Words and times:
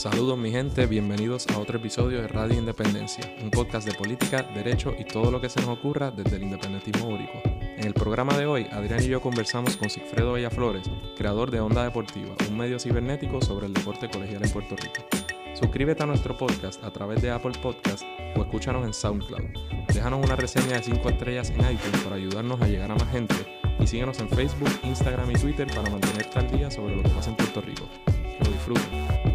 Saludos 0.00 0.38
mi 0.38 0.50
gente, 0.50 0.86
bienvenidos 0.86 1.46
a 1.48 1.58
otro 1.58 1.76
episodio 1.76 2.22
de 2.22 2.28
Radio 2.28 2.58
Independencia, 2.58 3.22
un 3.42 3.50
podcast 3.50 3.86
de 3.86 3.92
política, 3.92 4.42
derecho 4.54 4.94
y 4.98 5.04
todo 5.04 5.30
lo 5.30 5.42
que 5.42 5.50
se 5.50 5.60
nos 5.60 5.68
ocurra 5.68 6.10
desde 6.10 6.36
el 6.36 6.44
independentismo 6.44 7.06
úrico. 7.06 7.42
En 7.44 7.84
el 7.84 7.92
programa 7.92 8.34
de 8.38 8.46
hoy, 8.46 8.66
Adrián 8.72 9.02
y 9.02 9.08
yo 9.08 9.20
conversamos 9.20 9.76
con 9.76 9.90
Sigfredo 9.90 10.32
Bellaflores, 10.32 10.88
creador 11.18 11.50
de 11.50 11.60
Onda 11.60 11.84
Deportiva, 11.84 12.34
un 12.48 12.56
medio 12.56 12.78
cibernético 12.78 13.42
sobre 13.42 13.66
el 13.66 13.74
deporte 13.74 14.08
colegial 14.08 14.42
en 14.42 14.50
Puerto 14.50 14.74
Rico. 14.74 15.04
Suscríbete 15.52 16.02
a 16.02 16.06
nuestro 16.06 16.34
podcast 16.34 16.82
a 16.82 16.90
través 16.90 17.20
de 17.20 17.30
Apple 17.30 17.58
Podcast 17.60 18.02
o 18.36 18.40
escúchanos 18.40 18.86
en 18.86 18.94
SoundCloud. 18.94 19.50
Déjanos 19.92 20.24
una 20.24 20.34
reseña 20.34 20.78
de 20.78 20.82
5 20.82 21.10
estrellas 21.10 21.50
en 21.50 21.60
iTunes 21.60 22.00
para 22.02 22.16
ayudarnos 22.16 22.58
a 22.62 22.68
llegar 22.68 22.90
a 22.90 22.94
más 22.94 23.10
gente 23.10 23.34
y 23.78 23.86
síguenos 23.86 24.18
en 24.20 24.30
Facebook, 24.30 24.70
Instagram 24.82 25.30
y 25.30 25.34
Twitter 25.34 25.66
para 25.66 25.90
mantenerte 25.90 26.38
al 26.38 26.50
día 26.50 26.70
sobre 26.70 26.96
lo 26.96 27.02
que 27.02 27.10
pasa 27.10 27.28
en 27.28 27.36
Puerto 27.36 27.60
Rico. 27.60 27.86
Que 28.06 28.44
lo 28.46 28.50
disfruten. 28.50 29.29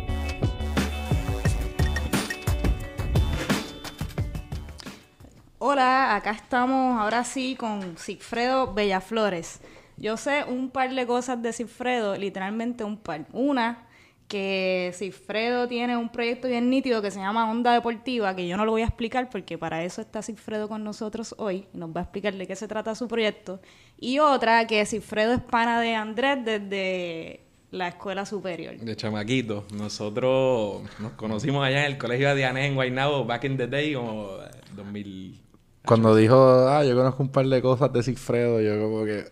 Hola, 5.68 6.16
acá 6.16 6.30
estamos 6.30 7.02
ahora 7.02 7.24
sí 7.24 7.56
con 7.56 7.98
Sigfredo 7.98 8.72
Bellaflores. 8.76 9.62
Yo 9.98 10.16
sé 10.16 10.44
un 10.48 10.70
par 10.70 10.94
de 10.94 11.08
cosas 11.08 11.42
de 11.42 11.52
Sigfredo, 11.54 12.16
literalmente 12.16 12.84
un 12.84 12.98
par. 12.98 13.26
Una, 13.34 13.88
que 14.28 14.92
Sigfredo 14.94 15.68
tiene 15.68 15.98
un 15.98 16.10
proyecto 16.10 16.48
bien 16.48 16.70
nítido 16.70 17.02
que 17.02 17.10
se 17.10 17.18
llama 17.18 17.50
Onda 17.50 17.74
Deportiva, 17.74 18.36
que 18.36 18.48
yo 18.48 18.58
no 18.58 18.66
lo 18.66 18.74
voy 18.74 18.84
a 18.84 18.86
explicar 18.86 19.28
porque 19.32 19.58
para 19.58 19.84
eso 19.84 20.02
está 20.02 20.22
Sigfredo 20.22 20.70
con 20.70 20.84
nosotros 20.84 21.34
hoy 21.40 21.66
nos 21.74 21.90
va 21.90 22.02
a 22.02 22.04
explicar 22.04 22.36
de 22.36 22.46
qué 22.46 22.56
se 22.56 22.68
trata 22.68 22.94
su 22.94 23.08
proyecto. 23.08 23.60
Y 24.00 24.20
otra, 24.20 24.68
que 24.68 24.86
Sigfredo 24.86 25.34
es 25.34 25.42
pana 25.42 25.82
de 25.82 25.96
Andrés 25.96 26.46
desde 26.46 27.40
la 27.72 27.88
escuela 27.88 28.28
superior. 28.28 28.78
De 28.78 28.96
chamaquito. 28.96 29.66
Nosotros 29.74 30.84
nos 31.00 31.14
conocimos 31.14 31.66
allá 31.66 31.88
en 31.88 31.94
el 31.94 31.98
colegio 31.98 32.30
de 32.30 32.36
Dianés 32.36 32.66
en 32.66 32.76
Guaynabo, 32.76 33.26
back 33.26 33.46
in 33.46 33.58
the 33.58 33.66
day, 33.66 33.96
como 33.96 34.30
2000. 34.76 35.45
Cuando 35.86 36.16
dijo, 36.16 36.68
ah, 36.70 36.84
yo 36.84 36.96
conozco 36.96 37.24
un 37.24 37.30
par 37.30 37.46
de 37.46 37.62
cosas 37.62 37.92
de 37.94 38.04
Sigfredo, 38.04 38.62
yo 38.62 38.80
como 38.82 39.06
que 39.06 39.26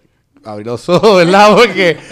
abrí 0.44 0.64
los 0.64 0.88
ojos, 0.90 1.18
¿verdad? 1.26 1.56
Porque... 1.56 1.98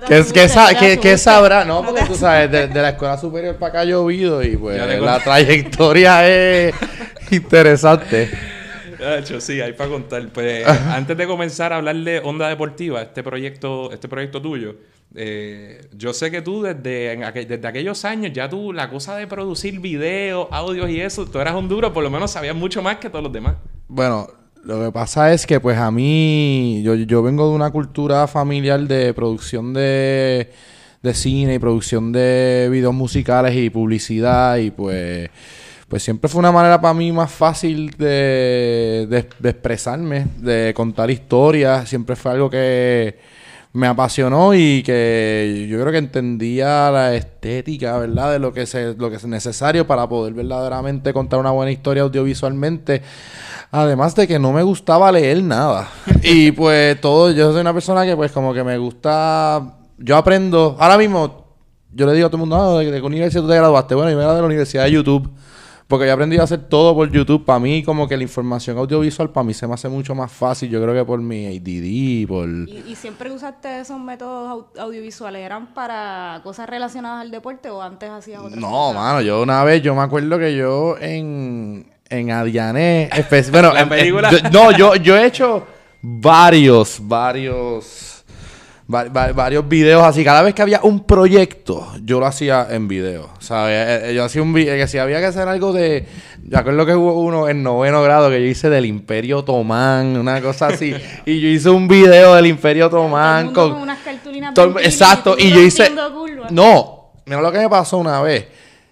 No 0.00 0.06
¿Qué, 0.06 0.48
sa- 0.48 1.18
sabrá? 1.18 1.64
No, 1.66 1.84
porque 1.84 2.04
tú 2.06 2.14
sabes, 2.14 2.50
de, 2.50 2.68
de 2.68 2.80
la 2.82 2.90
escuela 2.90 3.18
superior 3.18 3.56
para 3.56 3.70
acá 3.70 3.80
ha 3.80 3.84
llovido 3.84 4.42
y 4.42 4.56
pues 4.56 4.78
la 4.98 5.18
trayectoria 5.22 6.26
es 6.26 6.74
interesante. 7.30 8.30
De 8.98 9.18
hecho, 9.18 9.40
sí, 9.40 9.60
hay 9.60 9.72
para 9.74 9.90
contar. 9.90 10.26
Pues, 10.28 10.66
antes 10.66 11.16
de 11.16 11.26
comenzar 11.26 11.72
a 11.72 11.76
hablar 11.76 11.96
de 11.96 12.20
Onda 12.20 12.48
Deportiva, 12.48 13.02
este 13.02 13.22
proyecto, 13.22 13.92
este 13.92 14.08
proyecto 14.08 14.40
tuyo, 14.40 14.76
eh, 15.14 15.80
yo 15.96 16.12
sé 16.12 16.30
que 16.30 16.40
tú 16.42 16.62
desde, 16.62 17.16
desde 17.46 17.66
aquellos 17.66 18.04
años, 18.04 18.32
ya 18.32 18.48
tú, 18.48 18.72
la 18.72 18.88
cosa 18.90 19.16
de 19.16 19.26
producir 19.26 19.80
videos, 19.80 20.46
audios 20.50 20.88
y 20.90 21.00
eso, 21.00 21.26
tú 21.26 21.38
eras 21.40 21.54
un 21.54 21.68
duro, 21.68 21.92
por 21.92 22.04
lo 22.04 22.10
menos 22.10 22.30
sabías 22.30 22.54
mucho 22.54 22.80
más 22.82 22.96
que 22.98 23.10
todos 23.10 23.24
los 23.24 23.32
demás. 23.32 23.56
Bueno, 23.88 24.28
lo 24.64 24.84
que 24.84 24.92
pasa 24.92 25.32
es 25.32 25.46
que 25.46 25.58
pues 25.58 25.78
a 25.78 25.90
mí, 25.90 26.80
yo, 26.84 26.94
yo 26.94 27.22
vengo 27.22 27.48
de 27.48 27.54
una 27.56 27.70
cultura 27.70 28.26
familiar 28.28 28.80
de 28.82 29.12
producción 29.14 29.72
de, 29.74 30.50
de 31.02 31.14
cine 31.14 31.54
y 31.54 31.58
producción 31.58 32.12
de 32.12 32.68
videos 32.70 32.94
musicales 32.94 33.56
y 33.56 33.68
publicidad 33.70 34.58
y 34.58 34.70
pues, 34.70 35.28
pues 35.88 36.02
siempre 36.04 36.28
fue 36.28 36.38
una 36.38 36.52
manera 36.52 36.80
para 36.80 36.94
mí 36.94 37.10
más 37.10 37.32
fácil 37.32 37.90
de- 37.98 39.06
de 39.40 39.48
expresarme, 39.50 40.26
de 40.36 40.72
contar 40.74 41.10
historias, 41.10 41.88
siempre 41.88 42.14
fue 42.14 42.30
algo 42.30 42.48
que 42.48 43.39
me 43.72 43.86
apasionó 43.86 44.54
y 44.54 44.82
que 44.82 45.66
yo 45.68 45.80
creo 45.80 45.92
que 45.92 45.98
entendía 45.98 46.90
la 46.90 47.14
estética, 47.14 47.98
¿verdad? 47.98 48.32
De 48.32 48.38
lo 48.38 48.52
que, 48.52 48.66
se, 48.66 48.94
lo 48.94 49.10
que 49.10 49.16
es 49.16 49.24
necesario 49.26 49.86
para 49.86 50.08
poder 50.08 50.34
verdaderamente 50.34 51.12
contar 51.12 51.38
una 51.38 51.52
buena 51.52 51.70
historia 51.70 52.02
audiovisualmente. 52.02 53.02
Además 53.70 54.16
de 54.16 54.26
que 54.26 54.40
no 54.40 54.52
me 54.52 54.64
gustaba 54.64 55.12
leer 55.12 55.42
nada. 55.42 55.88
Y 56.22 56.52
pues 56.52 57.00
todo, 57.00 57.30
yo 57.30 57.52
soy 57.52 57.60
una 57.60 57.72
persona 57.72 58.04
que 58.04 58.16
pues 58.16 58.32
como 58.32 58.52
que 58.52 58.64
me 58.64 58.76
gusta, 58.76 59.78
yo 59.98 60.16
aprendo, 60.16 60.76
ahora 60.78 60.98
mismo 60.98 61.40
yo 61.92 62.06
le 62.06 62.14
digo 62.14 62.26
a 62.26 62.30
todo 62.30 62.42
el 62.42 62.48
mundo, 62.48 62.56
ah, 62.56 62.78
¿de, 62.78 62.90
qué 62.90 63.00
universidad 63.00 63.42
tú 63.42 63.48
te 63.48 63.56
graduaste? 63.56 63.94
Bueno, 63.94 64.10
yo 64.10 64.16
me 64.16 64.22
gradué 64.22 64.36
de 64.36 64.42
la 64.42 64.46
Universidad 64.46 64.84
de 64.84 64.92
YouTube. 64.92 65.30
Porque 65.90 66.06
yo 66.06 66.12
aprendí 66.14 66.38
a 66.38 66.44
hacer 66.44 66.60
todo 66.68 66.94
por 66.94 67.10
YouTube. 67.10 67.44
Para 67.44 67.58
mí, 67.58 67.82
como 67.82 68.06
que 68.08 68.16
la 68.16 68.22
información 68.22 68.78
audiovisual, 68.78 69.28
para 69.30 69.44
mí 69.44 69.52
se 69.52 69.66
me 69.66 69.74
hace 69.74 69.88
mucho 69.88 70.14
más 70.14 70.30
fácil. 70.32 70.70
Yo 70.70 70.80
creo 70.80 70.94
que 70.94 71.04
por 71.04 71.20
mi 71.20 71.46
ADD, 71.46 72.28
por... 72.28 72.48
¿Y, 72.48 72.84
y 72.92 72.94
siempre 72.94 73.30
usaste 73.32 73.80
esos 73.80 73.98
métodos 73.98 74.48
au- 74.48 74.80
audiovisuales? 74.80 75.42
¿Eran 75.44 75.74
para 75.74 76.40
cosas 76.44 76.68
relacionadas 76.68 77.22
al 77.22 77.30
deporte 77.32 77.68
o 77.70 77.82
antes 77.82 78.08
hacías 78.08 78.40
otras 78.40 78.58
No, 78.60 78.70
cosas? 78.70 78.94
mano, 78.94 79.20
yo 79.20 79.42
una 79.42 79.64
vez, 79.64 79.82
yo 79.82 79.94
me 79.96 80.02
acuerdo 80.02 80.38
que 80.38 80.54
yo 80.56 80.96
en, 81.00 81.86
en 82.08 82.30
Adiané, 82.30 83.10
bueno, 83.50 83.76
en- 83.76 83.92
en- 83.92 84.06
yo- 84.14 84.50
no, 84.52 84.70
yo, 84.70 84.94
yo 84.94 85.16
he 85.16 85.26
hecho 85.26 85.66
varios, 86.02 86.98
varios, 87.02 88.09
va- 88.92 89.04
va- 89.04 89.32
varios 89.32 89.68
videos 89.68 90.02
así. 90.02 90.24
Cada 90.24 90.42
vez 90.42 90.54
que 90.54 90.62
había 90.62 90.80
un 90.82 91.00
proyecto, 91.04 91.86
yo 92.02 92.18
lo 92.20 92.26
hacía 92.26 92.66
en 92.70 92.88
video, 92.88 93.30
¿sabes? 93.38 93.74
Eh, 93.74 94.10
eh, 94.10 94.14
Yo 94.14 94.24
hacía 94.24 94.42
un 94.42 94.52
video, 94.52 94.74
que 94.76 94.86
si 94.88 94.98
había 94.98 95.20
que 95.20 95.26
hacer 95.26 95.46
algo 95.48 95.72
de, 95.72 96.06
yo 96.44 96.58
acuerdo 96.58 96.84
que 96.86 96.94
hubo 96.94 97.20
uno 97.20 97.48
en 97.48 97.62
noveno 97.62 98.02
grado 98.02 98.28
que 98.30 98.40
yo 98.42 98.46
hice 98.46 98.68
del 98.70 98.86
Imperio 98.86 99.38
Otomán, 99.38 100.16
una 100.16 100.40
cosa 100.40 100.68
así, 100.68 100.94
y 101.26 101.40
yo 101.40 101.48
hice 101.48 101.70
un 101.70 101.86
video 101.88 102.34
del 102.34 102.46
Imperio 102.46 102.86
Otomán 102.86 103.52
con... 103.52 103.72
con 103.72 103.82
unas 103.82 103.98
cartulinas 104.00 104.54
Todo 104.54 104.78
exacto, 104.80 105.36
y 105.38 105.50
yo 105.50 105.60
hice. 105.60 105.90
No, 106.50 107.12
mira 107.26 107.40
lo 107.40 107.52
que 107.52 107.58
me 107.58 107.68
pasó 107.68 107.98
una 107.98 108.20
vez. 108.22 108.46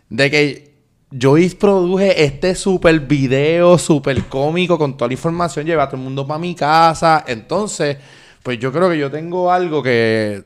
De 0.09 0.31
que 0.31 0.69
yo 1.11 1.35
produje 1.59 2.23
este 2.23 2.55
super 2.55 3.01
video, 3.01 3.79
super 3.79 4.25
cómico, 4.25 4.79
con 4.79 4.97
toda 4.97 5.09
la 5.09 5.15
información, 5.15 5.65
llevé 5.67 5.81
a 5.83 5.87
todo 5.87 5.97
el 5.97 6.03
mundo 6.03 6.27
para 6.27 6.39
mi 6.39 6.55
casa. 6.55 7.25
Entonces, 7.27 7.97
pues 8.49 8.59
yo 8.59 8.73
creo 8.73 8.89
que 8.89 8.97
yo 8.97 9.11
tengo 9.11 9.53
algo 9.53 9.83
que. 9.83 10.43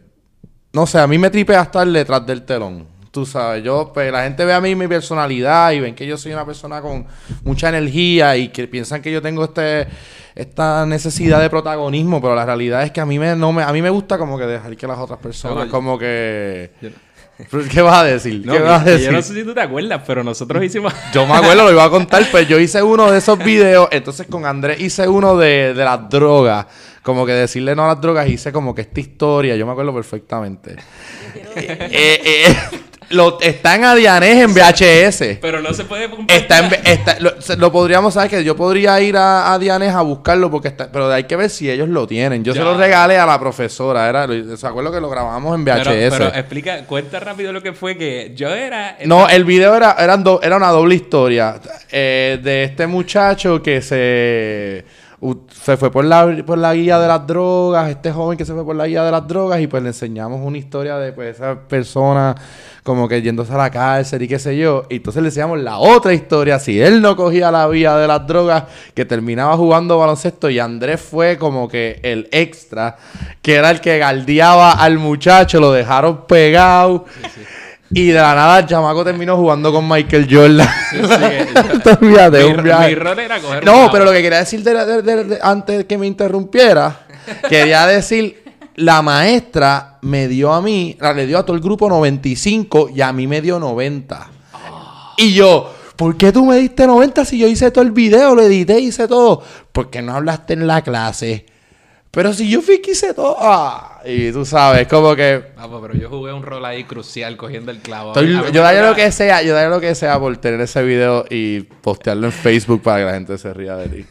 No 0.72 0.88
sé, 0.88 0.98
a 0.98 1.06
mí 1.06 1.18
me 1.18 1.30
tripea 1.30 1.62
estar 1.62 1.86
detrás 1.86 2.26
del 2.26 2.42
telón. 2.42 2.84
Tú 3.12 3.24
sabes, 3.24 3.62
yo, 3.62 3.92
pues 3.94 4.10
la 4.10 4.24
gente 4.24 4.44
ve 4.44 4.52
a 4.52 4.60
mí 4.60 4.74
mi 4.74 4.88
personalidad 4.88 5.70
y 5.70 5.78
ven 5.78 5.94
que 5.94 6.04
yo 6.04 6.18
soy 6.18 6.32
una 6.32 6.44
persona 6.44 6.80
con 6.80 7.06
mucha 7.44 7.68
energía 7.68 8.36
y 8.36 8.48
que 8.48 8.66
piensan 8.66 9.02
que 9.02 9.12
yo 9.12 9.22
tengo 9.22 9.44
este 9.44 9.86
esta 10.34 10.84
necesidad 10.84 11.40
de 11.40 11.48
protagonismo, 11.48 12.20
pero 12.20 12.34
la 12.34 12.44
realidad 12.44 12.82
es 12.82 12.90
que 12.90 13.00
a 13.00 13.06
mí 13.06 13.20
me 13.20 13.36
no 13.36 13.52
me 13.52 13.62
a 13.62 13.72
mí 13.72 13.80
me 13.80 13.90
gusta 13.90 14.19
como 14.19 14.36
que 14.36 14.46
dejar 14.46 14.76
que 14.76 14.88
las 14.88 14.98
otras 14.98 15.20
personas 15.20 15.58
No, 15.58 15.64
no, 15.66 15.70
como 15.70 15.96
que 15.96 16.72
¿Pero 17.50 17.64
¿Qué 17.70 17.82
vas 17.82 18.02
a 18.02 18.04
decir? 18.04 18.44
No, 18.44 18.52
¿Qué 18.52 18.58
vas 18.60 18.82
a 18.82 18.84
decir? 18.84 19.06
yo 19.06 19.12
no 19.12 19.22
sé 19.22 19.34
si 19.34 19.44
tú 19.44 19.54
te 19.54 19.60
acuerdas, 19.60 20.02
pero 20.06 20.22
nosotros 20.22 20.62
hicimos... 20.64 20.92
Yo 21.12 21.26
me 21.26 21.34
acuerdo, 21.34 21.64
lo 21.64 21.72
iba 21.72 21.84
a 21.84 21.90
contar, 21.90 22.24
pues 22.30 22.46
yo 22.48 22.58
hice 22.58 22.82
uno 22.82 23.10
de 23.10 23.19
esos 23.19 23.38
videos, 23.44 23.88
entonces 23.90 24.26
con 24.26 24.46
Andrés 24.46 24.80
hice 24.80 25.08
uno 25.08 25.36
de, 25.36 25.74
de 25.74 25.84
las 25.84 26.08
drogas, 26.08 26.66
como 27.02 27.26
que 27.26 27.32
decirle 27.32 27.74
no 27.74 27.84
a 27.84 27.88
las 27.88 28.00
drogas, 28.00 28.28
hice 28.28 28.52
como 28.52 28.74
que 28.74 28.82
esta 28.82 29.00
historia, 29.00 29.56
yo 29.56 29.66
me 29.66 29.72
acuerdo 29.72 29.94
perfectamente. 29.94 30.76
Eh, 31.54 32.20
eh, 32.24 32.56
lo, 33.10 33.38
está 33.40 33.74
en 33.74 33.84
Adianés 33.84 34.38
en 34.42 34.54
VHS. 34.54 35.38
Pero 35.40 35.60
no 35.60 35.74
se 35.74 35.84
puede. 35.84 36.08
Está 36.28 36.60
en, 36.60 36.72
está- 36.86 37.18
lo, 37.56 37.70
podríamos 37.72 38.14
saber 38.14 38.30
que 38.30 38.44
yo 38.44 38.56
podría 38.56 38.98
ir 39.02 39.16
a, 39.18 39.52
a 39.52 39.58
Dianes 39.58 39.92
a 39.94 40.00
buscarlo 40.00 40.50
porque 40.50 40.68
está, 40.68 40.90
pero 40.90 41.10
hay 41.12 41.24
que 41.24 41.36
ver 41.36 41.50
si 41.50 41.70
ellos 41.70 41.88
lo 41.90 42.06
tienen. 42.06 42.42
Yo 42.42 42.54
Ya. 42.54 42.60
se 42.60 42.64
lo 42.64 42.76
regalé 42.78 43.19
a 43.19 43.26
la 43.26 43.38
profesora, 43.38 44.08
era, 44.08 44.26
se 44.56 44.66
acuerdo 44.66 44.90
que 44.92 45.00
lo 45.00 45.10
grabamos 45.10 45.54
en 45.54 45.64
VHS. 45.64 45.84
Pero, 45.88 46.10
pero 46.10 46.26
explica, 46.34 46.84
cuenta 46.86 47.20
rápido 47.20 47.52
lo 47.52 47.62
que 47.62 47.74
fue 47.74 47.98
que 47.98 48.32
yo 48.34 48.48
era... 48.54 48.96
No, 49.04 49.28
el 49.28 49.44
video 49.44 49.74
era, 49.76 49.92
eran 49.98 50.24
do- 50.24 50.40
era 50.42 50.56
una 50.56 50.69
doble 50.70 50.94
historia 50.94 51.60
eh, 51.90 52.38
de 52.42 52.64
este 52.64 52.86
muchacho 52.86 53.62
que 53.62 53.82
se, 53.82 54.84
se 55.53 55.77
fue 55.77 55.91
por 55.93 56.05
la, 56.05 56.43
por 56.44 56.59
la 56.59 56.75
guía 56.75 56.99
de 56.99 57.06
las 57.06 57.25
drogas, 57.27 57.88
este 57.91 58.10
joven 58.10 58.37
que 58.37 58.44
se 58.44 58.53
fue 58.53 58.65
por 58.65 58.75
la 58.75 58.88
guía 58.88 59.05
de 59.05 59.12
las 59.12 59.27
drogas 59.28 59.60
y 59.60 59.69
pues 59.69 59.83
le 59.83 59.91
enseñamos 59.91 60.41
una 60.43 60.59
historia 60.59 60.97
de 60.97 61.12
pues 61.12 61.37
esa 61.37 61.60
persona 61.60 62.34
como 62.83 63.06
que 63.06 63.22
yéndose 63.22 63.52
a 63.52 63.56
la 63.56 63.70
cárcel 63.70 64.23
y 64.23 64.29
qué 64.29 64.41
sé 64.41 64.56
yo. 64.56 64.85
Y 64.91 64.96
entonces 64.96 65.23
le 65.23 65.29
enseñamos 65.29 65.61
la 65.61 65.79
otra 65.79 66.12
historia, 66.12 66.58
si 66.58 66.81
él 66.81 67.00
no 67.00 67.14
cogía 67.14 67.52
la 67.52 67.69
vía 67.69 67.96
de 67.96 68.08
las 68.08 68.26
drogas, 68.26 68.64
que 68.94 69.05
terminaba 69.05 69.56
jugando 69.56 69.96
baloncesto 69.99 70.50
y 70.50 70.58
Andrés 70.58 71.00
fue 71.00 71.38
como 71.38 71.69
que 71.69 72.00
el 72.02 72.29
extra, 72.32 72.96
que 73.41 73.55
era 73.55 73.70
el 73.70 73.81
que 73.81 73.99
galdeaba 73.99 74.73
al 74.73 74.99
muchacho, 74.99 75.61
lo 75.61 75.70
dejaron 75.70 76.26
pegado. 76.26 77.05
Y 77.94 78.06
de 78.09 78.15
la 78.15 78.35
nada 78.35 78.61
el 78.61 78.67
chamaco 78.67 79.05
terminó 79.05 79.37
jugando 79.37 79.73
con 79.73 79.89
Michael 79.89 80.27
Jordan. 80.31 80.69
Sí, 80.91 80.97
sí, 80.97 81.75
Esto, 81.75 81.97
fíjate, 82.00 82.44
mi, 82.44 82.50
un 82.53 82.62
viaje. 82.62 82.89
mi 82.89 82.94
rol 82.94 83.19
era 83.19 83.39
coger 83.41 83.65
No, 83.65 83.89
pero 83.93 84.05
lo 84.05 84.12
que 84.12 84.23
quería 84.23 84.39
decir 84.39 84.62
de- 84.62 84.85
de- 84.87 85.03
de- 85.03 85.25
de- 85.25 85.39
antes 85.43 85.85
que 85.85 85.99
me 85.99 86.06
interrumpiera, 86.06 87.06
quería 87.49 87.87
decir, 87.87 88.43
la 88.77 89.03
maestra 89.03 89.99
me 90.03 90.27
dio 90.29 90.53
a 90.53 90.62
mí, 90.62 90.97
le 91.15 91.27
dio 91.27 91.39
a 91.39 91.44
todo 91.44 91.55
el 91.56 91.62
grupo 91.62 91.89
95 91.89 92.89
y 92.94 93.00
a 93.03 93.12
mí 93.12 93.27
me 93.27 93.41
dio 93.43 93.59
90. 93.59 94.29
Y 95.19 95.35
yo, 95.35 95.71
¿por 95.97 96.17
qué 96.17 96.33
tú 96.33 96.47
me 96.47 96.56
diste 96.56 96.87
90 96.87 97.25
si 97.27 97.39
yo 97.39 97.47
hice 97.47 97.71
todo 97.71 97.85
el 97.85 97.91
video, 97.91 98.35
lo 98.35 98.43
edité, 98.43 98.81
hice 98.81 99.06
todo? 99.06 99.43
Porque 99.73 100.00
no 100.00 100.15
hablaste 100.17 100.55
en 100.55 100.67
la 100.67 100.81
clase. 100.83 101.47
Pero 102.14 102.35
si 102.35 102.49
yo 102.50 102.61
fui 102.61 102.82
que 102.82 102.91
hice 102.91 103.14
todo. 103.14 103.37
Ah, 103.41 104.00
y 104.05 104.31
tú 104.32 104.44
sabes, 104.44 104.87
como 104.87 105.17
que. 105.17 105.43
Vamos, 105.56 105.81
pero 105.81 105.94
yo 105.99 106.11
jugué 106.11 106.31
un 106.31 106.43
rol 106.43 106.62
ahí 106.67 106.85
crucial 106.85 107.38
cogiendo 107.38 107.70
el 107.70 107.79
clavo. 107.79 108.11
estoy- 108.11 108.53
yo 108.53 108.62
daría 108.62 108.82
lo 108.87 108.94
que 108.94 109.11
sea, 109.11 109.43
yo 109.43 109.55
daría 109.55 109.70
lo 109.70 109.81
que 109.81 109.94
sea 109.94 110.19
por 110.20 110.37
tener 110.37 110.61
ese 110.61 110.82
video 110.82 111.25
y 111.31 111.61
postearlo 111.61 112.26
en 112.26 112.32
Facebook 112.32 112.82
para 112.82 112.99
que 112.99 113.05
la 113.06 113.12
gente 113.14 113.38
se 113.38 113.55
ría 113.55 113.76
de 113.76 113.88
ti. 113.88 114.06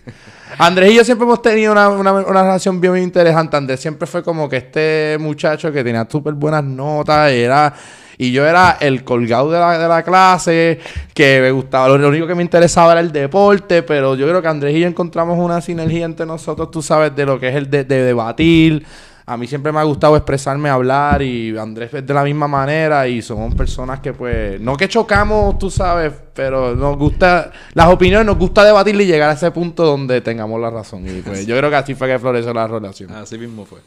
Andrés 0.57 0.91
y 0.91 0.95
yo 0.95 1.03
siempre 1.05 1.25
hemos 1.25 1.43
tenido 1.43 1.71
una, 1.71 1.89
una, 1.89 2.11
una 2.11 2.41
relación 2.43 2.81
bien, 2.81 2.93
bien 2.93 3.05
interesante. 3.05 3.55
Andrés 3.55 3.79
siempre 3.79 4.07
fue 4.07 4.23
como 4.23 4.49
que 4.49 4.57
este 4.57 5.17
muchacho 5.19 5.71
que 5.71 5.83
tenía 5.83 6.07
súper 6.09 6.33
buenas 6.33 6.63
notas 6.63 7.31
y 7.31 7.41
era... 7.41 7.71
Y 8.17 8.31
yo 8.31 8.45
era 8.45 8.77
el 8.79 9.03
colgado 9.03 9.51
de 9.51 9.59
la, 9.59 9.77
de 9.77 9.87
la 9.87 10.03
clase, 10.03 10.79
que 11.13 11.39
me 11.41 11.51
gustaba, 11.51 11.87
lo, 11.87 11.97
lo 11.97 12.09
único 12.09 12.27
que 12.27 12.35
me 12.35 12.43
interesaba 12.43 12.91
era 12.93 13.01
el 13.01 13.11
deporte, 13.11 13.83
pero 13.83 14.15
yo 14.15 14.27
creo 14.27 14.41
que 14.41 14.47
Andrés 14.47 14.75
y 14.75 14.79
yo 14.81 14.87
encontramos 14.87 15.37
una 15.37 15.61
sinergia 15.61 16.05
entre 16.05 16.25
nosotros, 16.25 16.71
tú 16.71 16.81
sabes, 16.81 17.15
de 17.15 17.25
lo 17.25 17.39
que 17.39 17.49
es 17.49 17.55
el 17.55 17.69
de, 17.69 17.83
de 17.83 18.03
debatir. 18.03 18.85
A 19.25 19.37
mí 19.37 19.47
siempre 19.47 19.71
me 19.71 19.79
ha 19.79 19.83
gustado 19.83 20.17
expresarme, 20.17 20.67
hablar 20.67 21.21
y 21.21 21.57
Andrés 21.57 21.93
es 21.93 22.05
de 22.05 22.13
la 22.13 22.23
misma 22.23 22.49
manera 22.49 23.07
y 23.07 23.21
somos 23.21 23.55
personas 23.55 24.01
que 24.01 24.11
pues, 24.11 24.59
no 24.59 24.75
que 24.75 24.89
chocamos, 24.89 25.57
tú 25.57 25.69
sabes, 25.69 26.11
pero 26.33 26.75
nos 26.75 26.97
gusta, 26.97 27.49
las 27.73 27.87
opiniones 27.87 28.25
nos 28.25 28.37
gusta 28.37 28.65
debatir 28.65 28.99
y 28.99 29.05
llegar 29.05 29.29
a 29.29 29.33
ese 29.33 29.49
punto 29.51 29.85
donde 29.85 30.19
tengamos 30.19 30.59
la 30.59 30.69
razón. 30.69 31.07
Y 31.07 31.21
pues 31.21 31.45
yo 31.45 31.55
creo 31.55 31.69
que 31.69 31.75
así 31.77 31.95
fue 31.95 32.09
que 32.09 32.19
floreció 32.19 32.53
la 32.53 32.67
relación. 32.67 33.11
Así 33.11 33.37
mismo 33.37 33.65
fue. 33.65 33.79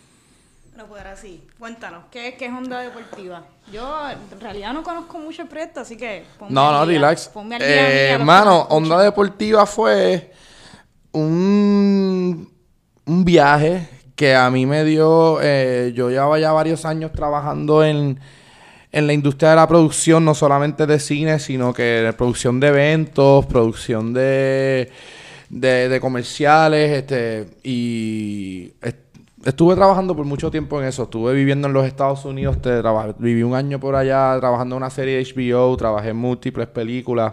No 0.79 0.87
pues 0.87 1.03
ahora 1.03 1.17
sí. 1.17 1.43
Cuéntanos, 1.65 2.05
¿qué, 2.11 2.35
qué 2.39 2.45
es 2.45 2.53
Onda 2.53 2.81
Deportiva? 2.81 3.43
Yo 3.73 3.97
en 4.11 4.39
realidad 4.39 4.75
no 4.75 4.83
conozco 4.83 5.17
mucho 5.19 5.41
el 5.41 5.49
proyecto, 5.49 5.81
así 5.81 5.97
que 5.97 6.25
ponme 6.39 6.53
No, 6.53 6.69
al 6.69 6.75
no, 6.75 6.87
día. 6.87 6.99
relax. 6.99 7.29
Ponme 7.29 7.57
al 7.57 7.63
día 7.63 8.17
Eh, 8.17 8.19
mano. 8.19 8.67
Onda 8.69 9.01
Deportiva 9.03 9.65
fue 9.65 10.31
un, 11.13 12.53
un 13.07 13.25
viaje 13.25 13.89
que 14.15 14.35
a 14.35 14.51
mí 14.51 14.67
me 14.67 14.85
dio. 14.85 15.39
eh, 15.41 15.93
yo 15.95 16.11
llevaba 16.11 16.39
ya 16.39 16.53
varios 16.53 16.85
años 16.85 17.13
trabajando 17.13 17.83
en, 17.83 18.21
en 18.93 19.07
la 19.07 19.15
industria 19.15 19.49
de 19.49 19.57
la 19.57 19.67
producción, 19.67 20.23
no 20.23 20.35
solamente 20.35 20.87
de 20.87 21.01
cine, 21.01 21.39
sino 21.39 21.73
que 21.73 21.83
de 21.83 22.13
producción 22.13 22.61
de 22.61 22.67
eventos, 22.69 23.47
producción 23.47 24.13
de, 24.13 24.93
de, 25.49 25.89
de 25.89 25.99
comerciales, 25.99 26.91
este, 26.91 27.47
y 27.63 28.71
est- 28.83 28.99
estuve 29.45 29.75
trabajando 29.75 30.15
por 30.17 30.25
mucho 30.25 30.51
tiempo 30.51 30.81
en 30.81 30.87
eso. 30.89 31.05
Estuve 31.05 31.33
viviendo 31.35 31.69
en 31.69 31.75
los 31.75 31.87
Estados 31.87 32.25
Unidos, 32.25 32.61
te 32.61 32.83
viví 33.19 33.43
un 33.43 33.55
año 33.55 33.79
por 33.81 33.95
allá 33.95 34.37
trabajando 34.41 34.77
en 34.77 34.83
una 34.83 34.91
serie 34.91 35.17
de 35.17 35.25
HBO, 35.25 35.77
trabajé 35.77 36.11
en 36.11 36.17
múltiples 36.17 36.67
películas. 36.69 37.33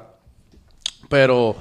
Pero 1.10 1.56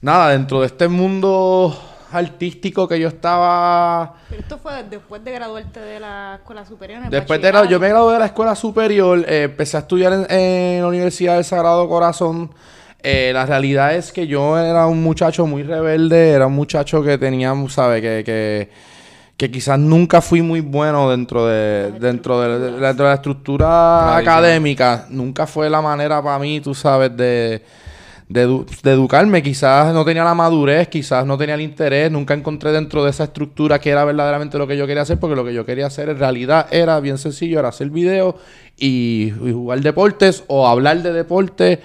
nada, 0.00 0.30
dentro 0.30 0.60
de 0.60 0.66
este 0.66 0.88
mundo 0.88 1.76
artístico 2.12 2.86
que 2.86 3.00
yo 3.00 3.08
estaba 3.08 4.14
Pero 4.28 4.40
esto 4.42 4.58
fue 4.58 4.84
después 4.84 5.24
de 5.24 5.32
graduarte 5.32 5.80
de 5.80 5.98
la 5.98 6.36
escuela 6.36 6.64
superior. 6.64 6.98
en 7.00 7.04
el 7.06 7.10
Después 7.10 7.42
de 7.42 7.52
gradu- 7.52 7.68
yo 7.68 7.80
me 7.80 7.88
gradué 7.88 8.12
de 8.14 8.18
la 8.20 8.26
escuela 8.26 8.54
superior, 8.54 9.24
eh, 9.26 9.42
empecé 9.44 9.76
a 9.78 9.80
estudiar 9.80 10.12
en, 10.12 10.26
en 10.30 10.82
la 10.82 10.88
Universidad 10.88 11.34
del 11.34 11.44
Sagrado 11.44 11.88
Corazón. 11.88 12.50
Eh, 13.02 13.32
la 13.34 13.44
realidad 13.46 13.94
es 13.96 14.12
que 14.12 14.26
yo 14.26 14.56
era 14.58 14.86
un 14.86 15.02
muchacho 15.02 15.46
muy 15.46 15.62
rebelde, 15.62 16.30
era 16.30 16.46
un 16.46 16.54
muchacho 16.54 17.02
que 17.02 17.18
tenía, 17.18 17.52
¿sabes? 17.68 18.00
Que, 18.00 18.22
que, 18.24 18.70
que 19.36 19.50
quizás 19.50 19.78
nunca 19.78 20.20
fui 20.20 20.42
muy 20.42 20.60
bueno 20.60 21.10
dentro 21.10 21.46
de, 21.46 21.92
dentro 21.98 22.40
de, 22.40 22.58
de- 22.58 22.70
dentro 22.80 23.04
de 23.04 23.10
la 23.10 23.14
estructura 23.14 23.68
académica. 24.16 25.06
Nunca 25.10 25.46
fue 25.46 25.68
la 25.68 25.82
manera 25.82 26.22
para 26.22 26.38
mí, 26.38 26.60
tú 26.60 26.72
sabes, 26.72 27.16
de, 27.16 27.62
de, 28.28 28.48
edu- 28.48 28.64
de 28.82 28.92
educarme. 28.92 29.42
Quizás 29.42 29.92
no 29.92 30.04
tenía 30.04 30.22
la 30.22 30.34
madurez, 30.34 30.86
quizás 30.86 31.26
no 31.26 31.36
tenía 31.36 31.56
el 31.56 31.62
interés. 31.62 32.12
Nunca 32.12 32.32
encontré 32.34 32.70
dentro 32.70 33.02
de 33.02 33.10
esa 33.10 33.24
estructura 33.24 33.80
que 33.80 33.90
era 33.90 34.04
verdaderamente 34.04 34.56
lo 34.56 34.68
que 34.68 34.76
yo 34.76 34.86
quería 34.86 35.02
hacer, 35.02 35.18
porque 35.18 35.34
lo 35.34 35.44
que 35.44 35.52
yo 35.52 35.66
quería 35.66 35.86
hacer 35.88 36.08
en 36.10 36.18
realidad 36.18 36.68
era 36.70 37.00
bien 37.00 37.18
sencillo, 37.18 37.58
era 37.58 37.70
hacer 37.70 37.90
videos 37.90 38.36
y, 38.78 39.32
y 39.44 39.52
jugar 39.52 39.80
deportes 39.80 40.44
o 40.46 40.68
hablar 40.68 41.02
de 41.02 41.12
deporte. 41.12 41.80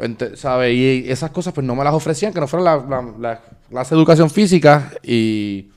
ente- 0.00 0.36
¿Sabes? 0.36 0.74
Y 0.74 1.04
esas 1.08 1.30
cosas 1.30 1.52
pues 1.54 1.64
no 1.64 1.76
me 1.76 1.84
las 1.84 1.94
ofrecían, 1.94 2.32
que 2.34 2.40
no 2.40 2.48
fuera 2.48 2.64
la, 2.64 2.76
la, 2.88 3.02
la 3.20 3.40
clase 3.70 3.94
de 3.94 4.00
educación 4.00 4.30
física 4.30 4.90
y 5.04 5.68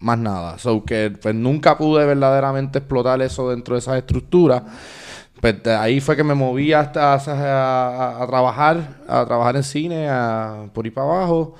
más 0.00 0.18
nada. 0.18 0.58
So 0.58 0.84
que 0.84 1.10
pues 1.20 1.34
nunca 1.34 1.78
pude 1.78 2.04
verdaderamente 2.04 2.78
explotar 2.80 3.22
eso 3.22 3.50
dentro 3.50 3.74
de 3.74 3.80
esas 3.80 3.96
estructuras. 3.98 4.62
Pues 5.40 5.62
de 5.62 5.74
ahí 5.74 6.00
fue 6.00 6.16
que 6.16 6.24
me 6.24 6.34
moví 6.34 6.72
hasta 6.74 7.14
a, 7.14 8.26
trabajar, 8.26 8.98
a 9.08 9.24
trabajar 9.24 9.56
en 9.56 9.62
cine, 9.62 10.08
por 10.74 10.86
ir 10.86 10.92
para 10.92 11.06
abajo. 11.06 11.54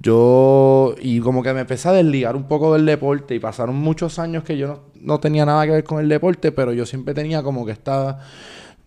Yo, 0.00 0.94
y 1.00 1.20
como 1.20 1.42
que 1.42 1.52
me 1.52 1.60
empecé 1.60 1.88
a 1.88 1.92
desligar 1.92 2.36
un 2.36 2.44
poco 2.44 2.72
del 2.72 2.86
deporte 2.86 3.34
y 3.34 3.40
pasaron 3.40 3.76
muchos 3.76 4.18
años 4.18 4.44
que 4.44 4.56
yo 4.56 4.66
no, 4.68 4.80
no 5.00 5.20
tenía 5.20 5.44
nada 5.44 5.64
que 5.66 5.72
ver 5.72 5.84
con 5.84 5.98
el 6.00 6.08
deporte, 6.08 6.52
pero 6.52 6.72
yo 6.72 6.86
siempre 6.86 7.14
tenía 7.14 7.42
como 7.42 7.64
que 7.66 7.72
esta 7.72 8.18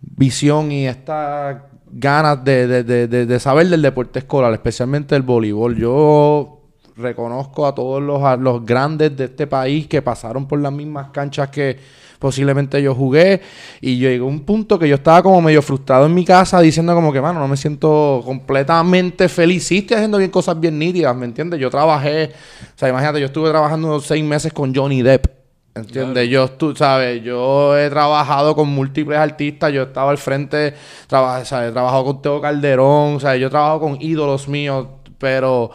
visión 0.00 0.72
y 0.72 0.86
estas 0.86 1.62
ganas 1.90 2.44
de- 2.44 2.66
de- 2.82 3.06
de- 3.08 3.26
de 3.26 3.40
saber 3.40 3.68
del 3.68 3.82
deporte 3.82 4.18
escolar, 4.18 4.52
especialmente 4.52 5.14
el 5.16 5.22
voleibol. 5.22 5.76
Yo 5.76 6.55
reconozco 6.96 7.66
a 7.66 7.74
todos 7.74 8.02
los, 8.02 8.22
a 8.22 8.36
los 8.36 8.64
grandes 8.64 9.16
de 9.16 9.24
este 9.24 9.46
país 9.46 9.86
que 9.86 10.02
pasaron 10.02 10.46
por 10.46 10.60
las 10.60 10.72
mismas 10.72 11.08
canchas 11.10 11.48
que 11.50 11.78
posiblemente 12.18 12.82
yo 12.82 12.94
jugué 12.94 13.42
y 13.82 13.98
yo 13.98 14.08
llegué 14.08 14.22
a 14.22 14.26
un 14.26 14.40
punto 14.40 14.78
que 14.78 14.88
yo 14.88 14.94
estaba 14.94 15.22
como 15.22 15.42
medio 15.42 15.60
frustrado 15.60 16.06
en 16.06 16.14
mi 16.14 16.24
casa 16.24 16.60
diciendo 16.60 16.94
como 16.94 17.12
que, 17.12 17.20
mano, 17.20 17.38
no 17.40 17.48
me 17.48 17.58
siento 17.58 18.22
completamente 18.24 19.28
feliz. 19.28 19.64
Sí 19.64 19.78
estoy 19.78 19.96
haciendo 19.96 20.16
bien 20.18 20.30
cosas 20.30 20.58
bien 20.58 20.78
nítidas, 20.78 21.14
¿me 21.14 21.26
entiendes? 21.26 21.60
Yo 21.60 21.68
trabajé, 21.70 22.30
o 22.74 22.78
sea, 22.78 22.88
imagínate, 22.88 23.20
yo 23.20 23.26
estuve 23.26 23.50
trabajando 23.50 24.00
seis 24.00 24.24
meses 24.24 24.52
con 24.52 24.74
Johnny 24.74 25.02
Depp. 25.02 25.26
¿Entiendes? 25.74 26.30
Yo, 26.30 26.48
tú 26.48 26.74
sabes, 26.74 27.22
yo 27.22 27.76
he 27.76 27.90
trabajado 27.90 28.56
con 28.56 28.68
múltiples 28.68 29.18
artistas, 29.18 29.70
yo 29.74 29.82
he 29.82 29.84
estado 29.84 30.08
al 30.08 30.16
frente, 30.16 30.72
traba- 31.06 31.44
sea, 31.44 31.68
he 31.68 31.70
trabajado 31.70 32.02
con 32.06 32.22
Teo 32.22 32.40
Calderón, 32.40 33.16
o 33.16 33.20
sea, 33.20 33.36
yo 33.36 33.48
he 33.48 33.50
trabajado 33.50 33.80
con 33.80 33.98
ídolos 34.00 34.48
míos, 34.48 34.86
pero 35.18 35.70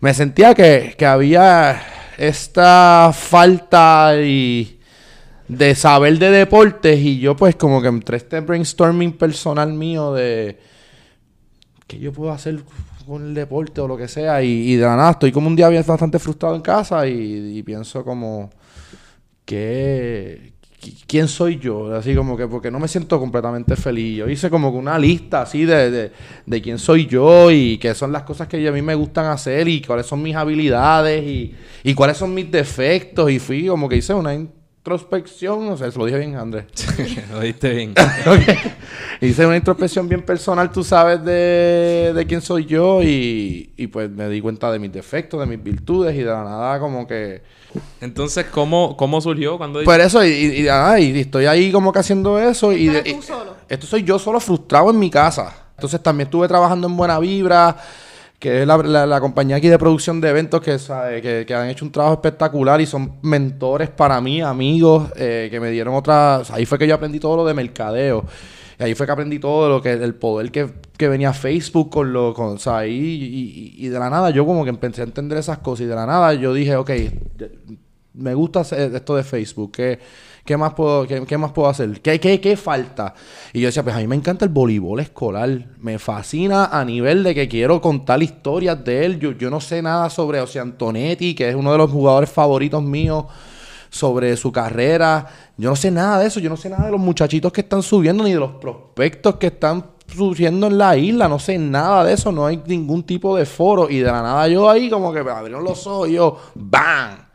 me 0.00 0.14
sentía 0.14 0.54
que, 0.54 0.94
que 0.96 1.06
había 1.06 1.82
esta 2.18 3.10
falta 3.14 4.14
y 4.22 4.80
de 5.48 5.74
saber 5.74 6.18
de 6.18 6.30
deportes 6.30 6.98
y 6.98 7.18
yo 7.18 7.36
pues 7.36 7.54
como 7.56 7.80
que 7.80 7.88
entré 7.88 8.16
este 8.16 8.40
brainstorming 8.40 9.12
personal 9.12 9.72
mío 9.72 10.12
de 10.12 10.58
qué 11.86 11.98
yo 11.98 12.12
puedo 12.12 12.32
hacer 12.32 12.60
con 13.06 13.26
el 13.26 13.34
deporte 13.34 13.80
o 13.80 13.86
lo 13.86 13.96
que 13.96 14.08
sea 14.08 14.42
y, 14.42 14.74
de 14.74 14.84
la 14.84 14.96
nada 14.96 15.12
estoy 15.12 15.30
como 15.30 15.46
un 15.46 15.54
día 15.54 15.68
bastante 15.68 16.18
frustrado 16.18 16.56
en 16.56 16.62
casa 16.62 17.06
y, 17.06 17.58
y 17.58 17.62
pienso 17.62 18.04
como 18.04 18.50
¿qué, 19.44 20.54
¿quién 21.06 21.28
soy 21.28 21.58
yo? 21.58 21.94
Así 21.94 22.14
como 22.14 22.36
que 22.36 22.46
porque 22.46 22.70
no 22.70 22.78
me 22.78 22.88
siento 22.88 23.18
completamente 23.18 23.76
feliz. 23.76 24.18
Yo 24.18 24.28
hice 24.28 24.50
como 24.50 24.70
una 24.70 24.98
lista 24.98 25.42
así 25.42 25.64
de, 25.64 25.90
de, 25.90 26.12
de 26.44 26.62
quién 26.62 26.78
soy 26.78 27.06
yo 27.06 27.50
y 27.50 27.78
qué 27.78 27.94
son 27.94 28.12
las 28.12 28.22
cosas 28.22 28.48
que 28.48 28.66
a 28.66 28.72
mí 28.72 28.82
me 28.82 28.94
gustan 28.94 29.26
hacer 29.26 29.68
y 29.68 29.80
cuáles 29.82 30.06
son 30.06 30.22
mis 30.22 30.34
habilidades 30.36 31.24
y, 31.24 31.54
y 31.84 31.94
cuáles 31.94 32.16
son 32.16 32.34
mis 32.34 32.50
defectos. 32.50 33.30
Y 33.30 33.38
fui 33.38 33.66
como 33.66 33.88
que 33.88 33.96
hice 33.96 34.14
una 34.14 34.34
introspección, 34.96 35.68
o 35.68 35.76
sea, 35.76 35.90
se 35.90 35.98
lo 35.98 36.04
dije 36.06 36.18
bien, 36.18 36.36
Andrés. 36.36 36.66
Lo 37.32 37.40
diste 37.40 37.70
bien. 37.70 37.92
Hice 39.20 39.44
una 39.44 39.56
introspección 39.56 40.08
bien 40.08 40.22
personal, 40.22 40.70
tú 40.70 40.84
sabes, 40.84 41.24
de, 41.24 42.12
de 42.14 42.26
quién 42.26 42.40
soy 42.40 42.66
yo 42.66 43.02
y, 43.02 43.70
y 43.76 43.86
pues 43.88 44.08
me 44.10 44.28
di 44.28 44.40
cuenta 44.40 44.70
de 44.70 44.78
mis 44.78 44.92
defectos, 44.92 45.40
de 45.40 45.46
mis 45.46 45.60
virtudes 45.62 46.14
y 46.14 46.18
de 46.18 46.26
la 46.26 46.44
nada 46.44 46.78
como 46.78 47.04
que... 47.06 47.42
Entonces, 48.00 48.46
¿cómo, 48.50 48.96
cómo 48.96 49.20
surgió 49.20 49.58
cuando 49.58 49.82
Por 49.82 50.00
eso, 50.00 50.24
y, 50.24 50.28
y, 50.28 50.62
y, 50.62 50.68
ah, 50.68 50.98
y 51.00 51.18
estoy 51.20 51.46
ahí 51.46 51.72
como 51.72 51.92
que 51.92 51.98
haciendo 51.98 52.38
eso 52.38 52.72
y... 52.72 52.86
Pero 52.86 53.02
de- 53.02 53.12
tú 53.12 53.18
y- 53.18 53.22
solo. 53.22 53.54
esto 53.68 53.86
soy 53.88 54.04
yo 54.04 54.18
solo 54.20 54.38
frustrado 54.38 54.90
en 54.90 54.98
mi 55.00 55.10
casa. 55.10 55.52
Entonces 55.76 56.00
también 56.02 56.26
estuve 56.28 56.46
trabajando 56.48 56.86
en 56.86 56.96
Buena 56.96 57.18
Vibra, 57.18 57.76
que 58.46 58.62
es 58.62 58.66
la, 58.66 59.06
la- 59.06 59.20
compañía 59.20 59.56
aquí 59.56 59.66
de 59.66 59.76
producción 59.76 60.20
de 60.20 60.28
eventos 60.30 60.60
que, 60.60 60.76
que, 61.20 61.44
que 61.44 61.54
han 61.54 61.68
hecho 61.68 61.84
un 61.84 61.90
trabajo 61.90 62.14
espectacular 62.14 62.80
y 62.80 62.86
son 62.86 63.14
mentores 63.22 63.90
para 63.90 64.20
mí, 64.20 64.40
amigos, 64.40 65.10
eh, 65.16 65.48
que 65.50 65.58
me 65.58 65.70
dieron 65.72 65.94
otras... 65.94 66.52
Ahí 66.52 66.64
fue 66.64 66.78
que 66.78 66.86
yo 66.86 66.94
aprendí 66.94 67.18
todo 67.18 67.36
lo 67.38 67.44
de 67.44 67.54
mercadeo. 67.54 68.24
Y 68.78 68.84
ahí 68.84 68.94
fue 68.94 69.04
que 69.04 69.12
aprendí 69.12 69.40
todo 69.40 69.68
lo 69.68 69.82
que 69.82 69.94
el 69.94 70.14
poder 70.14 70.52
que, 70.52 70.68
que 70.96 71.08
venía 71.08 71.32
Facebook 71.32 71.90
con 71.90 72.12
lo 72.12 72.34
con, 72.34 72.56
o 72.64 72.84
y, 72.84 73.88
de 73.88 73.98
la 73.98 74.10
nada 74.10 74.30
yo 74.30 74.46
como 74.46 74.62
que 74.62 74.70
empecé 74.70 75.00
a 75.00 75.04
entender 75.04 75.38
esas 75.38 75.58
cosas 75.58 75.86
y 75.86 75.88
de 75.88 75.94
la 75.96 76.06
nada 76.06 76.34
yo 76.34 76.52
dije, 76.54 76.76
ok, 76.76 76.90
me 78.14 78.34
gusta 78.34 78.60
esto 78.60 79.16
de 79.16 79.24
Facebook, 79.24 79.72
¿qué, 79.72 79.98
qué 80.46 80.56
más 80.56 80.72
puedo 80.72 81.06
qué, 81.06 81.26
qué 81.26 81.36
más 81.36 81.52
puedo 81.52 81.68
hacer? 81.68 82.00
¿Qué, 82.00 82.18
qué, 82.18 82.40
¿Qué 82.40 82.56
falta? 82.56 83.12
Y 83.52 83.60
yo 83.60 83.66
decía, 83.66 83.82
pues 83.82 83.94
a 83.94 83.98
mí 83.98 84.06
me 84.06 84.16
encanta 84.16 84.44
el 84.44 84.50
voleibol 84.50 85.00
escolar, 85.00 85.66
me 85.80 85.98
fascina 85.98 86.66
a 86.66 86.84
nivel 86.84 87.22
de 87.22 87.34
que 87.34 87.48
quiero 87.48 87.80
contar 87.80 88.22
historias 88.22 88.82
de 88.82 89.04
él. 89.04 89.18
Yo, 89.18 89.32
yo 89.32 89.50
no 89.50 89.60
sé 89.60 89.82
nada 89.82 90.08
sobre 90.08 90.40
José 90.40 90.60
Antonetti, 90.60 91.34
que 91.34 91.50
es 91.50 91.54
uno 91.54 91.72
de 91.72 91.78
los 91.78 91.90
jugadores 91.90 92.30
favoritos 92.30 92.82
míos 92.82 93.26
sobre 93.90 94.36
su 94.36 94.52
carrera. 94.52 95.26
Yo 95.56 95.70
no 95.70 95.76
sé 95.76 95.90
nada 95.90 96.20
de 96.20 96.26
eso. 96.26 96.40
Yo 96.40 96.50
no 96.50 96.56
sé 96.56 96.68
nada 96.68 96.86
de 96.86 96.92
los 96.92 97.00
muchachitos 97.00 97.52
que 97.52 97.62
están 97.62 97.82
subiendo 97.82 98.24
ni 98.24 98.32
de 98.32 98.40
los 98.40 98.52
prospectos 98.52 99.36
que 99.36 99.48
están 99.48 99.84
surgiendo 100.06 100.68
en 100.68 100.78
la 100.78 100.96
isla. 100.96 101.28
No 101.28 101.38
sé 101.38 101.58
nada 101.58 102.04
de 102.04 102.12
eso. 102.12 102.30
No 102.30 102.46
hay 102.46 102.62
ningún 102.66 103.02
tipo 103.02 103.36
de 103.36 103.46
foro. 103.46 103.88
Y 103.90 103.98
de 103.98 104.06
la 104.06 104.22
nada 104.22 104.48
yo 104.48 104.68
ahí 104.68 104.88
como 104.88 105.12
que 105.12 105.22
me 105.22 105.30
abrieron 105.30 105.64
los 105.64 105.86
ojos 105.86 106.08
y 106.08 106.12
yo, 106.12 106.38
¡bam! 106.54 107.25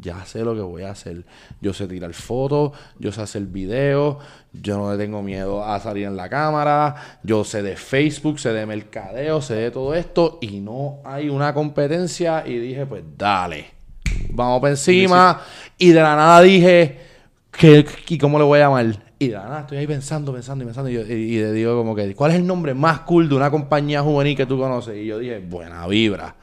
Ya 0.00 0.24
sé 0.24 0.44
lo 0.44 0.54
que 0.54 0.60
voy 0.60 0.82
a 0.84 0.90
hacer. 0.92 1.24
Yo 1.60 1.72
sé 1.74 1.86
tirar 1.88 2.12
fotos, 2.14 2.72
yo 2.98 3.10
sé 3.12 3.20
hacer 3.20 3.42
videos, 3.42 4.16
yo 4.52 4.76
no 4.78 4.92
le 4.92 4.98
tengo 4.98 5.22
miedo 5.22 5.64
a 5.64 5.78
salir 5.80 6.06
en 6.06 6.16
la 6.16 6.28
cámara, 6.28 7.18
yo 7.22 7.44
sé 7.44 7.62
de 7.62 7.76
Facebook, 7.76 8.38
sé 8.38 8.52
de 8.52 8.64
mercadeo, 8.66 9.42
sé 9.42 9.54
de 9.54 9.70
todo 9.70 9.94
esto 9.94 10.38
y 10.40 10.60
no 10.60 10.98
hay 11.04 11.28
una 11.28 11.52
competencia 11.52 12.44
y 12.46 12.58
dije, 12.58 12.86
pues 12.86 13.02
dale, 13.16 13.66
vamos 14.30 14.60
por 14.60 14.70
encima 14.70 15.40
y 15.76 15.88
de 15.90 16.00
la 16.00 16.14
nada 16.16 16.40
dije, 16.42 16.98
¿qué, 17.50 17.84
¿y 18.08 18.18
cómo 18.18 18.38
le 18.38 18.44
voy 18.44 18.58
a 18.60 18.62
llamar? 18.62 19.08
Y 19.20 19.28
de 19.28 19.34
la 19.34 19.42
nada 19.44 19.60
estoy 19.62 19.78
ahí 19.78 19.86
pensando, 19.88 20.32
pensando 20.32 20.62
y 20.62 20.66
pensando 20.66 20.88
y, 20.90 20.94
yo- 20.94 21.00
y- 21.06 21.12
y 21.12 21.38
le 21.40 21.50
digo 21.52 21.76
como 21.76 21.96
que, 21.96 22.14
¿cuál 22.14 22.30
es 22.30 22.36
el 22.36 22.46
nombre 22.46 22.72
más 22.72 23.00
cool 23.00 23.28
de 23.28 23.34
una 23.34 23.50
compañía 23.50 24.00
juvenil 24.00 24.36
que 24.36 24.46
tú 24.46 24.56
conoces? 24.58 24.96
Y 24.96 25.06
yo 25.06 25.18
dije, 25.18 25.40
Buena 25.40 25.84
Vibra. 25.88 26.36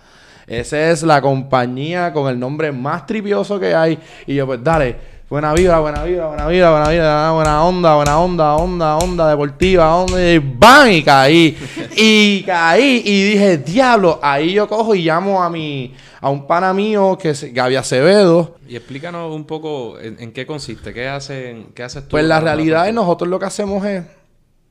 Esa 0.48 0.92
es 0.92 1.04
la 1.04 1.22
compañía 1.22 2.14
con 2.14 2.30
el 2.30 2.40
nombre 2.40 2.72
más 2.72 3.06
tripioso 3.06 3.60
que 3.60 3.74
hay. 3.74 3.98
Y 4.28 4.36
yo, 4.36 4.46
pues 4.46 4.64
dale, 4.64 4.96
buena 5.28 5.54
vibra, 5.54 5.80
buena 5.80 6.04
vibra, 6.04 6.28
buena 6.28 6.48
vibra, 6.48 6.70
buena 6.70 6.90
vibra, 6.90 7.32
buena 7.32 7.64
onda, 7.64 7.96
buena 7.96 8.20
onda, 8.20 8.56
onda, 8.56 8.98
onda 8.98 9.30
deportiva, 9.30 9.96
onda, 9.96 10.22
y 10.22 10.38
¡bam! 10.38 10.92
Y 10.92 11.04
caí. 11.04 11.58
y 11.96 12.44
caí 12.44 13.02
y 13.04 13.24
dije, 13.32 13.58
diablo, 13.58 14.20
ahí 14.22 14.54
yo 14.54 14.68
cojo 14.68 14.94
y 14.94 15.04
llamo 15.04 15.42
a 15.42 15.50
mi, 15.50 15.94
a 16.22 16.30
un 16.30 16.46
pana 16.46 16.74
mío 16.74 17.18
que 17.20 17.32
es 17.32 17.54
Gaby 17.54 17.76
Acevedo. 17.76 18.58
Y 18.68 18.76
explícanos 18.76 19.34
un 19.34 19.46
poco 19.46 20.00
en, 20.00 20.18
en 20.20 20.32
qué 20.32 20.46
consiste, 20.46 20.94
qué 20.94 21.08
hacen, 21.08 21.72
qué 21.74 21.84
haces 21.84 22.04
tú. 22.04 22.12
Pues 22.12 22.26
la 22.26 22.40
realidad 22.40 22.88
es 22.88 22.94
nosotros 22.94 23.30
lo 23.30 23.40
que 23.40 23.46
hacemos 23.46 23.84
es 23.86 24.04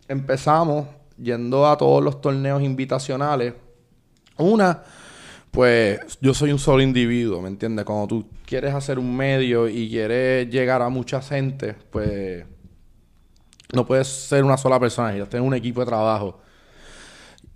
empezamos 0.08 0.86
yendo 1.20 1.66
a 1.66 1.76
todos 1.76 2.02
los 2.02 2.20
torneos 2.20 2.62
invitacionales. 2.62 3.54
Una, 4.36 4.82
pues 5.54 6.18
yo 6.20 6.34
soy 6.34 6.50
un 6.50 6.58
solo 6.58 6.82
individuo, 6.82 7.40
¿me 7.40 7.48
entiendes? 7.48 7.84
Cuando 7.84 8.08
tú 8.08 8.26
quieres 8.44 8.74
hacer 8.74 8.98
un 8.98 9.16
medio 9.16 9.68
y 9.68 9.88
quieres 9.88 10.50
llegar 10.50 10.82
a 10.82 10.88
mucha 10.88 11.22
gente, 11.22 11.76
pues 11.90 12.44
no 13.72 13.86
puedes 13.86 14.08
ser 14.08 14.42
una 14.42 14.56
sola 14.56 14.80
persona, 14.80 15.16
ya 15.16 15.26
tienes 15.26 15.46
un 15.46 15.54
equipo 15.54 15.80
de 15.80 15.86
trabajo. 15.86 16.40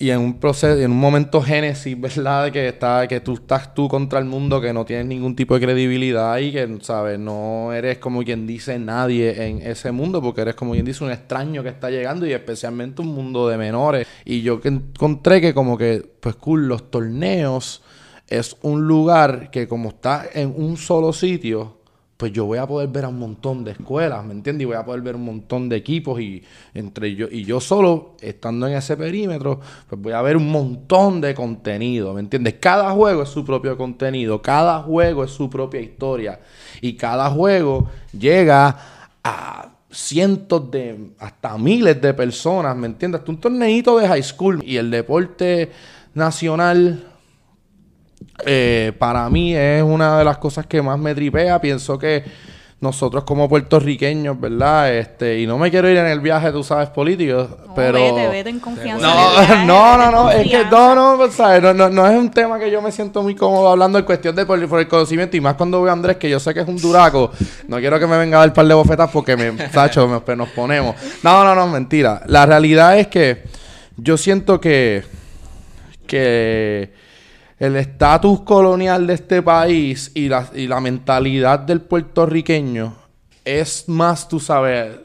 Y 0.00 0.11
en 0.11 0.21
un 0.21 0.38
proceso, 0.38 0.81
en 0.81 0.93
un 0.93 1.00
momento 1.00 1.43
génesis, 1.43 2.00
¿verdad? 2.17 2.52
Que 2.52 2.69
está, 2.69 3.09
que 3.09 3.21
tú 3.21 3.35
estás 3.35 3.75
tú 3.75 3.88
contra 3.88 4.21
el 4.21 4.26
mundo, 4.26 4.61
que 4.61 4.73
no 4.73 4.85
tienes 4.85 5.07
ningún 5.07 5.35
tipo 5.35 5.55
de 5.55 5.61
credibilidad 5.61 6.38
y 6.38 6.52
que, 6.52 6.78
¿sabes? 6.83 7.19
No 7.19 7.73
eres 7.73 7.99
como 7.99 8.23
quien 8.23 8.47
dice 8.47 8.78
nadie 8.78 9.49
en 9.49 9.61
ese 9.62 9.90
mundo, 9.90 10.23
porque 10.23 10.43
eres 10.43 10.55
como 10.55 10.73
quien 10.73 10.85
dice 10.85 11.02
un 11.02 11.11
extraño 11.11 11.64
que 11.64 11.71
está 11.71 11.90
llegando 11.90 12.26
y 12.26 12.33
especialmente 12.33 13.02
un 13.02 13.09
mundo 13.09 13.49
de 13.49 13.59
menores. 13.59 14.07
Y 14.25 14.43
yo 14.43 14.61
encontré 14.62 15.40
que 15.40 15.52
como 15.52 15.76
que, 15.76 16.09
pues 16.21 16.37
cool, 16.37 16.69
los 16.69 16.90
torneos 16.93 17.83
es 18.28 18.57
un 18.62 18.87
lugar 18.87 19.50
que 19.50 19.67
como 19.67 19.88
está 19.88 20.26
en 20.33 20.55
un 20.55 20.76
solo 20.76 21.12
sitio, 21.12 21.78
pues 22.19 22.33
yo 22.33 22.47
voy 22.47 22.59
a 22.59 22.67
poder 22.67 22.89
ver 22.89 23.05
a 23.05 23.09
un 23.09 23.19
montón 23.21 23.63
de 23.63 23.71
escuelas, 23.71 24.25
¿me 24.25 24.33
entiendes? 24.33 24.65
Y 24.65 24.67
voy 24.67 24.75
a 24.75 24.85
poder 24.85 25.03
ver 25.03 25.15
un 25.15 25.25
montón 25.25 25.69
de 25.69 25.77
equipos 25.77 26.21
y 26.21 26.43
entre 26.75 27.15
yo 27.15 27.29
y 27.31 27.45
yo 27.45 27.61
solo 27.61 28.17
estando 28.21 28.67
en 28.67 28.77
ese 28.77 28.97
perímetro, 28.97 29.61
pues 29.89 30.03
voy 30.03 30.13
a 30.13 30.21
ver 30.21 30.37
un 30.37 30.51
montón 30.51 31.21
de 31.21 31.33
contenido, 31.33 32.13
¿me 32.15 32.21
entiendes? 32.21 32.57
Cada 32.61 32.91
juego 32.91 33.23
es 33.23 33.29
su 33.29 33.45
propio 33.45 33.79
contenido, 33.79 34.43
cada 34.43 34.83
juego 34.83 35.23
es 35.23 35.31
su 35.31 35.49
propia 35.49 35.81
historia 35.81 36.41
y 36.81 36.95
cada 36.95 37.31
juego 37.31 37.89
llega 38.13 38.77
a 39.23 39.69
cientos 39.89 40.73
de 40.73 41.13
hasta 41.21 41.57
miles 41.57 42.03
de 42.03 42.15
personas, 42.15 42.77
¿me 42.77 42.89
entiendes? 42.89 43.21
Hasta 43.21 43.31
un 43.31 43.39
torneito 43.39 43.97
de 43.97 44.09
high 44.09 44.25
school 44.25 44.61
y 44.67 44.77
el 44.77 44.91
deporte 44.91 45.71
nacional 46.15 47.08
eh, 48.47 48.92
para 48.99 49.28
mí 49.30 49.54
es 49.54 49.83
una 49.83 50.18
de 50.18 50.25
las 50.25 50.38
cosas 50.38 50.66
que 50.66 50.80
más 50.83 50.99
me 50.99 51.14
tripea. 51.14 51.61
Pienso 51.61 51.99
que 51.99 52.25
nosotros 52.80 53.25
como 53.25 53.49
puertorriqueños, 53.49 54.40
¿verdad? 54.40 54.95
Este, 54.95 55.40
y 55.40 55.49
no 55.49 55.59
me 55.59 55.68
quiero 55.68 55.90
ir 55.90 55.97
en 55.97 56.07
el 56.07 56.21
viaje, 56.21 56.52
tú 56.52 56.62
sabes, 56.62 56.88
político, 56.90 57.49
No, 57.66 57.75
pero... 57.75 57.95
Vete, 57.95 58.28
vete 58.28 58.50
en 58.50 58.61
confianza. 58.61 59.04
No, 59.04 59.40
en 59.40 59.47
viaje, 59.49 59.66
no, 59.66 59.97
no, 59.99 60.11
no, 60.12 60.30
es 60.30 60.49
que 60.49 60.64
no, 60.66 60.95
no, 60.95 61.16
pues, 61.16 61.35
¿sabes? 61.35 61.61
No, 61.61 61.75
no, 61.75 61.88
no 61.88 62.07
es 62.07 62.16
un 62.16 62.30
tema 62.30 62.57
que 62.57 62.71
yo 62.71 62.80
me 62.80 62.92
siento 62.92 63.21
muy 63.21 63.35
cómodo 63.35 63.68
hablando 63.68 63.99
en 63.99 64.04
cuestión 64.04 64.37
de 64.37 64.47
por, 64.47 64.64
por 64.68 64.78
el 64.78 64.87
conocimiento 64.87 65.37
y 65.37 65.40
más 65.40 65.54
cuando 65.57 65.83
veo 65.83 65.90
a 65.90 65.92
Andrés, 65.92 66.18
que 66.18 66.30
yo 66.30 66.38
sé 66.38 66.54
que 66.54 66.61
es 66.61 66.68
un 66.68 66.76
duraco, 66.76 67.33
no 67.66 67.78
quiero 67.78 67.99
que 67.99 68.07
me 68.07 68.16
venga 68.16 68.37
a 68.37 68.40
dar 68.42 68.52
par 68.52 68.64
de 68.68 68.75
bofetas 68.75 69.11
porque 69.11 69.37
me, 69.37 69.68
Sacho, 69.73 70.07
me- 70.07 70.21
pues, 70.21 70.38
nos 70.38 70.49
ponemos. 70.50 70.95
No, 71.25 71.42
no, 71.42 71.57
no, 71.57 71.66
mentira. 71.66 72.23
La 72.26 72.47
realidad 72.47 72.97
es 72.97 73.09
que 73.09 73.42
yo 73.97 74.16
siento 74.16 74.61
que, 74.61 75.02
que 76.07 76.92
el 77.59 77.77
estatus 77.77 78.41
colonial 78.41 79.07
de 79.07 79.15
este 79.15 79.43
país 79.43 80.11
y 80.15 80.29
la, 80.29 80.49
y 80.55 80.67
la 80.67 80.81
mentalidad 80.81 81.59
del 81.59 81.81
puertorriqueño 81.81 82.95
es 83.45 83.88
más, 83.88 84.29
tú 84.29 84.38
sabes, 84.38 84.97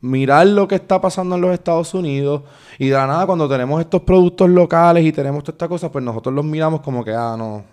mirar 0.00 0.46
lo 0.46 0.68
que 0.68 0.74
está 0.74 1.00
pasando 1.00 1.36
en 1.36 1.40
los 1.40 1.54
Estados 1.54 1.94
Unidos 1.94 2.42
y 2.78 2.88
de 2.88 2.94
la 2.94 3.06
nada 3.06 3.26
cuando 3.26 3.48
tenemos 3.48 3.80
estos 3.80 4.02
productos 4.02 4.50
locales 4.50 5.04
y 5.04 5.12
tenemos 5.12 5.42
todas 5.42 5.54
estas 5.54 5.68
cosas, 5.68 5.90
pues 5.90 6.04
nosotros 6.04 6.34
los 6.34 6.44
miramos 6.44 6.80
como 6.80 7.04
que, 7.04 7.12
ah, 7.12 7.34
no, 7.38 7.64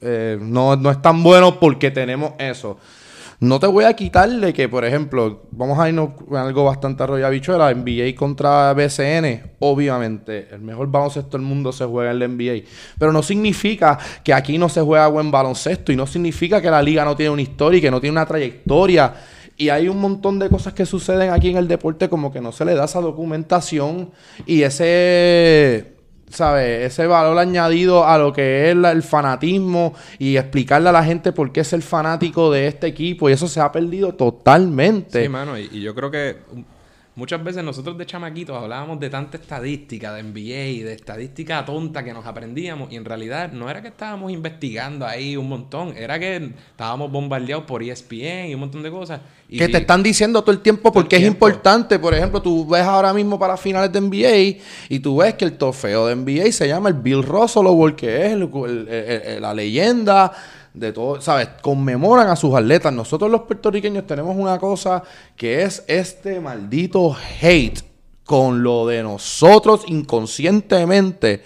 eh, 0.00 0.38
no, 0.40 0.76
no 0.76 0.90
es 0.90 1.00
tan 1.00 1.22
bueno 1.22 1.58
porque 1.58 1.90
tenemos 1.90 2.32
eso. 2.38 2.78
No 3.40 3.60
te 3.60 3.68
voy 3.68 3.84
a 3.84 3.94
quitarle 3.94 4.52
que, 4.52 4.68
por 4.68 4.84
ejemplo, 4.84 5.42
vamos 5.52 5.78
a 5.78 5.88
irnos 5.88 6.10
con 6.14 6.36
algo 6.36 6.64
bastante 6.64 7.04
arrollabichuela, 7.04 7.72
NBA 7.72 8.16
contra 8.16 8.74
BCN, 8.74 9.52
obviamente, 9.60 10.48
el 10.50 10.60
mejor 10.60 10.90
baloncesto 10.90 11.38
del 11.38 11.46
mundo 11.46 11.70
se 11.70 11.84
juega 11.84 12.10
en 12.10 12.18
la 12.18 12.26
NBA, 12.26 12.68
pero 12.98 13.12
no 13.12 13.22
significa 13.22 13.96
que 14.24 14.34
aquí 14.34 14.58
no 14.58 14.68
se 14.68 14.80
juega 14.80 15.06
buen 15.06 15.30
baloncesto 15.30 15.92
y 15.92 15.96
no 15.96 16.04
significa 16.08 16.60
que 16.60 16.68
la 16.68 16.82
liga 16.82 17.04
no 17.04 17.14
tiene 17.14 17.30
una 17.30 17.42
historia 17.42 17.78
y 17.78 17.80
que 17.80 17.92
no 17.92 18.00
tiene 18.00 18.12
una 18.12 18.26
trayectoria. 18.26 19.14
Y 19.56 19.68
hay 19.68 19.86
un 19.86 20.00
montón 20.00 20.40
de 20.40 20.48
cosas 20.48 20.72
que 20.72 20.84
suceden 20.84 21.30
aquí 21.30 21.50
en 21.50 21.58
el 21.58 21.68
deporte 21.68 22.08
como 22.08 22.32
que 22.32 22.40
no 22.40 22.50
se 22.50 22.64
le 22.64 22.74
da 22.74 22.86
esa 22.86 23.00
documentación 23.00 24.10
y 24.46 24.62
ese, 24.62 25.97
¿sabes? 26.30 26.86
Ese 26.92 27.06
valor 27.06 27.38
añadido 27.38 28.06
a 28.06 28.18
lo 28.18 28.32
que 28.32 28.70
es 28.70 28.76
la- 28.76 28.92
el 28.92 29.02
fanatismo 29.02 29.94
y 30.18 30.36
explicarle 30.36 30.88
a 30.88 30.92
la 30.92 31.04
gente 31.04 31.32
por 31.32 31.52
qué 31.52 31.60
es 31.60 31.72
el 31.72 31.82
fanático 31.82 32.50
de 32.52 32.66
este 32.66 32.86
equipo 32.86 33.28
y 33.28 33.32
eso 33.32 33.48
se 33.48 33.60
ha 33.60 33.70
perdido 33.72 34.14
totalmente. 34.14 35.22
Sí, 35.22 35.28
mano, 35.28 35.58
y, 35.58 35.68
y 35.72 35.80
yo 35.80 35.94
creo 35.94 36.10
que 36.10 36.36
muchas 37.18 37.42
veces 37.42 37.64
nosotros 37.64 37.98
de 37.98 38.06
chamaquitos 38.06 38.56
hablábamos 38.56 39.00
de 39.00 39.10
tanta 39.10 39.36
estadística 39.38 40.12
de 40.14 40.22
NBA 40.22 40.66
y 40.68 40.78
de 40.82 40.92
estadística 40.92 41.64
tonta 41.64 42.04
que 42.04 42.12
nos 42.12 42.24
aprendíamos 42.24 42.92
y 42.92 42.96
en 42.96 43.04
realidad 43.04 43.50
no 43.50 43.68
era 43.68 43.82
que 43.82 43.88
estábamos 43.88 44.30
investigando 44.30 45.04
ahí 45.04 45.36
un 45.36 45.48
montón, 45.48 45.94
era 45.96 46.16
que 46.20 46.36
estábamos 46.70 47.10
bombardeados 47.10 47.64
por 47.64 47.82
ESPN 47.82 48.50
y 48.50 48.54
un 48.54 48.60
montón 48.60 48.84
de 48.84 48.90
cosas. 48.92 49.20
Y 49.48 49.58
que 49.58 49.68
te 49.68 49.78
están 49.78 50.02
diciendo 50.02 50.42
todo 50.42 50.52
el 50.52 50.60
tiempo 50.60 50.90
el 50.90 50.92
porque 50.92 51.16
es 51.16 51.24
importante. 51.24 51.98
Por 51.98 52.14
ejemplo, 52.14 52.40
tú 52.40 52.64
ves 52.68 52.82
ahora 52.82 53.12
mismo 53.12 53.36
para 53.36 53.56
finales 53.56 53.90
de 53.92 54.00
NBA 54.00 54.58
y 54.88 55.00
tú 55.00 55.16
ves 55.16 55.34
que 55.34 55.44
el 55.44 55.58
trofeo 55.58 56.06
de 56.06 56.14
NBA 56.14 56.52
se 56.52 56.68
llama 56.68 56.88
el 56.88 56.94
Bill 56.94 57.24
Russell 57.24 57.66
Award, 57.66 57.96
que 57.96 58.26
es 58.26 58.32
el- 58.32 59.40
la 59.42 59.52
leyenda 59.54 60.32
de 60.74 60.92
todo, 60.92 61.20
¿sabes? 61.20 61.48
Conmemoran 61.62 62.28
a 62.28 62.36
sus 62.36 62.54
atletas. 62.54 62.92
Nosotros 62.92 63.30
los 63.30 63.42
puertorriqueños 63.42 64.06
tenemos 64.06 64.36
una 64.36 64.58
cosa 64.58 65.02
que 65.36 65.62
es 65.62 65.84
este 65.86 66.40
maldito 66.40 67.16
hate 67.40 67.88
con 68.28 68.62
lo 68.62 68.86
de 68.86 69.02
nosotros 69.02 69.84
inconscientemente 69.86 71.42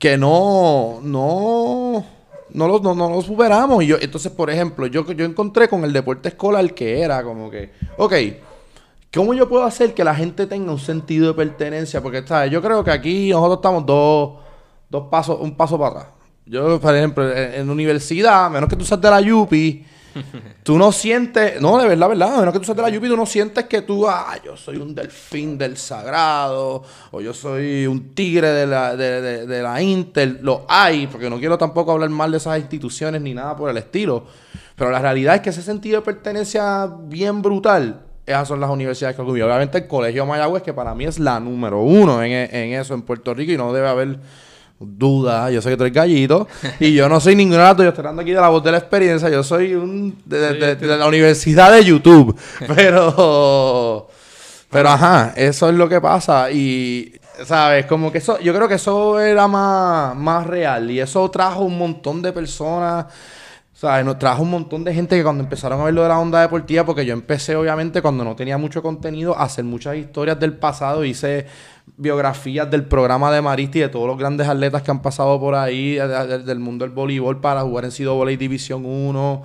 que 0.00 0.18
no, 0.18 0.98
no, 1.00 2.04
no 2.50 2.68
lo, 2.68 2.80
no, 2.80 2.94
no 2.96 3.08
lo 3.08 3.22
superamos. 3.22 3.84
Y 3.84 3.86
yo, 3.86 3.98
entonces, 4.00 4.32
por 4.32 4.50
ejemplo, 4.50 4.88
yo, 4.88 5.06
yo 5.12 5.24
encontré 5.24 5.68
con 5.68 5.84
el 5.84 5.92
deporte 5.92 6.30
escolar 6.30 6.74
que 6.74 7.00
era 7.00 7.22
como 7.22 7.48
que, 7.48 7.70
ok, 7.96 8.14
¿cómo 9.14 9.32
yo 9.32 9.48
puedo 9.48 9.62
hacer 9.62 9.94
que 9.94 10.02
la 10.02 10.14
gente 10.14 10.48
tenga 10.48 10.72
un 10.72 10.80
sentido 10.80 11.28
de 11.28 11.34
pertenencia? 11.34 12.02
Porque, 12.02 12.26
¿sabes? 12.26 12.50
Yo 12.50 12.60
creo 12.60 12.82
que 12.82 12.90
aquí 12.90 13.30
nosotros 13.30 13.58
estamos 13.58 13.86
dos, 13.86 14.38
dos 14.90 15.04
pasos, 15.08 15.38
un 15.40 15.56
paso 15.56 15.78
para 15.78 16.00
atrás. 16.00 16.17
Yo, 16.48 16.80
por 16.80 16.94
ejemplo, 16.96 17.30
en, 17.30 17.54
en 17.54 17.70
universidad, 17.70 18.46
a 18.46 18.50
menos 18.50 18.68
que 18.68 18.76
tú 18.76 18.84
seas 18.84 19.00
de 19.00 19.10
la 19.10 19.20
Yupi, 19.20 19.84
tú 20.62 20.78
no 20.78 20.90
sientes, 20.90 21.60
no, 21.60 21.78
de 21.78 21.86
verdad, 21.86 22.08
verdad, 22.08 22.34
a 22.34 22.38
menos 22.38 22.52
que 22.54 22.58
tú 22.60 22.64
seas 22.64 22.76
de 22.76 22.82
la 22.82 22.88
Yupi, 22.88 23.08
tú 23.08 23.16
no 23.16 23.26
sientes 23.26 23.64
que 23.64 23.82
tú, 23.82 24.08
ah, 24.08 24.34
yo 24.44 24.56
soy 24.56 24.76
un 24.78 24.94
delfín 24.94 25.58
del 25.58 25.76
sagrado, 25.76 26.82
o 27.10 27.20
yo 27.20 27.34
soy 27.34 27.86
un 27.86 28.14
tigre 28.14 28.48
de 28.48 28.66
la, 28.66 28.96
de, 28.96 29.20
de- 29.20 29.46
de 29.46 29.62
la 29.62 29.80
Inter. 29.82 30.38
Lo 30.42 30.64
hay, 30.68 31.06
porque 31.06 31.28
no 31.30 31.38
quiero 31.38 31.58
tampoco 31.58 31.92
hablar 31.92 32.08
mal 32.10 32.30
de 32.30 32.38
esas 32.38 32.58
instituciones 32.58 33.20
ni 33.20 33.34
nada 33.34 33.54
por 33.56 33.70
el 33.70 33.76
estilo. 33.76 34.24
Pero 34.74 34.90
la 34.90 35.00
realidad 35.00 35.34
es 35.36 35.40
que 35.42 35.50
ese 35.50 35.62
sentido 35.62 36.00
de 36.00 36.04
pertenencia 36.04 36.86
bien 37.04 37.42
brutal, 37.42 38.02
esas 38.24 38.46
son 38.48 38.60
las 38.60 38.70
universidades 38.70 39.16
que. 39.16 39.22
Obviamente 39.22 39.78
el 39.78 39.86
Colegio 39.88 40.24
Mayagüez, 40.24 40.62
que 40.62 40.72
para 40.72 40.94
mí 40.94 41.04
es 41.04 41.18
la 41.18 41.40
número 41.40 41.80
uno 41.82 42.22
en, 42.22 42.30
en 42.32 42.72
eso 42.80 42.94
en 42.94 43.02
Puerto 43.02 43.34
Rico, 43.34 43.52
y 43.52 43.56
no 43.56 43.72
debe 43.72 43.88
haber 43.88 44.18
duda. 44.80 45.50
Yo 45.50 45.60
sé 45.62 45.70
que 45.70 45.76
tú 45.76 45.82
eres 45.84 45.94
gallito, 45.94 46.46
y 46.80 46.92
yo 46.94 47.08
no 47.08 47.20
soy 47.20 47.34
las 47.36 47.76
dos, 47.76 47.84
yo 47.84 47.88
estoy 47.90 48.02
hablando 48.02 48.22
aquí 48.22 48.30
de 48.32 48.40
la 48.40 48.48
voz 48.48 48.62
de 48.64 48.72
la 48.72 48.78
experiencia, 48.78 49.28
yo 49.28 49.42
soy 49.42 49.74
un 49.74 50.16
de, 50.24 50.38
de- 50.38 50.54
de- 50.54 50.76
de 50.76 50.96
la 50.96 51.06
universidad 51.06 51.72
de 51.72 51.84
YouTube. 51.84 52.36
Pero... 52.74 54.08
Pero 54.70 54.90
ajá, 54.90 55.32
eso 55.34 55.70
es 55.70 55.74
lo 55.76 55.88
que 55.88 55.98
pasa 55.98 56.50
y, 56.50 57.14
¿sabes? 57.46 57.86
Como 57.86 58.12
que 58.12 58.18
eso, 58.18 58.38
yo 58.40 58.52
creo 58.54 58.68
que 58.68 58.74
eso 58.74 59.18
era 59.18 59.48
más, 59.48 60.14
más 60.14 60.46
real 60.46 60.90
y 60.90 61.00
eso 61.00 61.30
trajo 61.30 61.62
un 61.62 61.78
montón 61.78 62.20
de 62.20 62.32
personas, 62.34 63.06
sea, 63.72 64.02
nos 64.04 64.18
trajo 64.18 64.42
un 64.42 64.50
montón 64.50 64.84
de 64.84 64.92
gente 64.92 65.16
que 65.16 65.22
cuando 65.22 65.42
empezaron 65.42 65.80
a 65.80 65.84
ver 65.84 65.94
lo 65.94 66.02
de 66.02 66.08
la 66.08 66.18
onda 66.18 66.42
deportiva, 66.42 66.84
porque 66.84 67.06
yo 67.06 67.14
empecé 67.14 67.56
obviamente 67.56 68.02
cuando 68.02 68.24
no 68.24 68.36
tenía 68.36 68.58
mucho 68.58 68.82
contenido 68.82 69.34
a 69.38 69.44
hacer 69.44 69.64
muchas 69.64 69.96
historias 69.96 70.38
del 70.38 70.52
pasado, 70.58 71.02
hice 71.02 71.46
biografías 71.96 72.70
del 72.70 72.84
programa 72.84 73.32
de 73.32 73.40
Maristi, 73.42 73.80
de 73.80 73.88
todos 73.88 74.06
los 74.06 74.18
grandes 74.18 74.48
atletas 74.48 74.82
que 74.82 74.90
han 74.90 75.02
pasado 75.02 75.38
por 75.40 75.54
ahí, 75.54 75.94
del 75.94 76.58
mundo 76.58 76.84
del 76.84 76.94
voleibol 76.94 77.40
para 77.40 77.62
jugar 77.62 77.84
en 77.84 78.06
Volley 78.06 78.36
División 78.36 78.84
1. 78.84 79.42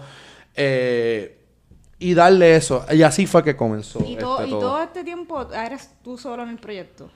Eh, 0.55 1.39
y 1.99 2.13
darle 2.13 2.55
eso. 2.55 2.85
Y 2.91 3.01
así 3.01 3.25
fue 3.25 3.43
que 3.43 3.55
comenzó. 3.55 3.99
¿Y, 4.05 4.17
todo, 4.17 4.39
este, 4.39 4.49
todo 4.51 4.83
este 4.83 5.03
tiempo 5.03 5.47
eres 5.53 5.91
tú 6.03 6.17
solo 6.17 6.43
en 6.43 6.49
el 6.49 6.57
proyecto? 6.57 7.09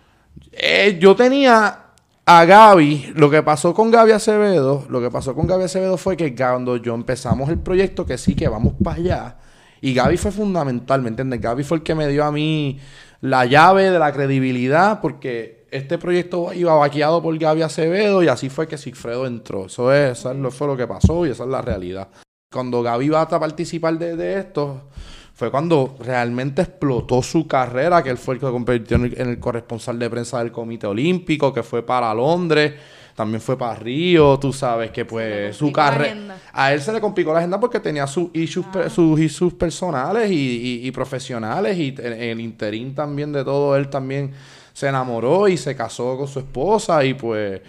Eh, 0.51 0.97
yo 0.99 1.15
tenía 1.15 1.87
a 2.25 2.45
Gaby, 2.45 3.13
lo 3.15 3.29
que 3.29 3.43
pasó 3.43 3.73
con 3.73 3.91
Gaby 3.91 4.11
Acevedo, 4.11 4.85
lo 4.89 5.01
que 5.01 5.09
pasó 5.09 5.33
con 5.33 5.47
Gaby 5.47 5.63
Acevedo 5.63 5.97
fue 5.97 6.17
que 6.17 6.35
cuando 6.35 6.77
yo 6.77 6.93
empezamos 6.93 7.49
el 7.49 7.59
proyecto, 7.59 8.05
que 8.05 8.17
sí, 8.17 8.35
que 8.35 8.47
vamos 8.47 8.73
para 8.83 8.97
allá, 8.97 9.35
y 9.79 9.93
Gaby 9.93 10.17
fue 10.17 10.31
fundamental, 10.31 11.01
¿me 11.01 11.09
entiendes? 11.09 11.39
Gaby 11.39 11.63
fue 11.63 11.77
el 11.77 11.83
que 11.83 11.95
me 11.95 12.07
dio 12.07 12.25
a 12.25 12.31
mí 12.31 12.79
la 13.21 13.45
llave 13.45 13.89
de 13.89 13.99
la 13.99 14.11
credibilidad, 14.11 15.01
porque 15.01 15.67
este 15.71 15.97
proyecto 15.97 16.53
iba 16.53 16.75
vaqueado 16.75 17.21
por 17.21 17.37
Gaby 17.37 17.61
Acevedo 17.61 18.23
y 18.23 18.27
así 18.27 18.49
fue 18.49 18.67
que 18.67 18.77
Sigfredo 18.77 19.25
entró. 19.25 19.65
Eso, 19.65 19.93
es, 19.93 20.19
eso 20.19 20.51
fue 20.51 20.67
lo 20.67 20.77
que 20.77 20.87
pasó 20.87 21.25
y 21.25 21.31
esa 21.31 21.43
es 21.43 21.49
la 21.49 21.61
realidad. 21.61 22.09
Cuando 22.51 22.81
Gaby 22.81 23.09
va 23.09 23.21
a 23.21 23.39
participar 23.39 23.97
de, 23.97 24.15
de 24.15 24.39
esto, 24.39 24.89
fue 25.37 25.51
cuando 25.51 25.95
realmente 25.99 26.63
explotó 26.63 27.21
su 27.21 27.45
carrera, 27.45 28.01
que 28.01 28.09
él 28.09 28.17
fue 28.17 28.33
el 28.33 28.39
que 28.39 28.47
convirtió 28.47 28.97
en 28.97 29.13
el, 29.15 29.39
corresponsal 29.39 29.99
de 29.99 30.09
prensa 30.09 30.39
del 30.39 30.51
Comité 30.51 30.87
Olímpico, 30.87 31.53
que 31.53 31.61
fue 31.61 31.83
para 31.83 32.11
Londres, 32.15 32.73
también 33.17 33.41
fue 33.41 33.57
para 33.57 33.73
Río, 33.73 34.37
tú 34.37 34.53
sabes 34.53 34.91
que 34.91 35.03
pues 35.03 35.57
su 35.57 35.71
carrera... 35.71 36.37
A 36.53 36.71
él 36.71 36.79
se 36.79 36.93
le 36.93 37.01
complicó 37.01 37.33
la 37.33 37.39
agenda 37.39 37.59
porque 37.59 37.79
tenía 37.79 38.05
sus 38.05 38.29
issues, 38.31 38.67
ah. 38.75 38.91
sus 38.91 39.19
issues 39.19 39.55
personales 39.55 40.29
y, 40.29 40.81
y, 40.85 40.91
profesionales 40.91 41.75
y 41.79 41.95
el 41.97 42.39
interín 42.39 42.93
también 42.93 43.33
de 43.33 43.43
todo 43.43 43.75
él 43.75 43.89
también 43.89 44.33
se 44.71 44.87
enamoró 44.87 45.47
y 45.47 45.57
se 45.57 45.75
casó 45.75 46.15
con 46.15 46.27
su 46.27 46.37
esposa 46.37 47.03
y 47.03 47.15
pues 47.15 47.61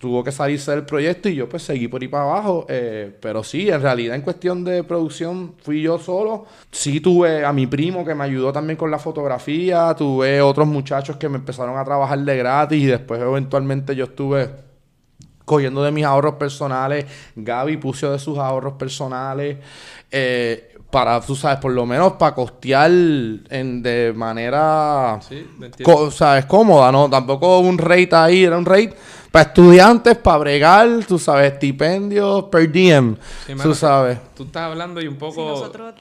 tuvo 0.00 0.24
que 0.24 0.32
salirse 0.32 0.72
del 0.72 0.84
proyecto 0.84 1.28
y 1.28 1.36
yo 1.36 1.48
pues 1.48 1.62
seguí 1.62 1.86
por 1.86 2.02
ahí 2.02 2.08
para 2.08 2.24
abajo. 2.24 2.66
Eh, 2.68 3.16
pero 3.20 3.44
sí, 3.44 3.70
en 3.70 3.80
realidad 3.80 4.16
en 4.16 4.22
cuestión 4.22 4.64
de 4.64 4.82
producción 4.82 5.54
fui 5.62 5.80
yo 5.80 6.00
solo. 6.00 6.46
Sí 6.72 6.98
tuve 6.98 7.44
a 7.44 7.52
mi 7.52 7.68
primo 7.68 8.04
que 8.04 8.16
me 8.16 8.24
ayudó 8.24 8.52
también 8.52 8.76
con 8.76 8.90
la 8.90 8.98
fotografía, 8.98 9.94
tuve 9.96 10.42
otros 10.42 10.66
muchachos 10.66 11.16
que 11.18 11.28
me 11.28 11.36
empezaron 11.36 11.78
a 11.78 11.84
trabajar 11.84 12.18
de 12.18 12.36
gratis 12.36 12.82
y 12.82 12.86
después 12.86 13.20
eventualmente 13.20 13.94
yo 13.94 14.06
estuve 14.06 14.67
cogiendo 15.48 15.82
de 15.82 15.90
mis 15.90 16.04
ahorros 16.04 16.34
personales. 16.34 17.06
Gaby 17.34 17.78
puso 17.78 18.12
de 18.12 18.18
sus 18.18 18.38
ahorros 18.38 18.74
personales. 18.74 19.56
Eh, 20.10 20.74
para, 20.90 21.20
tú 21.20 21.36
sabes, 21.36 21.58
por 21.58 21.72
lo 21.72 21.84
menos 21.84 22.14
para 22.14 22.34
costear 22.34 22.90
en, 22.90 23.82
de 23.82 24.12
manera, 24.16 25.18
sí, 25.20 25.46
sabes, 26.12 26.46
cómoda, 26.46 26.90
¿no? 26.90 27.10
Tampoco 27.10 27.58
un 27.58 27.76
rate 27.76 28.08
ahí, 28.12 28.44
era 28.44 28.56
un 28.56 28.64
rate 28.64 28.94
para 29.30 29.48
estudiantes, 29.48 30.16
para 30.16 30.38
bregar, 30.38 30.88
tú 31.06 31.18
sabes, 31.18 31.52
estipendios 31.52 32.44
per 32.44 32.70
diem, 32.72 33.16
tú 33.62 33.74
sabes. 33.74 34.18
Tú 34.34 34.44
estás 34.44 34.62
hablando 34.62 35.02
y 35.02 35.08
un 35.08 35.16
poco... 35.16 35.46
nosotros 35.46 35.94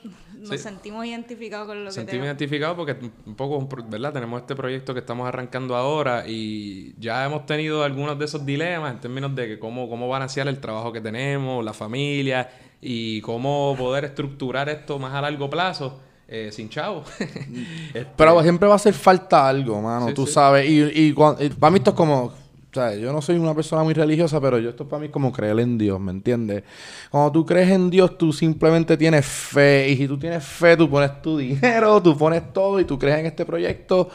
nos 0.48 0.62
sentimos 0.62 1.06
identificados 1.06 1.68
con 1.68 1.84
lo 1.84 1.90
que 1.90 1.96
Sentimos 1.96 2.26
identificados 2.26 2.76
porque 2.76 2.96
un 3.26 3.36
poco, 3.36 3.68
¿verdad? 3.90 4.14
Tenemos 4.14 4.42
este 4.42 4.56
proyecto 4.56 4.94
que 4.94 5.00
estamos 5.02 5.28
arrancando 5.28 5.76
ahora 5.76 6.26
y 6.28 6.94
ya 7.00 7.26
hemos 7.26 7.46
tenido 7.46 7.84
algunos 7.84 8.18
de 8.18 8.26
esos 8.26 8.46
dilemas 8.46 8.94
en 8.94 9.00
términos 9.00 9.36
de 9.36 9.48
que 9.48 9.60
cómo, 9.60 9.90
cómo 9.90 10.08
balancear 10.08 10.48
el 10.48 10.60
trabajo 10.60 10.92
que 10.92 11.02
tenemos, 11.02 11.64
la 11.64 11.74
familia 11.74 12.50
y 12.82 13.22
cómo 13.22 13.76
poder 13.78 14.06
estructurar 14.06 14.70
esto 14.70 15.00
más 15.00 15.14
a 15.14 15.22
largo 15.22 15.50
plazo. 15.50 16.02
Eh, 16.30 16.50
sin 16.52 16.68
chavo. 16.68 17.06
Pero 18.18 18.44
siempre 18.44 18.68
va 18.68 18.74
a 18.74 18.76
hacer 18.76 18.94
falta 18.94 19.48
algo, 19.48 19.82
mano, 19.82 20.14
tú 20.14 20.28
sabes. 20.28 20.70
Y, 20.70 21.08
y, 21.08 21.14
para 21.14 21.72
mí 21.72 21.78
esto 21.78 21.92
es 21.92 21.96
como, 21.96 22.34
o 22.78 22.80
sea, 22.80 22.96
yo 22.96 23.12
no 23.12 23.22
soy 23.22 23.38
una 23.38 23.56
persona 23.56 23.84
muy 23.84 23.96
religiosa, 23.96 24.40
pero 24.40 24.60
yo 24.60 24.70
esto 24.70 24.88
para 24.88 25.00
mí 25.00 25.08
es 25.08 25.12
como 25.12 25.32
creer 25.32 25.60
en 25.60 25.78
Dios, 25.78 26.00
¿me 26.00 26.12
entiendes? 26.12 26.64
Cuando 27.10 27.32
tú 27.32 27.46
crees 27.46 27.72
en 27.72 27.90
Dios, 27.90 28.18
tú 28.18 28.32
simplemente 28.32 28.96
tienes 28.98 29.26
fe. 29.26 29.90
Y 29.90 29.98
si 29.98 30.08
tú 30.08 30.18
tienes 30.20 30.44
fe, 30.44 30.78
tú 30.78 30.88
pones 30.88 31.22
tu 31.22 31.38
dinero, 31.38 32.02
tú 32.04 32.16
pones 32.16 32.54
todo 32.54 32.80
y 32.80 32.86
tú 32.86 33.00
crees 33.00 33.20
en 33.20 33.26
este 33.26 33.46
proyecto. 33.46 34.10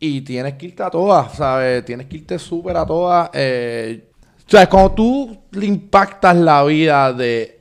Y 0.00 0.22
tienes 0.22 0.54
que 0.54 0.66
irte 0.66 0.82
a 0.82 0.90
todas, 0.90 1.34
¿sabes? 1.36 1.84
Tienes 1.84 2.06
que 2.06 2.16
irte 2.16 2.38
súper 2.38 2.76
a 2.76 2.84
todas. 2.84 3.30
Eh, 3.32 4.08
o 4.44 4.50
sea, 4.50 4.68
cuando 4.68 4.92
tú 4.92 5.38
le 5.52 5.66
impactas 5.66 6.36
la 6.36 6.64
vida 6.64 7.12
de 7.12 7.59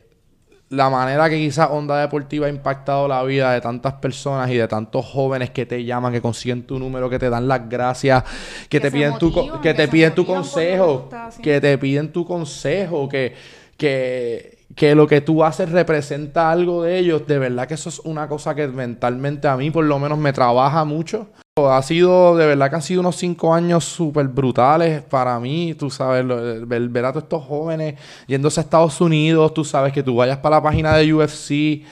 la 0.69 0.89
manera 0.89 1.29
que 1.29 1.37
quizás 1.37 1.69
Onda 1.71 1.99
Deportiva 1.99 2.45
ha 2.45 2.49
impactado 2.49 3.07
la 3.07 3.23
vida 3.23 3.51
de 3.53 3.61
tantas 3.61 3.93
personas 3.93 4.49
y 4.51 4.57
de 4.57 4.67
tantos 4.67 5.03
jóvenes 5.05 5.49
que 5.49 5.65
te 5.65 5.83
llaman, 5.83 6.13
que 6.13 6.21
consiguen 6.21 6.63
tu 6.63 6.77
número, 6.77 7.09
que 7.09 7.17
te 7.17 7.29
dan 7.29 7.47
las 7.47 7.67
gracias, 7.67 8.23
que, 8.69 8.79
te 8.79 8.91
piden 8.91 9.17
tu 9.17 9.33
que, 9.61 9.73
te 9.73 9.87
piden 9.87 10.13
tu 10.13 10.25
consejo, 10.25 11.09
que 11.41 11.59
te 11.59 11.77
piden 11.79 12.11
tu 12.11 12.23
consejo, 12.23 13.09
que, 13.09 13.33
que, 13.79 14.59
que 14.75 14.93
lo 14.93 15.07
que 15.07 15.21
tú 15.21 15.43
haces 15.43 15.71
representa 15.71 16.51
algo 16.51 16.83
de 16.83 16.99
ellos, 16.99 17.25
de 17.25 17.39
verdad 17.39 17.67
que 17.67 17.73
eso 17.73 17.89
es 17.89 17.99
una 17.99 18.27
cosa 18.27 18.53
que 18.53 18.67
mentalmente 18.67 19.47
a 19.47 19.57
mí 19.57 19.71
por 19.71 19.85
lo 19.85 19.97
menos 19.97 20.19
me 20.19 20.33
trabaja 20.33 20.85
mucho. 20.85 21.29
Ha 21.57 21.81
sido, 21.81 22.37
de 22.37 22.45
verdad 22.45 22.69
que 22.69 22.75
han 22.75 22.81
sido 22.81 23.01
unos 23.01 23.15
cinco 23.15 23.53
años 23.53 23.83
súper 23.83 24.27
brutales 24.27 25.01
para 25.01 25.39
mí, 25.39 25.73
tú 25.73 25.89
sabes, 25.89 26.25
ver, 26.67 27.05
a 27.05 27.11
todos 27.11 27.23
estos 27.23 27.43
jóvenes 27.43 27.95
yéndose 28.27 28.59
a 28.59 28.63
Estados 28.63 29.01
Unidos, 29.01 29.53
tú 29.53 29.65
sabes, 29.65 29.91
que 29.91 30.03
tú 30.03 30.15
vayas 30.15 30.37
para 30.37 30.57
la 30.57 30.63
página 30.63 30.95
de 30.95 31.13
UFC, 31.13 31.83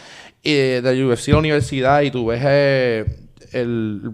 eh, 0.44 0.82
de 0.82 1.06
UFC 1.06 1.30
la 1.30 1.40
universidad, 1.40 2.02
y 2.02 2.12
tú 2.12 2.28
ves 2.28 2.42
eh, 2.46 3.06
el 3.52 4.14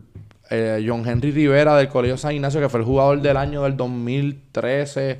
eh, 0.50 0.84
John 0.88 1.08
Henry 1.08 1.32
Rivera 1.32 1.76
del 1.76 1.88
Colegio 1.88 2.18
San 2.18 2.34
Ignacio, 2.34 2.60
que 2.60 2.70
fue 2.70 2.80
el 2.80 2.86
jugador 2.86 3.22
del 3.22 3.38
año 3.38 3.64
del 3.64 3.78
2013, 3.78 5.20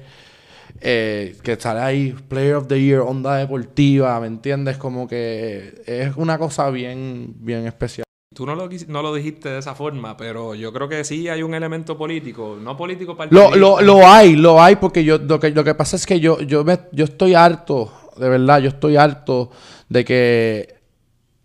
que 0.80 1.58
sale 1.60 1.80
ahí, 1.80 2.16
Player 2.28 2.56
of 2.56 2.68
the 2.68 2.82
Year, 2.82 3.02
onda 3.02 3.38
deportiva, 3.38 4.20
¿me 4.20 4.28
entiendes? 4.28 4.78
Como 4.78 5.08
que 5.08 5.82
es 5.86 6.16
una 6.16 6.38
cosa 6.38 6.70
bien, 6.70 7.34
bien 7.40 7.66
especial. 7.66 8.04
Tú 8.34 8.46
no 8.48 8.56
lo, 8.56 8.68
no 8.88 9.02
lo 9.04 9.14
dijiste 9.14 9.50
de 9.50 9.60
esa 9.60 9.76
forma, 9.76 10.18
pero 10.18 10.56
yo 10.56 10.74
creo 10.74 10.90
que 10.90 11.04
sí 11.04 11.30
hay 11.30 11.44
un 11.44 11.54
elemento 11.54 11.98
político, 11.98 12.58
no 12.60 12.76
político 12.76 13.16
para 13.16 13.32
lo, 13.32 13.56
lo, 13.56 13.80
lo, 13.82 14.08
hay, 14.08 14.36
lo 14.36 14.62
hay, 14.62 14.76
porque 14.78 15.04
yo 15.04 15.20
lo 15.20 15.40
que, 15.40 15.52
lo 15.52 15.64
que 15.64 15.76
pasa 15.76 15.96
es 15.96 16.06
que 16.06 16.20
yo, 16.20 16.42
yo, 16.42 16.64
me, 16.64 16.80
yo 16.92 17.06
estoy 17.06 17.36
harto, 17.36 17.92
de 18.18 18.30
verdad, 18.30 18.60
yo 18.60 18.70
estoy 18.70 18.98
harto 18.98 19.52
de 19.88 20.04
que 20.04 20.76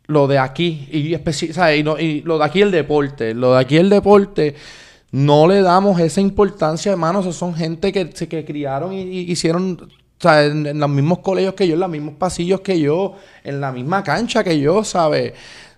lo 0.06 0.26
de 0.26 0.38
aquí, 0.38 0.88
y, 0.90 1.14
y, 1.14 1.82
no, 1.82 1.98
y 1.98 2.22
lo 2.22 2.38
de 2.38 2.44
aquí 2.44 2.62
el 2.62 2.70
deporte, 2.70 3.34
lo 3.34 3.52
de 3.52 3.60
aquí 3.60 3.76
el 3.76 3.90
deporte, 3.90 4.54
no 5.10 5.46
le 5.46 5.62
damos 5.62 6.00
esa 6.00 6.20
importancia, 6.20 6.92
hermanos, 6.92 7.34
son 7.34 7.54
gente 7.54 7.92
que 7.92 8.10
se 8.14 8.28
que 8.28 8.44
criaron 8.44 8.92
y, 8.92 9.20
hicieron 9.20 9.90
o 10.22 10.30
en, 10.30 10.78
los 10.78 10.90
mismos 10.90 11.20
colegios 11.20 11.54
que 11.54 11.66
yo, 11.66 11.74
en 11.74 11.80
los 11.80 11.90
mismos 11.90 12.14
pasillos 12.14 12.60
que 12.60 12.78
yo, 12.78 13.14
en 13.44 13.60
la 13.60 13.72
misma 13.72 14.02
cancha 14.02 14.42
que 14.42 14.58
yo, 14.58 14.82
¿sabes? 14.84 15.32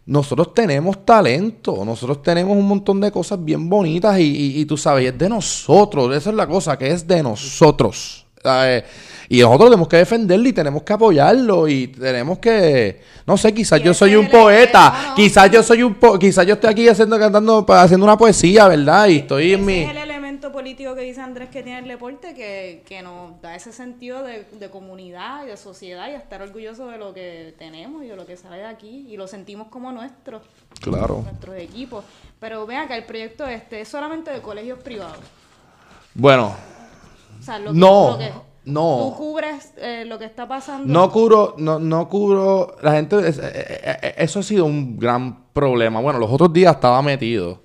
nosotros 0.07 0.55
tenemos 0.55 1.05
talento, 1.05 1.85
nosotros 1.85 2.21
tenemos 2.23 2.57
un 2.57 2.67
montón 2.67 3.01
de 3.01 3.13
cosas 3.13 3.45
bien 3.45 3.69
bonitas 3.69 4.17
y, 4.19 4.65
tú 4.65 4.77
sabes, 4.77 5.13
es 5.13 5.17
de 5.17 5.29
nosotros, 5.29 6.17
esa 6.17 6.31
es 6.31 6.37
la 6.37 6.49
cosa, 6.49 6.77
que 6.77 6.91
es 6.91 7.07
de 7.07 7.23
nosotros. 7.23 8.27
Y 9.29 9.41
nosotros 9.41 9.71
tenemos 9.71 9.89
que 9.89 9.97
defenderlo 9.99 10.49
y 10.49 10.53
tenemos 10.53 10.83
que 10.83 10.93
apoyarlo 10.93 11.69
y 11.69 11.89
tenemos 11.89 12.39
que, 12.39 13.01
no 13.27 13.37
sé, 13.37 13.53
quizás 13.55 13.83
yo 13.83 13.95
soy 13.95 14.17
un 14.17 14.29
poeta, 14.29 15.13
quizás 15.15 15.51
yo 15.51 15.63
soy 15.63 15.83
un, 15.83 15.95
po 15.95 16.19
quizás 16.19 16.47
yo 16.47 16.55
estoy 16.55 16.71
aquí 16.71 16.89
haciendo, 16.89 17.19
cantando, 17.19 17.65
haciendo 17.69 18.05
una 18.05 18.17
poesía, 18.17 18.67
¿verdad? 18.69 19.09
Y 19.09 19.19
estoy 19.19 19.53
en 19.53 19.65
mi 19.65 19.87
político 20.61 20.95
que 20.95 21.03
dice 21.03 21.21
Andrés 21.21 21.49
que 21.49 21.63
tiene 21.63 21.79
el 21.79 21.89
deporte 21.89 22.35
que, 22.35 23.03
nos 23.03 23.41
da 23.41 23.55
ese 23.55 23.73
sentido 23.73 24.23
de, 24.23 24.71
comunidad 24.71 25.45
y 25.45 25.49
de 25.49 25.57
sociedad 25.57 26.11
y 26.11 26.15
estar 26.15 26.43
orgulloso 26.43 26.87
de 26.89 26.99
lo 26.99 27.15
que 27.15 27.55
tenemos 27.59 28.05
y 28.05 28.09
de 28.09 28.17
lo 28.17 28.27
que 28.27 28.37
sale 28.37 28.59
de 28.59 28.67
aquí 28.67 29.07
y 29.09 29.17
lo 29.17 29.27
sentimos 29.27 29.69
como 29.69 29.91
nuestro. 29.93 30.43
Claro. 30.81 31.23
Nuestros 31.23 31.57
equipos. 31.57 32.05
Pero 32.39 32.67
vea 32.67 32.87
que 32.87 32.95
el 32.95 33.05
proyecto 33.05 33.47
este 33.47 33.81
es 33.81 33.89
solamente 33.89 34.31
de 34.31 34.41
colegios 34.41 34.79
privados. 34.81 35.25
Bueno. 36.15 36.80
No. 37.73 38.19
no. 38.65 38.99
¿Tú 38.99 39.15
cubres 39.17 39.73
eh, 39.77 40.05
lo 40.07 40.19
que 40.19 40.25
está 40.25 40.47
pasando? 40.47 40.93
No 40.93 41.11
cubro, 41.11 41.55
no, 41.59 41.79
no 41.79 42.09
cubro. 42.09 42.77
La 42.83 42.93
gente. 42.93 43.17
Eh, 43.19 43.33
eh, 43.39 44.15
eso 44.19 44.41
ha 44.41 44.43
sido 44.43 44.65
un 44.65 44.99
gran 44.99 45.45
problema. 45.53 46.01
Bueno, 46.01 46.19
los 46.19 46.31
otros 46.31 46.53
días 46.53 46.75
estaba 46.75 47.01
metido 47.03 47.63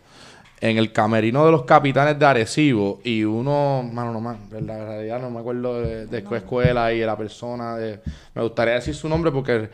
en 0.60 0.78
el 0.78 0.92
camerino 0.92 1.46
de 1.46 1.52
los 1.52 1.64
capitanes 1.64 2.18
de 2.18 2.26
Arecibo 2.26 3.00
y 3.04 3.24
uno, 3.24 3.84
mano, 3.92 4.14
no 4.14 4.22
más, 4.22 4.38
en 4.52 4.66
la 4.66 4.86
realidad 4.86 5.22
no 5.22 5.30
me 5.30 5.40
acuerdo 5.42 5.82
de, 5.82 6.24
qué 6.24 6.38
escuela 6.38 6.92
y 6.94 7.00
de 7.00 7.06
la 7.06 7.18
persona, 7.18 7.76
de, 7.76 8.00
me 8.34 8.42
gustaría 8.42 8.76
decir 8.76 8.96
su 8.96 9.10
nombre 9.10 9.32
porque 9.32 9.70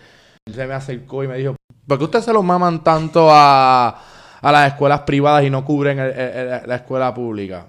se 0.51 0.67
me 0.67 0.73
acercó 0.73 1.23
y 1.23 1.27
me 1.27 1.37
dijo, 1.37 1.55
¿por 1.87 1.97
qué 1.97 2.03
ustedes 2.03 2.25
se 2.25 2.33
lo 2.33 2.41
maman 2.41 2.83
tanto 2.83 3.29
a, 3.31 4.01
a 4.41 4.51
las 4.51 4.73
escuelas 4.73 5.01
privadas 5.01 5.43
y 5.45 5.49
no 5.49 5.63
cubren 5.63 5.97
la 5.97 6.75
escuela 6.75 7.13
pública? 7.13 7.67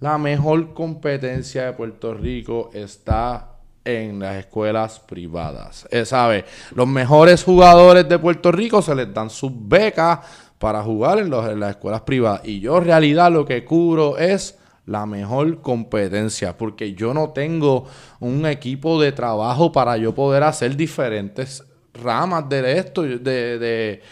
La 0.00 0.18
mejor 0.18 0.74
competencia 0.74 1.66
de 1.66 1.72
Puerto 1.72 2.14
Rico 2.14 2.70
está 2.72 3.54
en 3.84 4.18
las 4.18 4.36
escuelas 4.36 4.98
privadas. 5.00 5.86
Eh, 5.90 6.04
¿Sabe? 6.04 6.44
Los 6.74 6.88
mejores 6.88 7.44
jugadores 7.44 8.08
de 8.08 8.18
Puerto 8.18 8.50
Rico 8.50 8.82
se 8.82 8.94
les 8.94 9.12
dan 9.12 9.30
sus 9.30 9.52
becas 9.54 10.20
para 10.58 10.82
jugar 10.82 11.18
en, 11.18 11.30
las 11.30 11.70
escuelas 11.70 12.00
privadas. 12.02 12.40
Y 12.44 12.60
yo 12.60 12.78
en 12.78 12.84
realidad 12.84 13.30
lo 13.30 13.44
que 13.44 13.64
cubro 13.64 14.16
es 14.16 14.58
la 14.86 15.06
mejor 15.06 15.60
competencia, 15.60 16.56
porque 16.56 16.94
yo 16.94 17.14
no 17.14 17.30
tengo 17.30 17.86
un 18.20 18.46
equipo 18.46 19.00
de 19.00 19.12
trabajo 19.12 19.72
para 19.72 19.96
yo 19.96 20.14
poder 20.14 20.42
hacer 20.42 20.76
diferentes 20.76 21.64
ramas 21.94 22.48
de 22.48 22.78
esto, 22.78 23.02
de, 23.02 24.02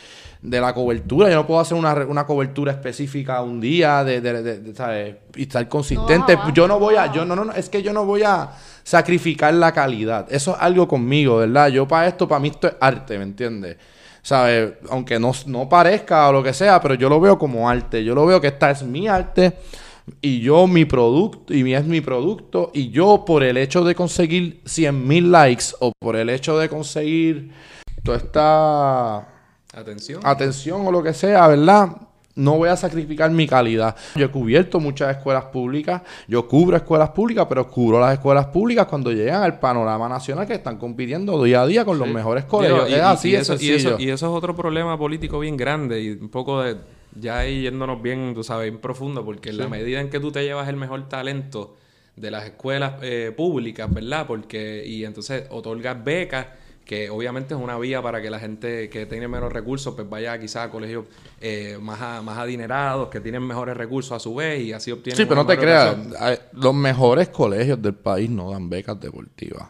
de 0.42 0.60
la 0.60 0.74
cobertura. 0.74 1.28
Yo 1.30 1.36
no 1.36 1.46
puedo 1.46 1.60
hacer 1.60 1.76
una, 1.78 1.94
una 2.04 2.26
cobertura 2.26 2.72
específica 2.72 3.40
un 3.42 3.60
día 3.60 4.02
de, 4.02 4.20
de- 4.20 4.42
de- 4.42 4.58
de- 4.60 4.74
¿sabes? 4.74 5.16
y 5.36 5.42
estar 5.42 5.68
consistente. 5.68 6.36
yo 6.52 6.66
no 6.68 6.78
voy 6.80 6.96
a, 6.96 7.12
yo 7.12 7.24
no, 7.24 7.36
no, 7.36 7.44
no, 7.44 7.52
es 7.52 7.68
que 7.68 7.82
yo 7.82 7.92
no 7.92 8.04
voy 8.04 8.22
a 8.24 8.50
sacrificar 8.82 9.54
la 9.54 9.72
calidad. 9.72 10.26
Eso 10.30 10.50
es 10.56 10.56
algo 10.60 10.88
conmigo, 10.88 11.36
¿verdad? 11.38 11.68
Yo 11.68 11.86
para 11.86 12.08
esto, 12.08 12.26
para 12.26 12.40
mí 12.40 12.48
esto 12.48 12.66
es 12.66 12.74
arte, 12.80 13.16
¿me 13.18 13.24
entiendes? 13.24 13.76
¿Sabes? 14.20 14.72
Aunque 14.90 15.18
no, 15.18 15.32
no 15.46 15.68
parezca 15.68 16.28
o 16.28 16.32
lo 16.32 16.42
que 16.42 16.52
sea, 16.52 16.80
pero 16.80 16.94
yo 16.94 17.08
lo 17.08 17.20
veo 17.20 17.38
como 17.38 17.68
arte. 17.68 18.04
Yo 18.04 18.14
lo 18.14 18.26
veo 18.26 18.40
que 18.40 18.48
esta 18.48 18.70
es 18.70 18.82
mi 18.82 19.06
arte 19.08 19.52
y 20.20 20.40
yo 20.40 20.66
mi 20.66 20.84
producto, 20.84 21.54
y 21.54 21.62
mi 21.62 21.74
es 21.74 21.84
mi 21.84 22.00
producto, 22.00 22.72
y 22.74 22.90
yo 22.90 23.24
por 23.24 23.44
el 23.44 23.56
hecho 23.56 23.84
de 23.84 23.94
conseguir 23.94 24.60
100 24.64 25.06
mil 25.06 25.30
likes 25.30 25.66
o 25.78 25.92
por 26.00 26.16
el 26.16 26.28
hecho 26.30 26.58
de 26.58 26.68
conseguir 26.68 27.52
toda 28.02 28.18
esta 28.18 29.28
Atención. 29.72 30.20
atención 30.24 30.86
o 30.86 30.92
lo 30.92 31.02
que 31.02 31.14
sea, 31.14 31.48
¿verdad? 31.48 31.88
No 32.34 32.56
voy 32.56 32.70
a 32.70 32.76
sacrificar 32.76 33.30
mi 33.30 33.46
calidad. 33.46 33.94
Yo 34.14 34.26
he 34.26 34.30
cubierto 34.30 34.80
muchas 34.80 35.16
escuelas 35.16 35.44
públicas, 35.46 36.00
yo 36.28 36.48
cubro 36.48 36.76
escuelas 36.76 37.10
públicas, 37.10 37.46
pero 37.48 37.68
cubro 37.70 38.00
las 38.00 38.14
escuelas 38.14 38.46
públicas 38.46 38.86
cuando 38.86 39.12
llegan 39.12 39.42
al 39.42 39.58
panorama 39.58 40.08
nacional 40.08 40.46
que 40.46 40.54
están 40.54 40.78
compitiendo 40.78 41.42
día 41.42 41.62
a 41.62 41.66
día 41.66 41.84
con 41.84 41.98
los 41.98 42.08
mejores 42.08 42.44
colegios. 42.44 42.88
Y, 42.88 42.92
es 42.94 42.98
y- 42.98 43.02
así, 43.02 43.28
y 43.30 43.34
es 43.34 43.48
eso, 43.50 43.62
y, 43.62 43.70
eso, 43.70 43.96
y 43.98 44.08
eso 44.08 44.26
es 44.26 44.32
otro 44.32 44.56
problema 44.56 44.96
político 44.98 45.38
bien 45.40 45.56
grande 45.56 46.00
y 46.00 46.10
un 46.12 46.30
poco 46.30 46.62
de 46.62 46.76
ya 47.14 47.38
ahí 47.40 47.62
yéndonos 47.62 48.00
bien, 48.00 48.32
tú 48.34 48.42
sabes, 48.42 48.70
bien 48.70 48.80
profundo, 48.80 49.22
porque 49.24 49.50
en 49.50 49.58
la 49.58 49.68
medida 49.68 50.00
en 50.00 50.08
que 50.08 50.18
tú 50.18 50.32
te 50.32 50.42
llevas 50.42 50.68
el 50.68 50.76
mejor 50.76 51.08
talento 51.10 51.76
de 52.16 52.30
las 52.30 52.44
escuelas 52.44 52.94
eh, 53.02 53.32
públicas, 53.36 53.92
¿verdad? 53.92 54.26
Porque, 54.26 54.82
y 54.86 55.04
entonces 55.04 55.44
otorgas 55.50 56.02
becas, 56.02 56.46
que 56.84 57.10
obviamente 57.10 57.54
es 57.54 57.60
una 57.60 57.78
vía 57.78 58.02
para 58.02 58.20
que 58.20 58.30
la 58.30 58.38
gente 58.38 58.88
que 58.90 59.06
tiene 59.06 59.28
menos 59.28 59.52
recursos, 59.52 59.94
pues 59.94 60.08
vaya 60.08 60.38
quizás 60.38 60.66
a 60.66 60.70
colegios 60.70 61.04
eh, 61.40 61.78
más, 61.80 62.00
a- 62.00 62.22
más 62.22 62.38
adinerados, 62.38 63.08
que 63.08 63.20
tienen 63.20 63.42
mejores 63.46 63.76
recursos 63.76 64.12
a 64.12 64.18
su 64.18 64.34
vez 64.34 64.60
y 64.62 64.72
así 64.72 64.90
obtienen 64.90 65.16
Sí, 65.16 65.24
pero 65.24 65.36
no 65.42 65.46
te 65.46 65.56
creas, 65.58 65.96
los 66.52 66.74
mejores 66.74 67.28
colegios 67.28 67.80
del 67.80 67.94
país 67.94 68.28
no 68.30 68.50
dan 68.50 68.68
becas 68.68 68.98
deportivas. 69.00 69.68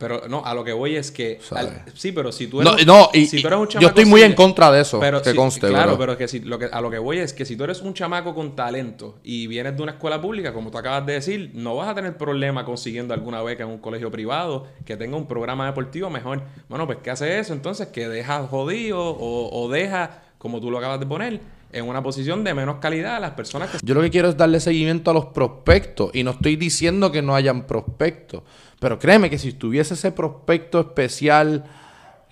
Pero 0.00 0.22
no, 0.30 0.42
a 0.42 0.54
lo 0.54 0.64
que 0.64 0.72
voy 0.72 0.96
es 0.96 1.10
que... 1.10 1.38
Al- 1.50 1.84
sí, 1.92 2.10
pero 2.12 2.32
si 2.32 2.46
tú 2.46 2.62
No, 2.62 2.72
eres... 2.72 2.86
no, 2.86 3.10
y, 3.12 3.26
si 3.26 3.42
tú 3.42 3.48
eres 3.48 3.58
un 3.58 3.66
yo 3.66 3.72
chamaco 3.72 3.88
estoy 3.88 4.04
muy 4.06 4.22
en 4.22 4.32
contra 4.32 4.72
de 4.72 4.80
eso, 4.80 4.98
Pero 4.98 5.20
que 5.20 5.34
conste, 5.34 5.68
claro, 5.68 5.98
pero 5.98 6.16
que 6.16 6.26
si, 6.26 6.40
lo 6.40 6.58
que 6.58 6.64
a 6.72 6.80
lo 6.80 6.90
que 6.90 6.96
voy 6.96 7.18
es 7.18 7.34
que 7.34 7.44
si 7.44 7.54
tú 7.54 7.64
eres 7.64 7.82
un 7.82 7.92
chamaco 7.92 8.34
con 8.34 8.56
talento 8.56 9.18
y 9.22 9.46
vienes 9.46 9.76
de 9.76 9.82
una 9.82 9.92
escuela 9.92 10.18
pública, 10.18 10.54
como 10.54 10.70
tú 10.70 10.78
acabas 10.78 11.04
de 11.04 11.12
decir, 11.12 11.50
no 11.52 11.76
vas 11.76 11.90
a 11.90 11.94
tener 11.94 12.16
problema 12.16 12.64
consiguiendo 12.64 13.12
alguna 13.12 13.42
beca 13.42 13.64
en 13.64 13.68
un 13.68 13.78
colegio 13.78 14.10
privado 14.10 14.66
que 14.86 14.96
tenga 14.96 15.18
un 15.18 15.26
programa 15.28 15.66
deportivo 15.66 16.08
mejor. 16.08 16.44
Bueno, 16.70 16.86
pues 16.86 17.00
¿qué 17.02 17.10
hace 17.10 17.38
eso? 17.38 17.52
Entonces 17.52 17.88
que 17.88 18.08
deja 18.08 18.46
jodido 18.46 18.98
o, 19.02 19.50
o 19.52 19.68
deja, 19.68 20.22
como 20.38 20.62
tú 20.62 20.70
lo 20.70 20.78
acabas 20.78 20.98
de 20.98 21.04
poner, 21.04 21.40
en 21.72 21.88
una 21.88 22.02
posición 22.02 22.44
de 22.44 22.54
menos 22.54 22.76
calidad 22.76 23.16
a 23.16 23.20
las 23.20 23.32
personas 23.32 23.70
que 23.70 23.78
Yo 23.82 23.94
lo 23.94 24.00
que 24.00 24.10
quiero 24.10 24.28
es 24.28 24.36
darle 24.36 24.60
seguimiento 24.60 25.10
a 25.10 25.14
los 25.14 25.26
prospectos 25.26 26.10
y 26.14 26.24
no 26.24 26.32
estoy 26.32 26.56
diciendo 26.56 27.12
que 27.12 27.22
no 27.22 27.34
hayan 27.34 27.66
prospectos, 27.66 28.42
pero 28.78 28.98
créeme 28.98 29.30
que 29.30 29.38
si 29.38 29.48
estuviese 29.48 29.94
ese 29.94 30.12
prospecto 30.12 30.80
especial, 30.80 31.64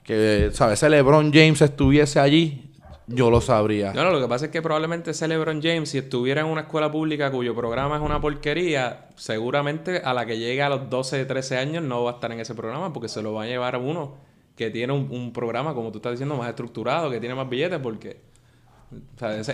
que, 0.05 0.51
¿sabes? 0.53 0.79
Ese 0.79 0.91
LeBron 0.91 1.33
James 1.33 1.61
estuviese 1.61 2.19
allí, 2.19 2.73
yo 3.07 3.31
lo 3.31 3.41
sabría. 3.41 3.93
No, 3.93 4.05
no, 4.05 4.11
lo 4.11 4.21
que 4.21 4.29
pasa 4.29 4.47
es 4.47 4.51
que 4.51 4.61
probablemente 4.61 5.13
ese 5.13 5.29
LeBron 5.29 5.63
James, 5.63 5.89
si 5.89 5.99
estuviera 5.99 6.43
en 6.43 6.49
una 6.49 6.63
escuela 6.63 6.91
pública 6.91 7.31
cuyo 7.31 7.55
programa 7.55 7.97
es 7.97 8.03
una 8.03 8.21
porquería, 8.21 9.09
seguramente 9.17 9.99
a 9.99 10.13
la 10.15 10.27
que 10.27 10.39
llegue 10.39 10.63
a 10.63 10.69
los 10.69 10.91
12, 10.91 11.25
13 11.25 11.59
años 11.59 11.83
no 11.85 12.05
va 12.05 12.13
a 12.13 12.15
estar 12.15 12.33
en 12.33 12.41
ese 12.41 12.55
programa 12.55 12.93
porque 12.93 13.09
se 13.09 13.23
lo 13.23 13.33
va 13.35 13.45
a 13.45 13.47
llevar 13.47 13.77
a 13.77 13.79
uno 13.79 14.17
que 14.57 14.71
tiene 14.71 14.93
un, 14.93 15.09
un 15.11 15.33
programa, 15.33 15.73
como 15.73 15.93
tú 15.93 15.99
estás 15.99 16.13
diciendo, 16.13 16.37
más 16.37 16.49
estructurado, 16.49 17.11
que 17.11 17.21
tiene 17.21 17.35
más 17.35 17.49
billetes 17.49 17.79
porque... 17.79 18.28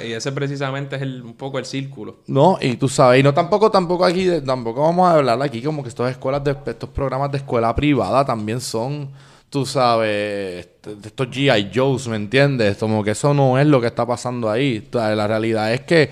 y 0.07 0.13
ese 0.13 0.33
precisamente 0.33 0.97
es 0.97 1.03
el- 1.03 1.23
un 1.23 1.35
poco 1.35 1.59
el 1.59 1.65
círculo. 1.65 2.19
No, 2.27 2.59
y 2.61 2.77
tú 2.77 2.89
sabes, 2.89 3.21
y 3.21 3.23
no 3.23 3.35
tampoco, 3.35 3.71
tampoco 3.71 4.05
aquí, 4.05 4.29
tampoco 4.45 4.83
vamos 4.83 5.09
a 5.09 5.15
hablar 5.15 5.43
aquí 5.43 5.61
como 5.63 5.83
que 5.83 5.89
estas 5.89 6.11
escuelas 6.13 6.45
de, 6.45 6.57
estos 6.67 6.89
programas 6.91 7.31
de 7.33 7.39
escuela 7.39 7.75
privada 7.75 8.25
también 8.25 8.61
son, 8.61 9.11
tú 9.51 9.67
sabes, 9.67 10.67
este- 10.67 10.97
estos 11.05 11.29
G.I. 11.29 11.71
Joes, 11.75 12.07
¿me 12.09 12.17
entiendes? 12.17 12.77
Como 12.77 13.03
que 13.03 13.11
eso 13.13 13.35
no 13.35 13.59
es 13.59 13.67
lo 13.67 13.81
que 13.81 13.89
está 13.89 14.07
pasando 14.07 14.51
ahí. 14.51 14.89
La 14.93 15.27
realidad 15.27 15.73
es 15.73 15.81
que 15.83 16.11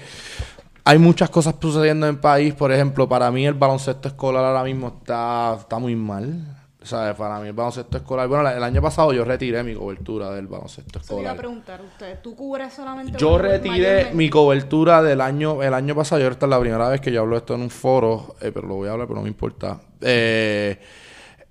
hay 0.85 0.99
muchas 0.99 1.31
cosas 1.31 1.55
sucediendo 1.61 2.07
en 2.09 2.15
el 2.15 2.21
país. 2.21 2.55
Por 2.55 2.73
ejemplo, 2.73 3.09
para 3.09 3.31
mí 3.31 3.47
el 3.47 3.55
baloncesto 3.55 4.09
escolar 4.09 4.45
ahora 4.45 4.65
mismo 4.65 4.97
está, 5.01 5.57
está 5.61 5.79
muy 5.79 5.95
mal. 5.95 6.59
¿Sabes? 6.85 7.14
Para 7.16 7.38
mí 7.40 7.47
el 7.49 7.53
baloncesto 7.53 7.97
escolar... 7.99 8.27
Bueno, 8.29 8.49
el 8.51 8.62
año 8.62 8.83
pasado 8.83 9.12
yo 9.12 9.25
retiré 9.25 9.62
mi 9.62 9.75
cobertura 9.75 10.31
del 10.33 10.47
baloncesto 10.49 10.99
Eso 10.99 11.14
te 11.16 11.21
iba 11.21 11.31
a 11.31 11.35
escolar. 11.35 11.37
preguntar 11.37 11.81
usted. 11.81 12.18
¿Tú 12.21 12.35
cubres 12.35 12.73
solamente 12.75 13.16
Yo 13.18 13.38
retiré 13.38 14.11
mi 14.12 14.29
cobertura 14.29 15.03
del 15.03 15.21
año, 15.21 15.62
el 15.62 15.75
año 15.75 15.95
pasado. 15.95 16.21
Yo 16.23 16.29
esta 16.29 16.47
es 16.47 16.51
la 16.51 16.59
primera 16.61 16.88
vez 16.88 17.01
que 17.01 17.12
yo 17.12 17.21
hablo 17.21 17.37
esto 17.37 17.55
en 17.55 17.62
un 17.62 17.71
foro, 17.71 18.35
eh, 18.40 18.51
pero 18.53 18.66
lo 18.66 18.75
voy 18.75 18.88
a 18.88 18.92
hablar, 18.92 19.07
pero 19.07 19.16
no 19.16 19.23
me 19.23 19.29
importa. 19.29 19.81
Eh, 20.01 20.79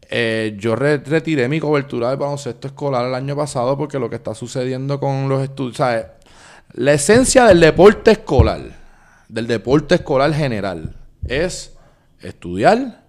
eh, 0.09 0.55
yo 0.59 0.75
re- 0.75 0.97
retiré 0.97 1.47
mi 1.47 1.59
cobertura 1.61 2.09
del 2.09 2.17
baloncesto 2.17 2.67
escolar 2.67 3.05
el 3.05 3.15
año 3.15 3.35
pasado 3.35 3.77
porque 3.77 3.97
lo 3.99 4.09
que 4.09 4.17
está 4.17 4.35
sucediendo 4.35 4.99
con 4.99 5.29
los 5.29 5.41
estudios, 5.41 5.77
¿sabes? 5.77 6.05
La 6.73 6.93
esencia 6.93 7.45
del 7.45 7.59
deporte 7.61 8.11
escolar, 8.11 8.61
del 9.29 9.47
deporte 9.47 9.95
escolar 9.95 10.33
general, 10.33 10.93
es 11.25 11.77
estudiar 12.19 13.03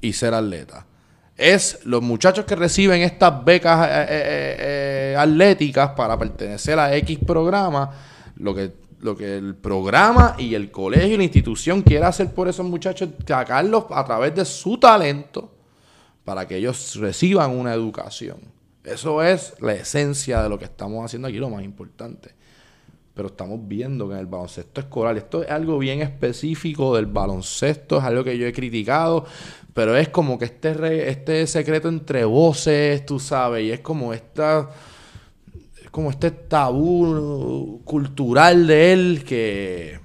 y 0.00 0.12
ser 0.14 0.32
atleta. 0.34 0.86
Es 1.36 1.80
los 1.84 2.02
muchachos 2.02 2.44
que 2.44 2.54
reciben 2.54 3.02
estas 3.02 3.44
becas 3.44 3.88
eh, 3.88 3.90
eh, 3.92 4.56
eh, 4.58 5.16
atléticas 5.18 5.90
para 5.90 6.18
pertenecer 6.18 6.78
a 6.78 6.94
X 6.96 7.18
programa, 7.26 7.90
lo 8.36 8.54
que, 8.54 8.72
lo 9.00 9.16
que 9.16 9.38
el 9.38 9.54
programa 9.54 10.36
y 10.38 10.54
el 10.54 10.70
colegio 10.70 11.14
y 11.14 11.16
la 11.16 11.24
institución 11.24 11.82
quiere 11.82 12.04
hacer 12.04 12.32
por 12.32 12.48
esos 12.48 12.66
muchachos, 12.66 13.08
sacarlos 13.26 13.84
a 13.90 14.04
través 14.04 14.34
de 14.34 14.44
su 14.44 14.78
talento 14.78 15.52
para 16.24 16.46
que 16.46 16.56
ellos 16.56 16.96
reciban 16.96 17.50
una 17.50 17.72
educación. 17.72 18.38
Eso 18.84 19.22
es 19.22 19.54
la 19.60 19.72
esencia 19.72 20.42
de 20.42 20.48
lo 20.48 20.58
que 20.58 20.66
estamos 20.66 21.04
haciendo 21.04 21.28
aquí, 21.28 21.38
lo 21.38 21.48
más 21.48 21.64
importante 21.64 22.41
pero 23.14 23.28
estamos 23.28 23.60
viendo 23.68 24.08
que 24.08 24.14
en 24.14 24.20
el 24.20 24.26
baloncesto 24.26 24.80
escolar, 24.80 25.16
esto 25.16 25.42
es 25.42 25.50
algo 25.50 25.78
bien 25.78 26.00
específico 26.00 26.94
del 26.96 27.06
baloncesto, 27.06 27.98
es 27.98 28.04
algo 28.04 28.24
que 28.24 28.38
yo 28.38 28.46
he 28.46 28.52
criticado, 28.52 29.24
pero 29.74 29.96
es 29.96 30.08
como 30.08 30.38
que 30.38 30.46
este, 30.46 30.74
re- 30.74 31.08
este 31.10 31.46
secreto 31.46 31.88
entre 31.88 32.24
voces, 32.24 33.04
tú 33.04 33.18
sabes, 33.18 33.64
y 33.64 33.70
es 33.72 33.80
como 33.80 34.12
esta, 34.14 34.70
es 35.82 35.90
como 35.90 36.10
este 36.10 36.30
tabú 36.30 37.82
cultural 37.84 38.66
de 38.66 38.92
él 38.92 39.24
que 39.26 40.00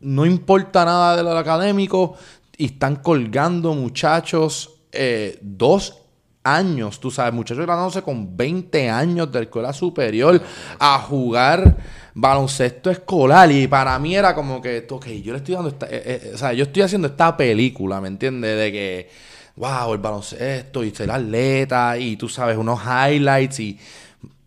no 0.00 0.24
importa 0.24 0.84
nada 0.84 1.16
de 1.16 1.22
lo 1.22 1.36
académico 1.36 2.14
y 2.56 2.66
están 2.66 2.96
colgando 2.96 3.74
muchachos 3.74 4.76
eh, 4.92 5.38
dos 5.42 5.99
años, 6.42 7.00
tú 7.00 7.10
sabes, 7.10 7.34
muchachos 7.34 7.64
graduándose 7.64 8.02
con 8.02 8.36
20 8.36 8.88
años 8.88 9.30
de 9.30 9.42
escuela 9.42 9.72
superior 9.72 10.40
a 10.78 10.98
jugar 10.98 11.76
baloncesto 12.14 12.90
escolar 12.90 13.50
y 13.52 13.66
para 13.66 13.98
mí 13.98 14.16
era 14.16 14.34
como 14.34 14.60
que, 14.60 14.86
ok, 14.88 15.06
yo 15.22 15.32
le 15.32 15.38
estoy 15.38 15.54
dando 15.54 15.68
esta, 15.68 15.86
eh, 15.86 16.02
eh, 16.04 16.30
o 16.34 16.38
sea, 16.38 16.52
yo 16.52 16.64
estoy 16.64 16.82
haciendo 16.82 17.08
esta 17.08 17.36
película, 17.36 18.00
¿me 18.00 18.08
entiendes? 18.08 18.58
De 18.58 18.72
que, 18.72 19.10
wow, 19.56 19.92
el 19.92 19.98
baloncesto 19.98 20.82
y 20.82 20.90
ser 20.90 21.10
atleta 21.10 21.98
y 21.98 22.16
tú 22.16 22.28
sabes, 22.28 22.56
unos 22.56 22.80
highlights 22.82 23.60
y, 23.60 23.78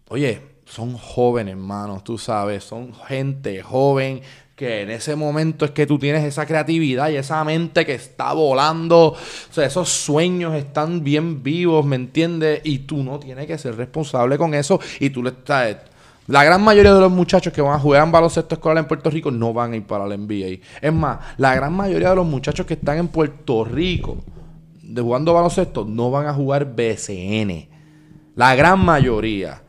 oye, 0.10 0.42
son 0.66 0.98
jóvenes, 0.98 1.52
hermanos, 1.52 2.04
tú 2.04 2.18
sabes, 2.18 2.64
son 2.64 2.94
gente 3.08 3.62
joven 3.62 4.22
que 4.56 4.82
en 4.82 4.92
ese 4.92 5.16
momento 5.16 5.66
es 5.66 5.72
que 5.72 5.88
tú 5.88 5.98
tienes 5.98 6.24
esa 6.24 6.46
creatividad 6.46 7.10
y 7.10 7.16
esa 7.16 7.44
mente 7.44 7.86
que 7.86 7.96
está 7.96 8.34
volando, 8.34 9.08
o 9.08 9.18
sea, 9.52 9.66
esos 9.66 9.90
sueños 9.90 10.54
están 10.56 11.04
bien 11.04 11.42
vivos, 11.42 11.86
¿me 11.86 11.96
entiendes? 11.96 12.62
Y 12.64 12.80
tú 12.80 13.04
no 13.04 13.20
tienes 13.20 13.48
que 13.48 13.58
ser 13.58 13.76
responsable 13.76 14.38
con 14.38 14.54
eso 14.54 14.80
y 15.00 15.10
tú 15.10 15.24
le 15.24 15.30
estás... 15.30 15.78
La 16.28 16.44
gran 16.46 16.64
mayoría 16.64 16.94
de 16.94 17.02
los 17.02 17.12
muchachos 17.12 17.52
que 17.52 17.62
van 17.62 17.74
a 17.74 17.80
jugar 17.80 18.04
en 18.04 18.12
baloncesto 18.12 18.56
escolar 18.56 18.78
en 18.78 18.88
Puerto 18.88 19.10
Rico 19.10 19.30
no 19.30 19.52
van 19.52 19.74
a 19.74 19.76
ir 19.76 19.84
para 19.84 20.08
la 20.08 20.16
NBA. 20.16 20.60
Es 20.82 20.94
más, 20.94 21.20
la 21.38 21.54
gran 21.54 21.74
mayoría 21.74 22.12
de 22.12 22.16
los 22.16 22.26
muchachos 22.26 22.66
que 22.66 22.76
están 22.76 22.98
en 22.98 23.10
Puerto 23.10 23.66
Rico 23.66 24.20
de 24.82 25.02
jugando 25.02 25.34
baloncesto 25.34 25.84
no 25.84 26.12
van 26.12 26.28
a 26.28 26.34
jugar 26.34 26.74
BCN. 26.76 27.68
La 28.36 28.56
gran 28.56 28.80
mayoría. 28.80 29.64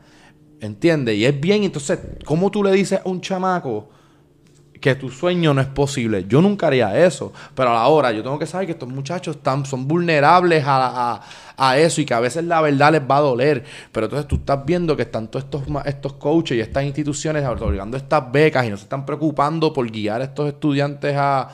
¿Entiendes? 0.61 1.17
Y 1.17 1.25
es 1.25 1.39
bien, 1.39 1.63
entonces, 1.63 1.99
¿cómo 2.23 2.49
tú 2.49 2.63
le 2.63 2.71
dices 2.71 3.01
a 3.03 3.09
un 3.09 3.19
chamaco? 3.19 3.89
Que 4.79 4.95
tu 4.95 5.09
sueño 5.09 5.53
no 5.53 5.61
es 5.61 5.67
posible. 5.67 6.25
Yo 6.27 6.41
nunca 6.41 6.67
haría 6.67 6.97
eso, 7.05 7.33
pero 7.53 7.71
a 7.71 7.73
la 7.73 7.87
hora 7.87 8.11
yo 8.11 8.23
tengo 8.23 8.37
que 8.37 8.45
saber 8.45 8.67
que 8.67 8.73
estos 8.73 8.89
muchachos 8.89 9.37
están, 9.37 9.65
son 9.65 9.87
vulnerables 9.87 10.63
a, 10.65 11.21
eso 11.77 12.01
y 12.01 12.05
que 12.05 12.13
a 12.13 12.19
veces 12.19 12.43
la 12.43 12.59
verdad 12.61 12.91
les 12.91 13.01
va 13.01 13.17
a 13.17 13.21
doler. 13.21 13.63
Pero 13.91 14.07
entonces 14.07 14.27
tú 14.27 14.35
estás 14.35 14.65
viendo 14.65 14.95
que 14.95 15.03
están 15.03 15.27
todos 15.27 15.45
estos, 15.45 15.63
estos 15.85 16.13
coaches 16.13 16.57
y 16.57 16.61
estas 16.61 16.83
instituciones 16.83 17.45
otorgando 17.47 17.97
estas 17.97 18.31
becas 18.31 18.65
y 18.65 18.69
no 18.69 18.77
se 18.77 18.83
están 18.83 19.05
preocupando 19.05 19.71
por 19.71 19.89
guiar 19.89 20.21
a 20.21 20.25
estos 20.25 20.47
estudiantes 20.47 21.15
a 21.17 21.49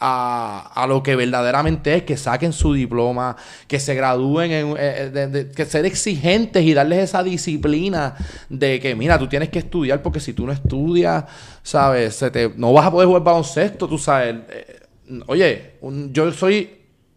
a, 0.00 0.70
a, 0.74 0.86
lo 0.86 1.02
que 1.02 1.16
verdaderamente 1.16 1.96
es, 1.96 2.02
que 2.02 2.16
saquen 2.16 2.52
su 2.52 2.72
diploma, 2.72 3.36
que 3.66 3.80
se 3.80 3.94
gradúen, 3.94 4.50
en, 4.52 4.68
eh, 4.78 5.10
eh, 5.14 5.52
que 5.54 5.64
ser 5.64 5.86
exigentes 5.86 6.62
y 6.62 6.74
darles 6.74 6.98
esa 6.98 7.22
disciplina 7.22 8.14
de 8.48 8.80
que, 8.80 8.94
mira, 8.94 9.18
tú 9.18 9.28
tienes 9.28 9.48
que 9.48 9.58
estudiar 9.58 10.02
porque 10.02 10.20
si 10.20 10.32
tú 10.32 10.46
no 10.46 10.52
estudias, 10.52 11.24
¿sabes? 11.62 12.16
Se 12.16 12.30
te, 12.30 12.52
no 12.56 12.72
vas 12.72 12.86
a 12.86 12.90
poder 12.90 13.06
jugar 13.06 13.22
baloncesto, 13.22 13.88
tú 13.88 13.98
sabes. 13.98 14.36
Eh, 14.50 14.80
oye, 15.26 15.74
yo 16.12 16.32
soy 16.32 16.76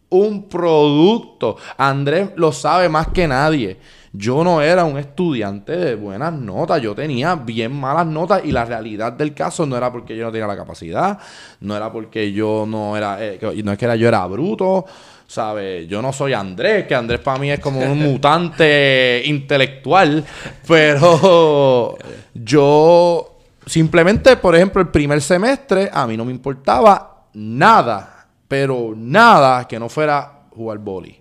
un 0.09 0.49
producto, 0.49 1.57
Andrés 1.77 2.29
lo 2.35 2.51
sabe 2.51 2.89
más 2.89 3.07
que 3.07 3.27
nadie. 3.27 3.77
Yo 4.11 4.43
no 4.43 4.61
era 4.61 4.85
un 4.85 4.97
estudiante 4.97 5.75
de 5.75 5.95
buenas 5.95 6.33
notas, 6.33 6.81
yo 6.81 6.95
tenía 6.95 7.35
bien 7.35 7.71
malas 7.71 8.07
notas 8.07 8.41
y 8.43 8.51
la 8.51 8.65
realidad 8.65 9.13
del 9.13 9.33
caso 9.33 9.65
no 9.65 9.77
era 9.77 9.91
porque 9.91 10.15
yo 10.17 10.25
no 10.25 10.31
tenía 10.31 10.47
la 10.47 10.57
capacidad, 10.57 11.19
no 11.61 11.75
era 11.75 11.91
porque 11.91 12.31
yo 12.33 12.65
no 12.67 12.97
era, 12.97 13.17
eh, 13.23 13.39
no 13.63 13.71
es 13.71 13.77
que 13.77 13.85
era, 13.85 13.95
yo 13.95 14.07
era 14.07 14.25
bruto, 14.25 14.85
¿sabes? 15.27 15.87
Yo 15.87 16.01
no 16.01 16.11
soy 16.11 16.33
Andrés, 16.33 16.87
que 16.87 16.95
Andrés 16.95 17.19
para 17.19 17.37
mí 17.37 17.51
es 17.51 17.59
como 17.59 17.79
un 17.79 17.99
mutante 18.11 19.21
intelectual, 19.25 20.25
pero 20.67 21.95
yo 22.33 23.37
simplemente, 23.65 24.37
por 24.37 24.55
ejemplo, 24.55 24.81
el 24.81 24.87
primer 24.87 25.21
semestre 25.21 25.89
a 25.93 26.07
mí 26.07 26.17
no 26.17 26.25
me 26.25 26.31
importaba 26.31 27.27
nada, 27.33 28.27
pero 28.47 28.93
nada 28.95 29.67
que 29.67 29.77
no 29.77 29.87
fuera 29.87 30.47
jugar 30.49 30.79
boli. 30.79 31.19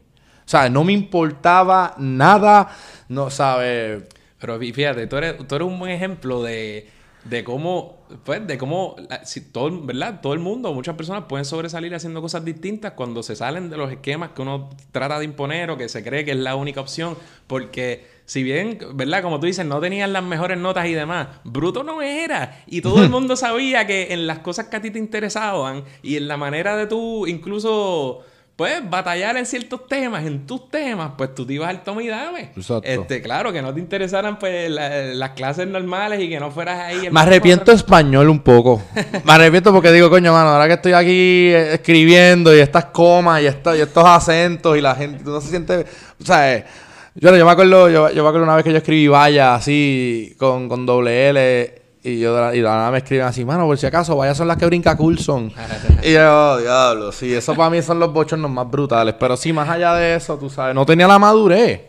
O 0.49 0.51
sea, 0.51 0.71
no 0.71 0.83
me 0.83 0.95
importaba 0.95 1.95
nada, 1.99 2.75
no 3.11 3.29
sabes. 3.29 4.05
Pero 4.41 4.59
fíjate, 4.59 5.07
tú 5.07 5.19
eres, 5.19 5.47
tú 5.47 5.55
eres 5.55 5.69
un 5.69 5.79
buen 5.79 5.93
ejemplo 5.93 6.43
de, 6.43 6.89
de 7.25 7.45
cómo, 7.45 7.99
pues, 8.25 8.47
de 8.47 8.57
cómo, 8.57 8.97
si 9.25 9.43
todo, 9.43 9.83
¿verdad? 9.83 10.23
Todo 10.23 10.33
el 10.33 10.39
mundo, 10.39 10.73
muchas 10.73 10.97
personas 10.97 11.25
pueden 11.29 11.45
sobresalir 11.45 11.95
haciendo 11.95 12.23
cosas 12.23 12.47
distintas 12.47 12.93
cuando 12.93 13.23
se 13.23 13.37
salen 13.37 13.69
de 13.69 13.77
los 13.77 13.93
esquemas 13.93 14.31
que 14.31 14.41
uno 14.41 14.71
trata 14.91 15.19
de 15.19 15.27
imponer 15.27 15.71
o 15.71 15.77
que 15.77 15.91
se 15.91 16.03
cree 16.03 16.25
que 16.25 16.31
es 16.31 16.39
la 16.39 16.57
única 16.57 16.81
opción, 16.81 17.19
porque 17.47 18.07
si 18.25 18.43
bien, 18.43 18.79
¿verdad? 18.95 19.23
Como 19.23 19.41
tú 19.41 19.45
dices, 19.49 19.67
no 19.67 19.81
tenían 19.81 20.15
las 20.15 20.25
mejores 20.25 20.57
notas 20.57 20.87
y 20.87 20.95
demás, 20.95 21.29
bruto 21.45 21.85
no 21.85 22.01
era. 22.01 22.63
Y 22.67 22.81
todo 22.81 23.03
el 23.03 23.11
mundo 23.11 23.37
sabía 23.37 23.87
que 23.87 24.15
en 24.15 24.27
las 24.27 24.39
cosas 24.39 24.69
que 24.69 24.77
a 24.79 24.81
ti 24.81 24.91
te 24.91 24.99
interesaban 24.99 25.85
y 26.03 26.17
en 26.17 26.27
la 26.27 26.39
manera 26.39 26.75
de 26.75 26.87
tú 26.87 27.27
incluso 27.27 28.25
pues 28.59 28.91
batallar 28.91 29.37
en 29.37 29.47
ciertos 29.47 29.87
temas, 29.87 30.27
en 30.27 30.45
tus 30.45 30.69
temas, 30.69 31.13
pues 31.17 31.33
tú 31.33 31.47
te 31.47 31.53
ibas 31.53 31.69
al 31.69 31.85
toma 31.85 32.03
y 32.03 32.09
dame. 32.09 32.51
Exacto. 32.57 32.83
Este, 32.83 33.23
claro, 33.23 33.53
que 33.53 33.63
no 33.63 33.73
te 33.73 33.79
interesaran 33.79 34.37
pues 34.37 34.69
las 34.69 35.31
clases 35.31 35.69
normales 35.69 36.21
y 36.21 36.29
que 36.29 36.41
no 36.41 36.51
fueras 36.51 36.81
ahí. 36.81 37.09
Me 37.09 37.21
arrepiento 37.21 37.71
español 37.71 38.29
un 38.29 38.41
poco. 38.41 38.83
Me 39.25 39.33
arrepiento 39.33 39.73
porque 39.73 39.93
digo, 39.93 40.11
coño, 40.11 40.33
mano, 40.33 40.49
ahora 40.49 40.67
que 40.67 40.73
estoy 40.73 40.93
aquí 40.93 41.53
eh, 41.53 41.75
escribiendo 41.75 42.53
y 42.53 42.59
estas 42.59 42.87
comas 42.87 43.41
y, 43.43 43.47
estos, 43.47 43.79
y 43.79 43.81
estos 43.81 44.05
acentos 44.05 44.77
y 44.77 44.81
la 44.81 44.97
gente 44.97 45.23
no 45.23 45.41
se 45.41 45.51
siente, 45.51 45.87
o 46.21 46.25
sea, 46.25 46.57
eh, 46.57 46.65
yo, 47.15 47.37
yo 47.37 47.47
me 47.47 47.53
acuerdo, 47.53 47.89
yo, 47.89 48.11
yo 48.11 48.25
me 48.25 48.29
acuerdo 48.29 48.43
una 48.43 48.57
vez 48.57 48.65
que 48.65 48.73
yo 48.73 48.79
escribí 48.79 49.07
vaya 49.07 49.55
así 49.55 50.35
con, 50.37 50.69
con 50.69 50.85
doble 50.85 51.29
L 51.29 51.83
y 52.09 52.19
yo 52.19 52.53
y 52.53 52.61
la 52.61 52.75
nada 52.75 52.91
me 52.91 52.99
escriben 52.99 53.27
así, 53.27 53.45
mano, 53.45 53.67
por 53.67 53.79
si 53.79 53.87
acaso, 53.87 54.17
vaya 54.17 54.35
son 54.35 54.49
las 54.49 54.57
que 54.57 54.67
brinca 54.67 54.97
Coulson. 54.97 55.53
y 56.03 56.13
yo, 56.13 56.53
oh, 56.53 56.59
diablo, 56.59 57.13
sí, 57.13 57.35
eso 57.35 57.55
para 57.55 57.71
mí 57.71 57.83
son 57.83 57.99
los 57.99 58.13
bochornos 58.13 58.51
más 58.51 58.71
brutales. 58.71 59.15
Pero 59.19 59.37
sí, 59.37 59.53
más 59.53 59.69
allá 59.69 59.95
de 59.95 60.17
eso, 60.17 60.39
tú 60.39 60.51
sabes, 60.51 60.75
no 60.75 60.85
tenía 60.85 61.07
la 61.07 61.19
madurez. 61.19 61.83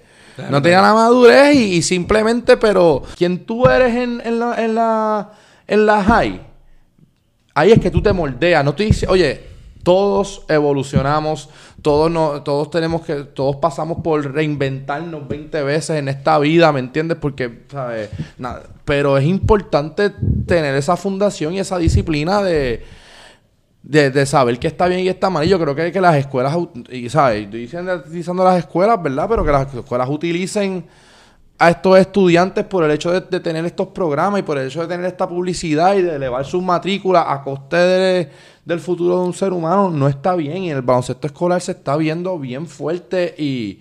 no 0.49 0.61
tenía 0.61 0.81
la 0.81 0.93
madurez 0.93 1.55
y, 1.55 1.81
simplemente, 1.81 2.57
pero 2.57 3.03
quien 3.17 3.45
tú 3.45 3.67
eres 3.67 3.95
en, 3.95 4.21
en, 4.23 4.39
la, 4.39 4.63
en, 4.63 4.75
la, 4.75 5.31
en 5.67 5.85
la 5.85 6.03
high, 6.03 6.41
ahí 7.53 7.71
es 7.71 7.79
que 7.79 7.91
tú 7.91 8.01
te 8.01 8.13
moldeas. 8.13 8.63
No 8.63 8.73
te 8.73 8.83
dices, 8.83 9.09
oye, 9.09 9.48
todos 9.83 10.43
evolucionamos, 10.49 11.49
todos, 11.81 12.11
no, 12.11 12.43
todos 12.43 12.69
tenemos 12.69 13.01
que, 13.01 13.23
todos 13.23 13.57
pasamos 13.57 13.99
por 14.03 14.33
reinventarnos 14.33 15.27
20 15.27 15.63
veces 15.63 15.97
en 15.97 16.09
esta 16.09 16.37
vida, 16.39 16.71
¿me 16.71 16.79
entiendes? 16.79 17.17
Porque, 17.19 17.63
¿sabes? 17.71 18.09
Pero 18.85 19.17
es 19.17 19.25
importante 19.25 20.11
tener 20.45 20.75
esa 20.75 20.97
fundación 20.97 21.53
y 21.53 21.59
esa 21.59 21.77
disciplina 21.77 22.41
de, 22.43 22.83
de, 23.83 24.25
saber 24.25 24.59
qué 24.59 24.67
está 24.67 24.87
bien 24.87 25.01
y 25.01 25.03
qué 25.03 25.11
está 25.11 25.29
mal. 25.29 25.45
Y 25.45 25.49
yo 25.49 25.59
creo 25.59 25.75
que, 25.75 25.91
que 25.91 26.01
las 26.01 26.17
escuelas, 26.17 26.57
y, 26.89 27.09
¿sabes? 27.09 27.45
Estoy 27.45 27.61
diciendo, 27.61 28.43
las 28.43 28.59
escuelas, 28.59 29.01
¿verdad? 29.01 29.27
Pero 29.29 29.45
que 29.45 29.51
las 29.51 29.73
escuelas 29.73 30.09
utilicen 30.09 30.85
a 31.59 31.69
estos 31.69 31.99
estudiantes 31.99 32.63
por 32.65 32.85
el 32.85 32.91
hecho 32.91 33.11
de, 33.11 33.39
tener 33.41 33.65
estos 33.65 33.87
programas 33.87 34.39
y 34.39 34.43
por 34.43 34.57
el 34.57 34.67
hecho 34.67 34.81
de 34.81 34.87
tener 34.87 35.05
esta 35.05 35.27
publicidad 35.27 35.95
y 35.95 36.01
de 36.01 36.15
elevar 36.15 36.45
sus 36.45 36.63
matrículas 36.63 37.25
a 37.27 37.43
coste 37.43 37.75
de 37.75 38.29
del 38.69 38.79
futuro 38.79 39.19
de 39.19 39.25
un 39.25 39.33
ser 39.33 39.51
humano 39.51 39.89
no 39.89 40.07
está 40.07 40.35
bien 40.35 40.63
y 40.63 40.69
el 40.69 40.83
baloncesto 40.83 41.25
escolar 41.25 41.59
se 41.59 41.71
está 41.71 41.97
viendo 41.97 42.37
bien 42.37 42.67
fuerte 42.67 43.33
y 43.35 43.79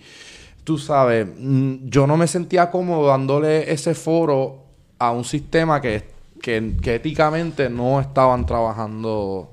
tú 0.64 0.78
sabes, 0.78 1.28
mm, 1.38 1.88
yo 1.88 2.06
no 2.06 2.16
me 2.16 2.26
sentía 2.26 2.70
cómodo 2.70 3.06
dándole 3.08 3.70
ese 3.70 3.94
foro 3.94 4.64
a 4.98 5.10
un 5.12 5.24
sistema 5.24 5.80
que, 5.80 6.04
que, 6.40 6.76
que 6.82 6.94
éticamente 6.94 7.68
no 7.68 8.00
estaban 8.00 8.46
trabajando 8.46 9.52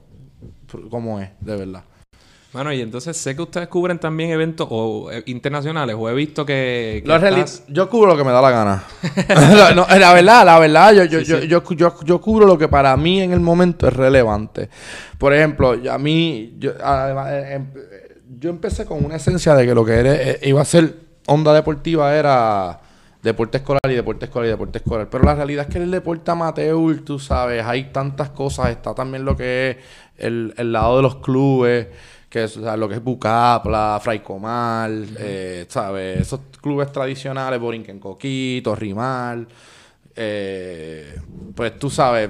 como 0.90 1.20
es, 1.20 1.30
de 1.42 1.56
verdad. 1.58 1.84
Bueno, 2.56 2.72
y 2.72 2.80
entonces 2.80 3.18
sé 3.18 3.36
que 3.36 3.42
ustedes 3.42 3.68
cubren 3.68 4.00
también 4.00 4.30
eventos 4.30 4.66
o, 4.72 5.12
eh, 5.12 5.24
internacionales, 5.26 5.94
o 6.00 6.10
he 6.10 6.14
visto 6.14 6.46
que... 6.46 7.04
Yo 7.68 7.90
cubro 7.90 8.12
lo 8.12 8.18
que 8.18 8.24
me 8.24 8.32
da 8.32 8.42
la 8.42 8.50
gana. 8.50 8.84
la 10.00 10.14
verdad, 10.14 10.46
la 10.46 10.58
verdad, 10.58 10.94
yo, 10.94 11.04
yo, 11.04 11.20
yo, 11.20 11.40
yo, 11.42 11.96
yo, 12.06 12.22
cubro 12.22 12.48
lo 12.48 12.58
que 12.58 12.70
para 12.70 12.96
mí 12.96 13.20
en 13.20 13.34
el 13.34 13.42
momento 13.42 13.90
es 13.90 13.94
relevante. 13.94 14.70
Por 15.18 15.34
ejemplo, 15.34 15.76
a 15.92 15.98
mí, 15.98 16.56
yo, 16.58 16.72
eh, 16.72 17.56
em, 17.56 17.68
yo 18.40 18.52
empecé 18.52 18.86
con 18.86 19.04
una 19.04 19.18
esencia 19.18 19.54
de 19.54 19.66
que 19.66 19.76
lo 19.76 19.84
que 19.84 19.92
era, 19.92 20.14
eh, 20.16 20.40
iba 20.44 20.62
a 20.62 20.66
ser 20.66 20.96
onda 21.28 21.54
deportiva 21.54 22.16
era 22.16 22.80
deporte 23.26 23.58
escolar 23.58 23.82
y 23.90 23.96
deporte 23.96 24.26
escolar 24.26 24.48
y 24.48 24.52
deporte 24.52 24.78
escolar. 24.78 25.10
Pero 25.10 25.26
la 25.26 25.36
realidad 25.36 25.66
es 25.68 25.74
que 25.74 25.84
el 25.84 25.92
deporte 25.92 26.32
amateur, 26.32 27.02
tú 27.02 27.20
sabes, 27.20 27.66
hay 27.66 27.92
tantas 27.92 28.30
cosas. 28.30 28.70
Está 28.70 28.96
también 28.96 29.26
lo 29.26 29.36
que 29.36 29.72
es 29.72 29.78
el, 30.18 30.54
el 30.56 30.72
lado 30.72 30.96
de 30.96 31.02
los 31.02 31.18
clubes 31.18 31.88
que 32.30 32.44
es, 32.44 32.58
lo 32.58 32.90
que 32.90 32.96
es 32.96 33.04
Bucapla, 33.04 33.98
Fray 34.04 34.20
Comal, 34.20 35.08
eh, 35.18 35.66
¿sabes? 35.70 36.20
Esos 36.20 36.42
clubes 36.62 36.92
tradicionales, 36.92 37.58
Borinquen 37.62 37.98
Coquito, 37.98 38.76
Rimal, 38.76 39.48
eh, 40.14 41.18
pues 41.56 41.80
tú 41.80 41.90
sabes, 41.90 42.30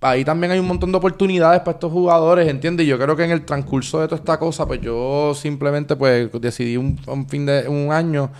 ahí 0.00 0.24
también 0.24 0.50
hay 0.50 0.58
un 0.58 0.66
montón 0.66 0.90
de 0.90 0.98
oportunidades 0.98 1.60
para 1.60 1.72
estos 1.72 1.92
jugadores, 1.92 2.48
¿entiendes? 2.48 2.84
Y 2.84 2.88
yo 2.88 2.98
creo 2.98 3.14
que 3.14 3.22
en 3.24 3.30
el 3.30 3.44
transcurso 3.44 4.00
de 4.00 4.08
toda 4.08 4.18
esta 4.18 4.38
cosa, 4.38 4.66
pues 4.66 4.80
yo 4.80 5.34
simplemente 5.34 5.94
pues 5.94 6.28
decidí 6.40 6.76
un, 6.76 6.98
fin 7.28 7.46
de 7.46 7.68
un 7.68 7.92
año, 7.92 8.30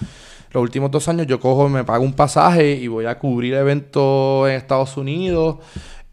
los 0.53 0.63
últimos 0.63 0.91
dos 0.91 1.09
años 1.09 1.27
yo 1.27 1.41
cojo, 1.41 1.69
me 1.69 1.85
pago 1.85 2.05
un 2.05 2.13
pasaje 2.13 2.73
y 2.73 2.89
voy 2.89 3.07
a 3.07 3.19
cubrir 3.19 3.55
eventos 3.55 4.49
en 4.49 4.57
Estados 4.57 4.97
Unidos. 4.97 5.59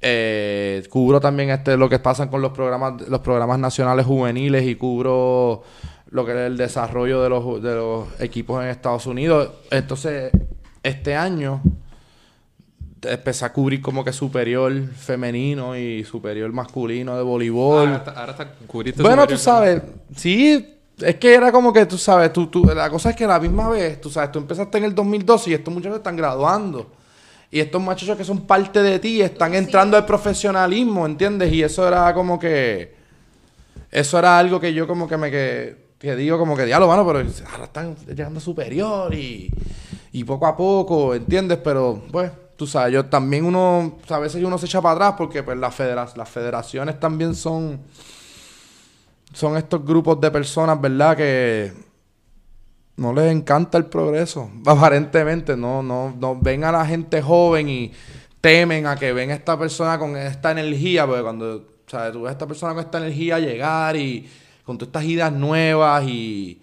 Eh, 0.02 0.84
cubro 0.90 1.20
también 1.20 1.50
este 1.50 1.76
lo 1.76 1.90
que 1.90 2.00
pasa 2.00 2.30
con 2.30 2.42
los 2.42 2.54
programas, 2.54 3.08
los 3.10 3.20
programas 3.20 3.60
nacionales 3.60 4.06
juveniles 4.06 4.66
y 4.66 4.76
cubro 4.76 5.64
lo 6.12 6.26
que 6.26 6.32
es 6.32 6.38
el 6.38 6.58
desarrollo 6.58 7.22
de 7.22 7.30
los, 7.30 7.62
de 7.62 7.76
los 7.76 8.22
equipos 8.22 8.64
en 8.64 8.70
Estados 8.70 9.06
Unidos. 9.06 9.52
Entonces, 9.72 10.32
este 10.84 11.16
año 11.16 11.62
empecé 13.04 13.46
a 13.46 13.54
cubrir 13.54 13.82
como 13.82 14.04
que 14.04 14.14
superior 14.14 14.74
femenino 14.96 15.78
y 15.78 16.04
superior 16.04 16.52
masculino 16.52 17.16
de 17.16 17.24
voleibol. 17.24 18.02
ahora 18.16 18.32
está, 18.32 18.54
bueno, 18.98 19.28
tú 19.28 19.38
sabes, 19.38 19.82
sí, 20.16 20.79
es 21.02 21.16
que 21.16 21.34
era 21.34 21.52
como 21.52 21.74
que 21.74 21.86
tú 21.86 21.98
sabes, 21.98 22.32
tú, 22.34 22.48
tú, 22.48 22.66
la 22.66 22.90
cosa 22.90 23.12
es 23.12 23.16
que 23.16 23.26
a 23.26 23.28
la 23.28 23.40
misma 23.40 23.70
vez, 23.70 24.00
tú 24.00 24.10
sabes, 24.10 24.32
tú 24.32 24.40
empezaste 24.40 24.78
en 24.78 24.86
el 24.86 24.96
2012 24.96 25.50
y 25.50 25.54
estos 25.54 25.74
muchachos 25.74 25.98
están 25.98 26.16
graduando. 26.16 26.92
Y 27.52 27.60
estos 27.60 27.82
muchachos 27.82 28.16
que 28.16 28.24
son 28.24 28.42
parte 28.42 28.82
de 28.82 29.00
ti 29.00 29.22
están 29.22 29.56
entrando 29.56 29.98
al 29.98 30.06
profesionalismo, 30.06 31.06
¿entiendes? 31.06 31.52
Y 31.52 31.64
eso 31.64 31.88
era 31.88 32.14
como 32.14 32.38
que. 32.38 32.96
Eso 33.90 34.20
era 34.20 34.38
algo 34.38 34.60
que 34.60 34.72
yo 34.72 34.88
como 34.88 35.08
que 35.08 35.18
me 35.18 35.32
que, 35.32 35.90
que 35.98 36.16
digo 36.16 36.38
como 36.38 36.56
que 36.56 36.66
diablo, 36.66 36.88
mano, 36.88 37.06
pero 37.08 37.28
ahora 37.52 37.64
están 37.64 37.96
llegando 38.06 38.40
superior 38.40 39.12
y, 39.16 39.52
y 40.12 40.24
poco 40.24 40.46
a 40.46 40.56
poco, 40.56 41.16
¿entiendes? 41.16 41.58
Pero, 41.64 42.04
pues, 42.12 42.32
tú 42.56 42.68
sabes, 42.68 42.94
yo 42.94 43.06
también 43.06 43.46
uno, 43.46 43.98
a 44.10 44.20
veces 44.20 44.44
uno 44.44 44.58
se 44.58 44.66
echa 44.66 44.82
para 44.82 44.96
atrás 44.96 45.16
porque 45.18 45.42
pues 45.42 45.58
las, 45.58 45.80
las 45.80 46.30
federaciones 46.30 47.00
también 47.00 47.34
son, 47.34 47.80
son 49.34 49.58
estos 49.58 49.86
grupos 49.86 50.20
de 50.22 50.32
personas, 50.32 50.80
¿verdad? 50.82 51.16
Que 51.18 51.74
no 52.98 53.14
les 53.14 53.32
encanta 53.32 53.78
el 53.78 53.86
progreso, 53.86 54.50
aparentemente, 54.66 55.56
no, 55.56 55.82
no, 55.82 56.14
no 56.20 56.38
ven 56.40 56.64
a 56.64 56.72
la 56.72 56.86
gente 56.86 57.22
joven 57.22 57.70
y 57.70 57.92
temen 58.42 58.86
a 58.88 58.96
que 58.96 59.14
ven 59.14 59.32
a 59.32 59.36
esta 59.36 59.58
persona 59.58 59.98
con 59.98 60.16
esta 60.18 60.52
energía, 60.52 61.06
porque 61.06 61.22
cuando, 61.22 61.66
¿sabes? 61.88 62.14
Tú 62.14 62.22
ves 62.24 62.30
a 62.30 62.32
esta 62.34 62.48
persona 62.48 62.74
con 62.74 62.84
esta 62.84 62.98
energía 62.98 63.40
llegar 63.40 63.96
y 63.96 64.30
con 64.64 64.78
todas 64.78 64.90
estas 64.90 65.04
ideas 65.06 65.32
nuevas 65.32 66.04
y 66.08 66.62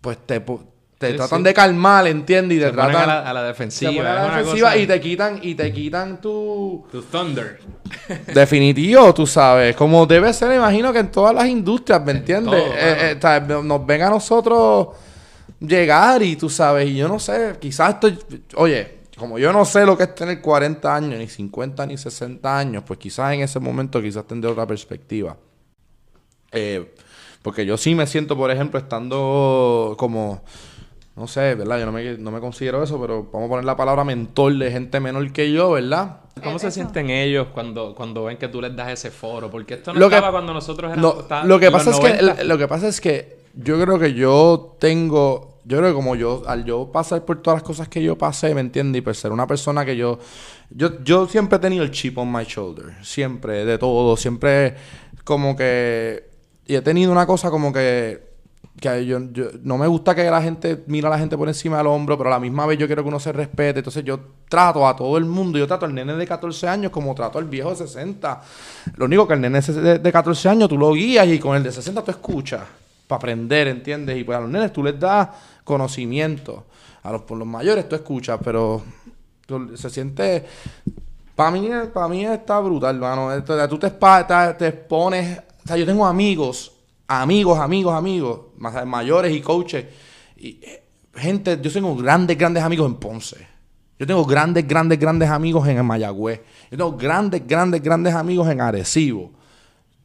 pues 0.00 0.18
te, 0.26 0.40
te 0.40 1.10
Sí, 1.10 1.16
tratan 1.16 1.38
sí. 1.38 1.44
de 1.44 1.54
calmar, 1.54 2.06
¿entiendes? 2.06 2.58
Y 2.58 2.60
te 2.60 2.70
tratan 2.70 2.96
a 2.96 3.06
la, 3.06 3.30
a 3.30 3.32
la 3.32 3.40
se 3.40 3.46
defensiva. 3.48 3.90
a 4.10 4.14
la 4.14 4.36
defensiva 4.36 4.68
cosa- 4.70 4.76
y 4.82 4.86
te 4.86 5.00
quitan 5.00 5.38
y 5.42 5.54
te 5.54 5.72
quitan 5.72 6.20
tu 6.20 6.86
Tu 6.92 7.02
Thunder. 7.02 7.60
definitivo, 8.34 9.12
tú 9.14 9.26
sabes, 9.26 9.76
como 9.76 10.06
debe 10.06 10.32
ser, 10.32 10.54
imagino 10.54 10.92
que 10.92 11.00
en 11.00 11.10
todas 11.10 11.34
las 11.34 11.46
industrias, 11.46 12.04
¿me 12.04 12.12
entiendes? 12.12 12.62
todo, 12.62 12.74
Eh, 12.76 13.18
eh. 13.22 13.62
Nos 13.62 13.86
ven 13.86 14.02
a 14.02 14.10
nosotros 14.10 14.88
llegar 15.60 16.22
y 16.22 16.36
tú 16.36 16.48
sabes, 16.48 16.88
y 16.88 16.96
yo 16.96 17.08
no 17.08 17.18
sé, 17.18 17.56
quizás 17.60 17.94
estoy, 17.94 18.18
oye, 18.56 19.02
como 19.16 19.38
yo 19.38 19.52
no 19.52 19.64
sé 19.64 19.86
lo 19.86 19.96
que 19.96 20.04
es 20.04 20.14
tener 20.14 20.40
40 20.40 20.94
años, 20.94 21.18
ni 21.18 21.28
50, 21.28 21.86
ni 21.86 21.96
60 21.96 22.58
años, 22.58 22.82
pues 22.86 22.98
quizás 22.98 23.32
en 23.32 23.42
ese 23.42 23.60
momento 23.60 24.00
quizás 24.02 24.26
tendré 24.26 24.50
otra 24.50 24.66
perspectiva. 24.66 25.36
Eh, 26.50 26.94
porque 27.42 27.66
yo 27.66 27.76
sí 27.76 27.94
me 27.94 28.06
siento, 28.06 28.36
por 28.36 28.50
ejemplo, 28.50 28.78
estando 28.78 29.94
como, 29.98 30.42
no 31.16 31.26
sé, 31.26 31.54
¿verdad? 31.54 31.78
Yo 31.80 31.86
no 31.86 31.92
me, 31.92 32.16
no 32.18 32.30
me 32.30 32.40
considero 32.40 32.82
eso, 32.82 33.00
pero 33.00 33.28
vamos 33.32 33.46
a 33.46 33.48
poner 33.50 33.64
la 33.64 33.76
palabra 33.76 34.02
mentor 34.04 34.54
de 34.56 34.70
gente 34.70 34.98
menor 35.00 35.30
que 35.32 35.52
yo, 35.52 35.72
¿verdad? 35.72 36.20
¿Cómo 36.42 36.58
se 36.58 36.68
eso. 36.68 36.74
sienten 36.76 37.10
ellos 37.10 37.48
cuando, 37.52 37.94
cuando 37.94 38.24
ven 38.24 38.38
que 38.38 38.48
tú 38.48 38.60
les 38.62 38.74
das 38.74 38.90
ese 38.90 39.10
foro? 39.10 39.50
Porque 39.50 39.74
esto 39.74 39.92
no 39.92 40.00
Lo 40.00 40.08
que- 40.08 40.14
estaba 40.16 40.32
cuando 40.32 40.54
nosotros 40.54 40.90
éramos... 40.92 41.14
Lo, 41.16 41.20
está- 41.22 41.44
lo 41.44 41.60
que 41.60 41.70
pasa 41.70 41.90
es 41.90 41.98
que 42.00 42.08
90. 42.22 42.44
lo 42.44 42.58
que 42.58 42.68
pasa 42.68 42.88
es 42.88 43.00
que 43.00 43.36
yo 43.54 43.78
creo 43.80 43.98
que 43.98 44.14
yo 44.14 44.76
tengo 44.80 45.50
yo 45.64 45.76
creo 45.78 45.90
que 45.90 45.94
como 45.94 46.16
yo 46.16 46.42
al 46.46 46.64
yo 46.64 46.90
pasar 46.90 47.24
por 47.24 47.40
todas 47.40 47.58
las 47.58 47.62
cosas 47.62 47.86
que 47.88 48.02
yo 48.02 48.18
pasé, 48.18 48.52
¿me 48.54 48.60
entiendes? 48.62 48.98
Y 48.98 49.02
por 49.02 49.14
ser 49.14 49.30
una 49.30 49.46
persona 49.46 49.84
que 49.84 49.96
yo 49.96 50.18
yo 50.70 51.00
yo 51.04 51.28
siempre 51.28 51.58
he 51.58 51.60
tenido 51.60 51.84
el 51.84 51.90
chip 51.92 52.16
on 52.18 52.32
my 52.32 52.42
shoulder, 52.44 52.94
siempre 53.02 53.64
de 53.64 53.78
todo, 53.78 54.16
siempre 54.16 54.74
como 55.22 55.54
que 55.54 56.30
y 56.66 56.74
he 56.74 56.80
tenido 56.82 57.12
una 57.12 57.26
cosa 57.26 57.50
como 57.50 57.72
que 57.72 58.31
que 58.82 59.06
yo, 59.06 59.18
yo- 59.32 59.46
no 59.62 59.78
me 59.78 59.86
gusta 59.86 60.14
que 60.14 60.24
la 60.30 60.42
gente 60.42 60.82
mira 60.88 61.08
a 61.08 61.12
la 61.12 61.18
gente 61.18 61.38
por 61.38 61.48
encima 61.48 61.78
del 61.78 61.86
hombro, 61.86 62.18
pero 62.18 62.28
a 62.28 62.32
la 62.34 62.40
misma 62.40 62.66
vez 62.66 62.78
yo 62.78 62.86
quiero 62.86 63.02
que 63.02 63.08
uno 63.08 63.18
se 63.20 63.32
respete. 63.32 63.78
Entonces 63.78 64.04
yo 64.04 64.18
trato 64.48 64.86
a 64.86 64.94
todo 64.94 65.16
el 65.16 65.24
mundo, 65.24 65.58
yo 65.58 65.66
trato 65.66 65.86
al 65.86 65.94
nene 65.94 66.14
de 66.14 66.26
14 66.26 66.68
años 66.68 66.92
como 66.92 67.14
trato 67.14 67.38
al 67.38 67.46
viejo 67.46 67.70
de 67.70 67.76
60. 67.76 68.42
Lo 68.96 69.06
único 69.06 69.26
que 69.26 69.34
el 69.34 69.40
nene 69.40 69.60
de, 69.62 69.98
de 69.98 70.12
14 70.12 70.48
años 70.50 70.68
tú 70.68 70.76
lo 70.76 70.92
guías 70.92 71.26
y 71.26 71.38
con 71.38 71.56
el 71.56 71.62
de 71.62 71.72
60 71.72 72.02
tú 72.04 72.10
escuchas 72.10 72.60
para 73.06 73.16
aprender, 73.18 73.68
¿entiendes? 73.68 74.18
Y 74.18 74.24
pues 74.24 74.36
a 74.36 74.40
los 74.42 74.50
nenes 74.50 74.72
tú 74.72 74.82
les 74.82 74.98
das 75.00 75.28
conocimiento. 75.64 76.64
A 77.04 77.12
los, 77.12 77.22
por 77.22 77.38
los 77.38 77.48
mayores 77.48 77.88
tú 77.88 77.94
escuchas, 77.96 78.38
pero 78.44 78.82
tú- 79.46 79.76
se 79.76 79.88
siente... 79.90 80.44
Para 81.34 81.50
mí, 81.50 81.68
para 81.94 82.08
mí 82.08 82.24
está 82.26 82.60
brutal, 82.60 82.96
hermano. 82.96 83.42
Tú 83.68 83.78
te, 83.78 83.90
te, 83.90 84.54
te 84.58 84.68
expones... 84.68 85.38
O 85.64 85.68
sea, 85.68 85.76
yo 85.76 85.86
tengo 85.86 86.04
amigos, 86.06 86.72
amigos, 87.20 87.58
amigos, 87.58 87.94
amigos, 87.94 88.40
más 88.56 88.86
mayores 88.86 89.34
y 89.34 89.40
coaches. 89.40 89.86
Y, 90.36 90.58
eh, 90.62 90.84
gente, 91.14 91.58
yo 91.60 91.70
tengo 91.72 91.94
grandes, 91.96 92.38
grandes 92.38 92.62
amigos 92.62 92.86
en 92.86 92.96
Ponce. 92.96 93.46
Yo 93.98 94.06
tengo 94.06 94.24
grandes, 94.24 94.66
grandes, 94.66 94.98
grandes 94.98 95.28
amigos 95.28 95.68
en 95.68 95.84
Mayagüez. 95.84 96.40
Yo 96.70 96.78
tengo 96.78 96.96
grandes, 96.96 97.46
grandes, 97.46 97.82
grandes 97.82 98.14
amigos 98.14 98.48
en 98.48 98.60
Arecibo. 98.60 99.32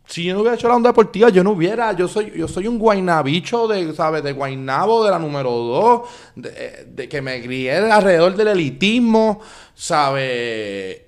Si 0.06 0.24
yo 0.24 0.34
no 0.34 0.42
hubiera 0.42 0.56
hecho 0.56 0.68
la 0.68 0.76
onda 0.76 0.90
deportiva, 0.90 1.30
yo 1.30 1.44
no 1.44 1.52
hubiera. 1.52 1.92
Yo 1.94 2.08
soy, 2.08 2.32
yo 2.36 2.48
soy 2.48 2.68
un 2.68 2.78
guaynabicho 2.78 3.68
de, 3.68 3.94
¿sabes? 3.94 4.24
De 4.24 4.32
Guaynabo, 4.34 5.04
de 5.04 5.12
la 5.12 5.20
número 5.20 5.52
2, 5.52 6.02
de, 6.36 6.88
de 6.94 7.10
que 7.10 7.22
me 7.22 7.42
crié 7.42 7.78
alrededor 7.78 8.36
del 8.36 8.50
elitismo, 8.50 9.40
¿sabes? 9.74 11.07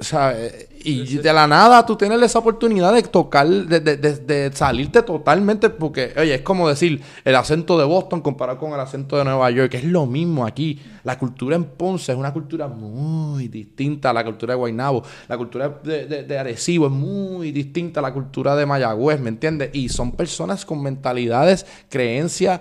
¿Sabes? 0.00 0.68
Y 0.82 1.18
de 1.18 1.30
la 1.30 1.46
nada 1.46 1.84
tú 1.84 1.94
tienes 1.94 2.22
esa 2.22 2.38
oportunidad 2.38 2.94
de 2.94 3.02
tocar, 3.02 3.46
de, 3.46 3.80
de- 3.80 3.96
de- 3.98 4.50
salirte 4.50 5.02
totalmente, 5.02 5.68
porque, 5.68 6.14
oye, 6.16 6.36
es 6.36 6.40
como 6.40 6.66
decir 6.70 7.02
el 7.22 7.36
acento 7.36 7.76
de 7.78 7.84
Boston 7.84 8.22
comparado 8.22 8.58
con 8.58 8.72
el 8.72 8.80
acento 8.80 9.18
de 9.18 9.24
Nueva 9.24 9.50
York, 9.50 9.74
es 9.74 9.84
lo 9.84 10.06
mismo 10.06 10.46
aquí. 10.46 10.80
La 11.04 11.18
cultura 11.18 11.54
en 11.54 11.64
Ponce 11.64 12.12
es 12.12 12.18
una 12.18 12.32
cultura 12.32 12.66
muy 12.66 13.48
distinta 13.48 14.08
a 14.08 14.12
la 14.14 14.24
cultura 14.24 14.54
de 14.54 14.58
Guaynabo. 14.58 15.02
La 15.28 15.36
cultura 15.36 15.68
de 15.68 16.38
Arecibo 16.38 16.86
es 16.86 16.92
muy 16.92 17.52
distinta 17.52 18.00
a 18.00 18.02
la 18.02 18.14
cultura 18.14 18.56
de 18.56 18.64
Mayagüez, 18.64 19.20
¿me 19.20 19.28
entiendes? 19.28 19.68
Y 19.74 19.90
son 19.90 20.12
personas 20.12 20.64
con 20.64 20.82
mentalidades, 20.82 21.66
creencias 21.90 22.60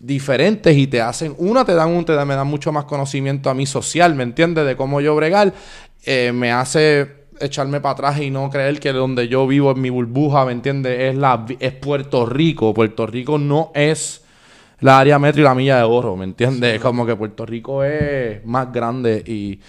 diferentes 0.00 0.76
y 0.76 0.86
te 0.86 1.00
hacen, 1.00 1.34
una 1.38 1.64
te 1.64 1.74
dan 1.74 1.90
un, 1.90 2.04
te 2.04 2.14
dan, 2.14 2.26
me 2.26 2.34
dan 2.34 2.46
mucho 2.46 2.72
más 2.72 2.86
conocimiento 2.86 3.50
a 3.50 3.54
mí 3.54 3.66
social, 3.66 4.14
¿me 4.14 4.22
entiendes? 4.22 4.66
De 4.66 4.74
cómo 4.74 5.00
yo 5.00 5.14
bregar, 5.14 5.52
eh, 6.04 6.32
me 6.32 6.50
hace 6.50 7.20
echarme 7.38 7.80
para 7.80 7.92
atrás 7.92 8.20
y 8.20 8.30
no 8.30 8.50
creer 8.50 8.80
que 8.80 8.92
donde 8.92 9.28
yo 9.28 9.46
vivo 9.46 9.70
en 9.72 9.80
mi 9.80 9.90
burbuja, 9.90 10.44
¿me 10.44 10.52
entiendes? 10.52 11.12
Es 11.12 11.16
la 11.16 11.44
es 11.58 11.72
Puerto 11.72 12.26
Rico. 12.26 12.74
Puerto 12.74 13.06
Rico 13.06 13.38
no 13.38 13.72
es 13.74 14.24
la 14.80 14.98
área 14.98 15.18
metro 15.18 15.42
y 15.42 15.44
la 15.44 15.54
milla 15.54 15.76
de 15.76 15.84
oro, 15.84 16.16
¿me 16.16 16.24
entiendes? 16.24 16.80
Como 16.80 17.04
que 17.06 17.16
Puerto 17.16 17.44
Rico 17.44 17.84
es 17.84 18.44
más 18.44 18.72
grande 18.72 19.22
y 19.26 19.60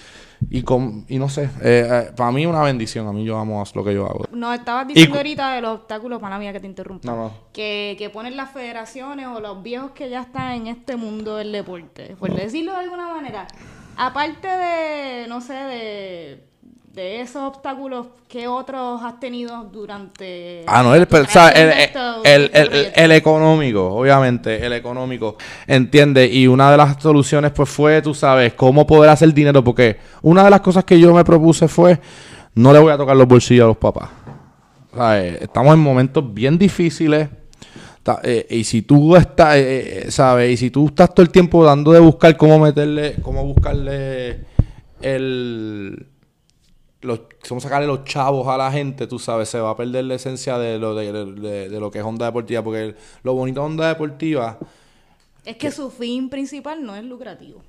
y, 0.49 0.63
con, 0.63 1.05
y 1.07 1.17
no 1.17 1.29
sé, 1.29 1.43
eh, 1.61 1.87
eh, 1.89 2.11
para 2.15 2.31
mí 2.31 2.41
es 2.41 2.47
una 2.47 2.63
bendición, 2.63 3.07
a 3.07 3.13
mí 3.13 3.23
yo 3.23 3.37
amo 3.37 3.63
lo 3.73 3.83
que 3.83 3.93
yo 3.93 4.05
hago. 4.05 4.25
Nos 4.31 4.57
estabas 4.57 4.87
diciendo 4.87 5.17
ahorita 5.17 5.53
de 5.53 5.61
los 5.61 5.79
obstáculos, 5.79 6.19
para 6.19 6.39
mía 6.39 6.51
que 6.51 6.59
te 6.59 6.67
interrumpa. 6.67 7.09
No, 7.09 7.15
no. 7.15 7.33
Que, 7.53 7.95
que 7.97 8.09
ponen 8.09 8.35
las 8.35 8.51
federaciones 8.51 9.27
o 9.27 9.39
los 9.39 9.61
viejos 9.63 9.91
que 9.91 10.09
ya 10.09 10.21
están 10.21 10.53
en 10.53 10.67
este 10.67 10.95
mundo 10.95 11.37
del 11.37 11.51
deporte, 11.51 12.15
por 12.19 12.33
decirlo 12.33 12.73
de 12.73 12.79
alguna 12.79 13.13
manera. 13.13 13.47
Aparte 13.97 14.47
de, 14.47 15.27
no 15.27 15.41
sé, 15.41 15.53
de, 15.53 16.50
de 16.93 17.21
esos 17.21 17.41
obstáculos, 17.43 18.07
¿qué 18.27 18.47
otros 18.47 19.01
has 19.01 19.19
tenido 19.19 19.63
durante... 19.71 20.63
Ah, 20.67 20.83
no, 20.83 20.93
el, 20.93 21.01
el, 21.01 21.07
este 21.07 23.03
el- 23.03 23.11
económico, 23.13 23.87
obviamente, 23.87 24.65
el 24.65 24.73
económico, 24.73 25.37
entiende. 25.67 26.27
Y 26.27 26.47
una 26.47 26.69
de 26.69 26.77
las 26.77 27.01
soluciones, 27.01 27.51
pues, 27.51 27.69
fue, 27.69 28.01
tú 28.01 28.13
sabes, 28.13 28.53
cómo 28.55 28.85
poder 28.85 29.09
hacer 29.09 29.33
dinero, 29.33 29.63
porque 29.63 29.97
una 30.21 30.43
de 30.43 30.49
las 30.49 30.61
cosas 30.61 30.83
que 30.83 30.99
yo 30.99 31.13
me 31.13 31.23
propuse 31.23 31.67
fue, 31.67 31.99
no 32.55 32.73
le 32.73 32.79
voy 32.79 32.91
a 32.91 32.97
tocar 32.97 33.15
los 33.15 33.27
bolsillos 33.27 33.63
a 33.63 33.67
los 33.67 33.77
papás. 33.77 34.09
¿Sabes? 34.93 35.41
Estamos 35.41 35.73
en 35.73 35.79
momentos 35.79 36.33
bien 36.33 36.57
difíciles. 36.57 37.29
Eh, 38.23 38.47
y 38.49 38.63
si 38.65 38.81
tú 38.81 39.15
estás, 39.15 39.55
eh, 39.55 40.07
eh, 40.07 40.11
¿sabes? 40.11 40.51
Y 40.51 40.57
si 40.57 40.71
tú 40.71 40.87
estás 40.87 41.13
todo 41.13 41.23
el 41.23 41.29
tiempo 41.29 41.63
dando 41.63 41.91
de 41.93 41.99
buscar 41.99 42.35
cómo 42.35 42.59
meterle, 42.59 43.15
cómo 43.21 43.45
buscarle 43.45 44.39
el, 45.01 46.07
los, 47.01 47.21
cómo 47.47 47.59
sacarle 47.61 47.87
los 47.87 48.03
chavos 48.03 48.47
a 48.47 48.57
la 48.57 48.71
gente, 48.71 49.07
tú 49.07 49.17
sabes, 49.19 49.49
se 49.49 49.59
va 49.59 49.71
a 49.71 49.77
perder 49.77 50.05
la 50.05 50.15
esencia 50.15 50.57
de 50.57 50.77
lo, 50.79 50.93
de, 50.95 51.11
de- 51.11 51.69
de 51.69 51.79
lo 51.79 51.89
que 51.91 51.99
es 51.99 52.05
Honda 52.05 52.25
Deportiva, 52.27 52.63
porque 52.63 52.83
el- 52.83 52.95
lo 53.23 53.33
bonito 53.33 53.61
de 53.61 53.65
Honda 53.65 53.87
Deportiva 53.87 54.57
Es 55.45 55.57
que 55.57 55.71
su 55.71 55.89
fin 55.89 56.29
principal 56.29 56.83
no 56.85 56.95
es 56.95 57.03
lucrativo. 57.03 57.63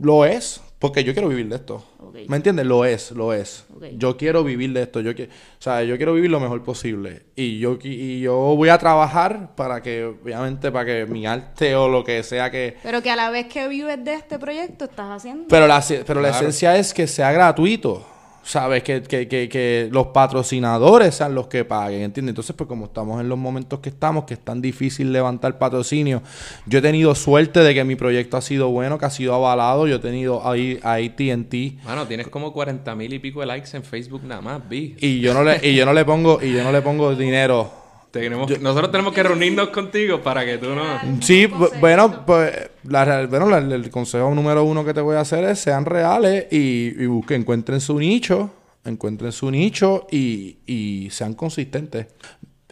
lo 0.00 0.24
es, 0.26 0.60
porque 0.78 1.02
yo 1.02 1.14
quiero 1.14 1.28
vivir 1.28 1.48
de 1.48 1.56
esto. 1.56 1.82
¿Me 2.28 2.36
entiendes? 2.36 2.66
Lo 2.66 2.84
es, 2.84 3.10
lo 3.12 3.32
es. 3.32 3.64
Yo 3.96 4.16
quiero 4.18 4.44
vivir 4.44 4.72
de 4.74 4.82
esto, 4.82 5.00
yo 5.00 5.12
qui- 5.12 5.28
o 5.28 5.30
sea, 5.62 5.82
yo 5.82 5.96
quiero 5.96 6.12
vivir 6.14 6.30
lo 6.30 6.40
mejor 6.40 6.62
posible 6.62 7.22
y 7.36 7.58
yo 7.58 7.78
y 7.82 8.20
yo 8.20 8.34
voy 8.56 8.68
a 8.68 8.76
trabajar 8.78 9.54
para 9.54 9.82
que 9.82 10.04
obviamente 10.04 10.70
para 10.70 10.84
que 10.84 11.06
mi 11.06 11.26
arte 11.26 11.74
o 11.74 11.88
lo 11.88 12.04
que 12.04 12.22
sea 12.22 12.50
que 12.50 12.76
Pero 12.82 13.02
que 13.02 13.10
a 13.10 13.16
la 13.16 13.30
vez 13.30 13.46
que 13.46 13.66
vives 13.68 14.02
de 14.04 14.14
este 14.14 14.38
proyecto 14.38 14.84
estás 14.86 15.08
haciendo... 15.10 15.44
Pero 15.48 15.66
la, 15.66 15.82
pero 16.06 16.20
la 16.20 16.30
esencia 16.30 16.76
es 16.76 16.92
que 16.94 17.06
sea 17.06 17.32
gratuito. 17.32 18.06
¿Sabes? 18.46 18.84
Que, 18.84 19.02
que, 19.02 19.26
que, 19.26 19.48
que 19.48 19.88
los 19.90 20.06
patrocinadores 20.08 21.16
sean 21.16 21.34
los 21.34 21.48
que 21.48 21.64
paguen, 21.64 22.02
¿entiendes? 22.02 22.30
Entonces, 22.30 22.54
pues 22.54 22.68
como 22.68 22.84
estamos 22.84 23.20
en 23.20 23.28
los 23.28 23.36
momentos 23.36 23.80
que 23.80 23.88
estamos, 23.88 24.22
que 24.22 24.34
es 24.34 24.40
tan 24.40 24.62
difícil 24.62 25.12
levantar 25.12 25.58
patrocinio, 25.58 26.22
yo 26.64 26.78
he 26.78 26.82
tenido 26.82 27.12
suerte 27.16 27.58
de 27.60 27.74
que 27.74 27.82
mi 27.82 27.96
proyecto 27.96 28.36
ha 28.36 28.40
sido 28.40 28.68
bueno, 28.68 28.98
que 28.98 29.04
ha 29.04 29.10
sido 29.10 29.34
avalado. 29.34 29.88
Yo 29.88 29.96
he 29.96 29.98
tenido 29.98 30.46
ahí 30.46 30.78
a 30.84 30.94
AT&T 30.94 31.78
Mano, 31.84 32.06
tienes 32.06 32.28
como 32.28 32.52
40 32.52 32.94
mil 32.94 33.12
y 33.12 33.18
pico 33.18 33.40
de 33.40 33.46
likes 33.46 33.76
en 33.76 33.82
Facebook 33.82 34.22
nada 34.24 34.40
más, 34.40 34.68
vi. 34.68 34.94
y 35.00 35.18
yo 35.18 35.34
no 35.34 35.42
le 35.42 35.58
y 35.68 35.74
yo 35.74 35.84
no 35.84 35.92
le 35.92 36.04
pongo 36.04 36.40
y 36.40 36.52
yo 36.52 36.62
no 36.62 36.70
le 36.70 36.82
pongo 36.82 37.16
dinero. 37.16 37.85
Tenemos, 38.20 38.60
nosotros 38.60 38.90
tenemos 38.90 39.12
que 39.14 39.22
reunirnos 39.22 39.68
contigo 39.68 40.22
para 40.22 40.44
que 40.44 40.58
tú 40.58 40.74
no... 40.74 40.82
Sí, 41.22 41.46
bu- 41.46 41.78
bueno, 41.80 42.24
pues 42.26 42.52
la, 42.84 43.26
bueno, 43.26 43.48
la- 43.48 43.58
el 43.58 43.90
consejo 43.90 44.34
número 44.34 44.64
uno 44.64 44.84
que 44.84 44.94
te 44.94 45.00
voy 45.00 45.16
a 45.16 45.20
hacer 45.20 45.44
es 45.44 45.58
sean 45.58 45.84
reales 45.84 46.46
y, 46.52 46.94
y 47.02 47.06
busquen, 47.06 47.42
encuentren 47.42 47.80
su 47.80 47.98
nicho, 47.98 48.50
encuentren 48.84 49.32
su 49.32 49.50
nicho 49.50 50.06
y, 50.10 50.58
y 50.66 51.08
sean 51.10 51.34
consistentes. 51.34 52.06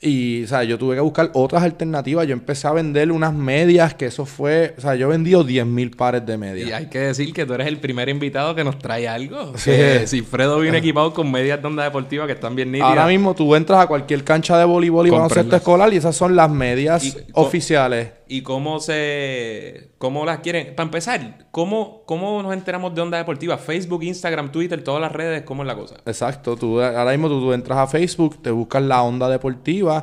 Y, 0.01 0.45
o 0.45 0.49
sea, 0.49 0.64
yo 0.64 0.76
tuve 0.76 0.97
que 0.97 1.01
buscar 1.01 1.30
otras 1.34 1.62
alternativas. 1.62 2.26
Yo 2.26 2.32
empecé 2.34 2.66
a 2.68 2.72
vender 2.72 3.11
unas 3.11 3.32
medias, 3.32 3.95
que 3.95 4.07
eso 4.07 4.26
fue, 4.26 4.74
o 4.76 4.80
sea, 4.80 4.97
yo 4.97 5.07
he 5.07 5.11
vendido 5.11 5.45
10 5.45 5.64
mil 5.66 5.92
pares 5.92 6.26
de 6.26 6.34
Y 6.34 6.38
medias. 6.38 6.72
hay 6.78 6.86
que 6.90 6.99
decir 6.99 7.32
que 7.32 7.47
tú 7.47 7.55
eres 7.55 7.66
el 7.68 7.78
primer 7.78 8.09
invitado 8.11 8.55
que 8.55 8.64
nos 8.64 8.78
trae 8.78 9.09
algo. 9.09 9.57
Sí. 9.57 9.70
Que 9.70 10.07
si 10.07 10.20
Fredo 10.22 10.59
viene 10.59 10.78
equipado 10.78 11.14
con 11.14 11.30
medias 11.30 11.61
de 11.62 11.66
onda 11.68 11.84
deportiva 11.84 12.26
que 12.26 12.32
están 12.32 12.55
bien 12.55 12.70
nítidas. 12.72 12.90
Ahora 12.90 13.07
mismo 13.07 13.34
tú 13.34 13.55
entras 13.55 13.80
a 13.80 13.86
cualquier 13.86 14.24
cancha 14.24 14.59
de 14.59 14.64
voleibol 14.66 15.07
y 15.07 15.11
baloncesto 15.11 15.57
escolar 15.57 15.92
y 15.95 15.97
esas 15.97 16.14
son 16.16 16.36
las 16.36 16.51
medias 16.51 17.05
Y- 17.05 17.14
oficiales. 17.32 18.09
Y 18.09 18.24
y 18.26 18.40
cómo 18.42 18.80
se 18.80 19.90
cómo 19.99 20.24
las 20.24 20.40
quieren. 20.40 20.74
Para 20.74 20.86
empezar, 20.86 21.47
¿cómo, 21.51 22.03
¿cómo 22.07 22.42
nos 22.42 22.53
enteramos 22.55 22.95
de 22.95 23.03
Onda 23.03 23.18
Deportiva? 23.18 23.59
Facebook, 23.59 24.03
Instagram, 24.03 24.51
Twitter, 24.51 24.82
todas 24.82 25.01
las 25.01 25.12
redes, 25.12 25.42
¿cómo 25.42 25.62
es 25.62 25.66
la 25.66 25.74
cosa? 25.76 25.97
Exacto, 26.07 26.57
tú 26.57 26.80
ahora 26.80 27.11
mismo 27.12 27.28
tú, 27.28 27.38
tú 27.40 27.53
entras 27.53 27.78
a 27.78 27.86
Facebook, 27.86 28.42
te 28.42 28.51
buscas 28.51 28.82
la 28.82 29.03
Onda 29.03 29.28
Deportiva, 29.28 29.93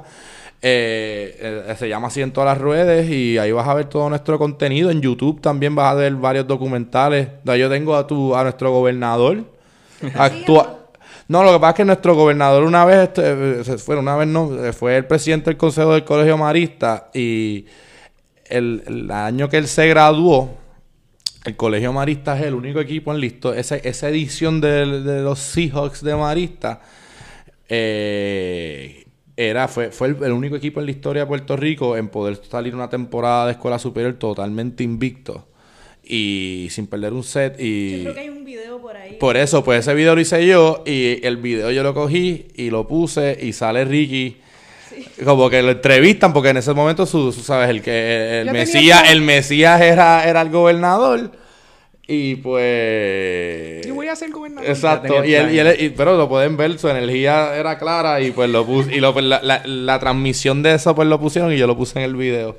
eh, 0.62 1.66
eh, 1.70 1.76
se 1.78 1.90
llama 1.90 2.08
así 2.08 2.22
en 2.22 2.32
todas 2.32 2.58
las 2.58 2.64
redes 2.64 3.10
y 3.10 3.38
ahí 3.38 3.52
vas 3.52 3.68
a 3.68 3.74
ver 3.74 3.86
todo 3.86 4.10
nuestro 4.10 4.38
contenido. 4.38 4.92
En 4.92 5.02
YouTube 5.02 5.42
también 5.42 5.76
vas 5.76 5.92
a 5.92 5.96
ver 5.96 6.16
varios 6.16 6.48
documentales. 6.48 7.30
Yo 7.44 7.70
tengo 7.70 7.96
a 7.96 8.06
tu 8.08 8.36
a 8.36 8.44
nuestro 8.44 8.72
gobernador 8.72 9.46
actua 10.16 10.82
no, 11.32 11.46
lo 11.46 11.54
que 11.54 11.60
pasa 11.60 11.70
es 11.70 11.76
que 11.78 11.86
nuestro 11.86 12.14
gobernador 12.14 12.64
una 12.64 12.84
vez, 12.84 13.08
este, 13.08 13.64
se 13.64 13.78
fue, 13.78 13.96
una 13.96 14.18
vez 14.18 14.28
no, 14.28 14.50
fue 14.74 14.98
el 14.98 15.06
presidente 15.06 15.50
del 15.50 15.56
Consejo 15.56 15.94
del 15.94 16.04
Colegio 16.04 16.38
Marista 16.38 17.10
y 17.14 17.66
el, 18.50 19.10
año 19.10 19.48
que 19.48 19.56
él 19.56 19.70
se 19.70 19.88
graduó, 19.88 20.58
el 21.46 21.56
Colegio 21.56 21.94
Marista 21.94 22.38
es 22.38 22.48
el 22.48 22.54
único 22.54 22.82
equipo 22.82 23.14
en 23.14 23.22
listo, 23.22 23.54
esa, 23.54 23.78
esa 23.78 24.10
edición 24.10 24.60
de, 24.60 24.86
los 24.86 25.40
Seahawks 25.40 26.04
de 26.04 26.16
Marista, 26.18 26.82
eh, 27.70 29.06
era, 29.38 29.68
fue, 29.68 29.92
fue 29.92 30.10
el, 30.10 30.32
único 30.32 30.56
equipo 30.56 30.80
en 30.80 30.86
la 30.86 30.92
historia 30.92 31.24
de 31.24 31.28
Puerto 31.28 31.56
Rico 31.56 31.98
en 31.98 32.10
poder 32.10 32.40
salir 32.50 32.76
una 32.76 32.90
temporada 32.90 33.46
de 33.46 33.54
escuela 33.54 33.80
superior 33.80 34.14
totalmente 34.14 34.84
invicto 34.84 35.48
y 36.04 36.68
sin 36.72 36.88
perder 36.88 37.14
un 37.14 37.24
set 37.24 37.60
y... 37.60 37.98
Yo 37.98 38.04
creo 38.04 38.14
que 38.14 38.20
hay 38.20 38.30
un 38.30 38.44
video 38.44 38.82
por 38.82 38.96
ahí. 38.96 39.18
Por 39.20 39.38
eso, 39.38 39.64
pues 39.64 39.80
ese 39.80 39.94
video 39.94 40.16
lo 40.16 40.22
hice 40.22 40.46
yo 40.46 40.84
y 40.86 41.26
el 41.26 41.38
video 41.38 41.72
yo 41.72 41.84
lo 41.84 41.94
cogí 41.94 42.48
y 42.56 42.70
lo 42.70 42.88
puse 42.88 43.38
y 43.42 43.54
sale 43.54 43.86
Ricky. 43.86 44.38
Como 45.24 45.50
que 45.50 45.62
lo 45.62 45.72
entrevistan 45.72 46.34
porque 46.34 46.50
en 46.50 46.58
ese 46.58 46.74
momento, 46.74 47.06
su, 47.06 47.32
sabes, 47.32 47.70
el 47.70 47.82
que 47.82 48.42
el 48.42 48.52
Mesías, 48.52 49.10
el 49.10 49.22
Mesías 49.22 49.82
era, 49.82 50.28
era 50.28 50.42
el 50.42 50.50
gobernador. 50.50 51.32
Y 52.14 52.36
pues. 52.36 53.88
Yo 53.88 53.96
voy 53.96 54.10
a 54.10 54.16
ser 54.18 54.32
gobernador. 54.32 54.70
Exacto. 54.70 55.24
Y, 55.24 55.34
él, 55.34 55.94
pero 55.96 56.18
lo 56.18 56.28
pueden 56.28 56.58
ver, 56.58 56.78
su 56.78 56.90
energía 56.90 57.56
era 57.56 57.80
clara 57.80 58.20
y 58.20 58.32
pues 58.32 58.50
lo 58.50 58.66
puse. 58.66 58.94
y 58.94 59.00
lo, 59.00 59.14
pues, 59.14 59.24
la, 59.24 59.42
la, 59.42 59.62
la, 59.66 59.98
transmisión 59.98 60.62
de 60.62 60.74
eso 60.74 60.94
pues 60.94 61.08
lo 61.08 61.22
pusieron 61.22 61.54
y 61.54 61.58
yo 61.58 61.68
lo 61.68 61.78
puse 61.78 62.00
en 62.00 62.06
el 62.06 62.18
video. 62.18 62.58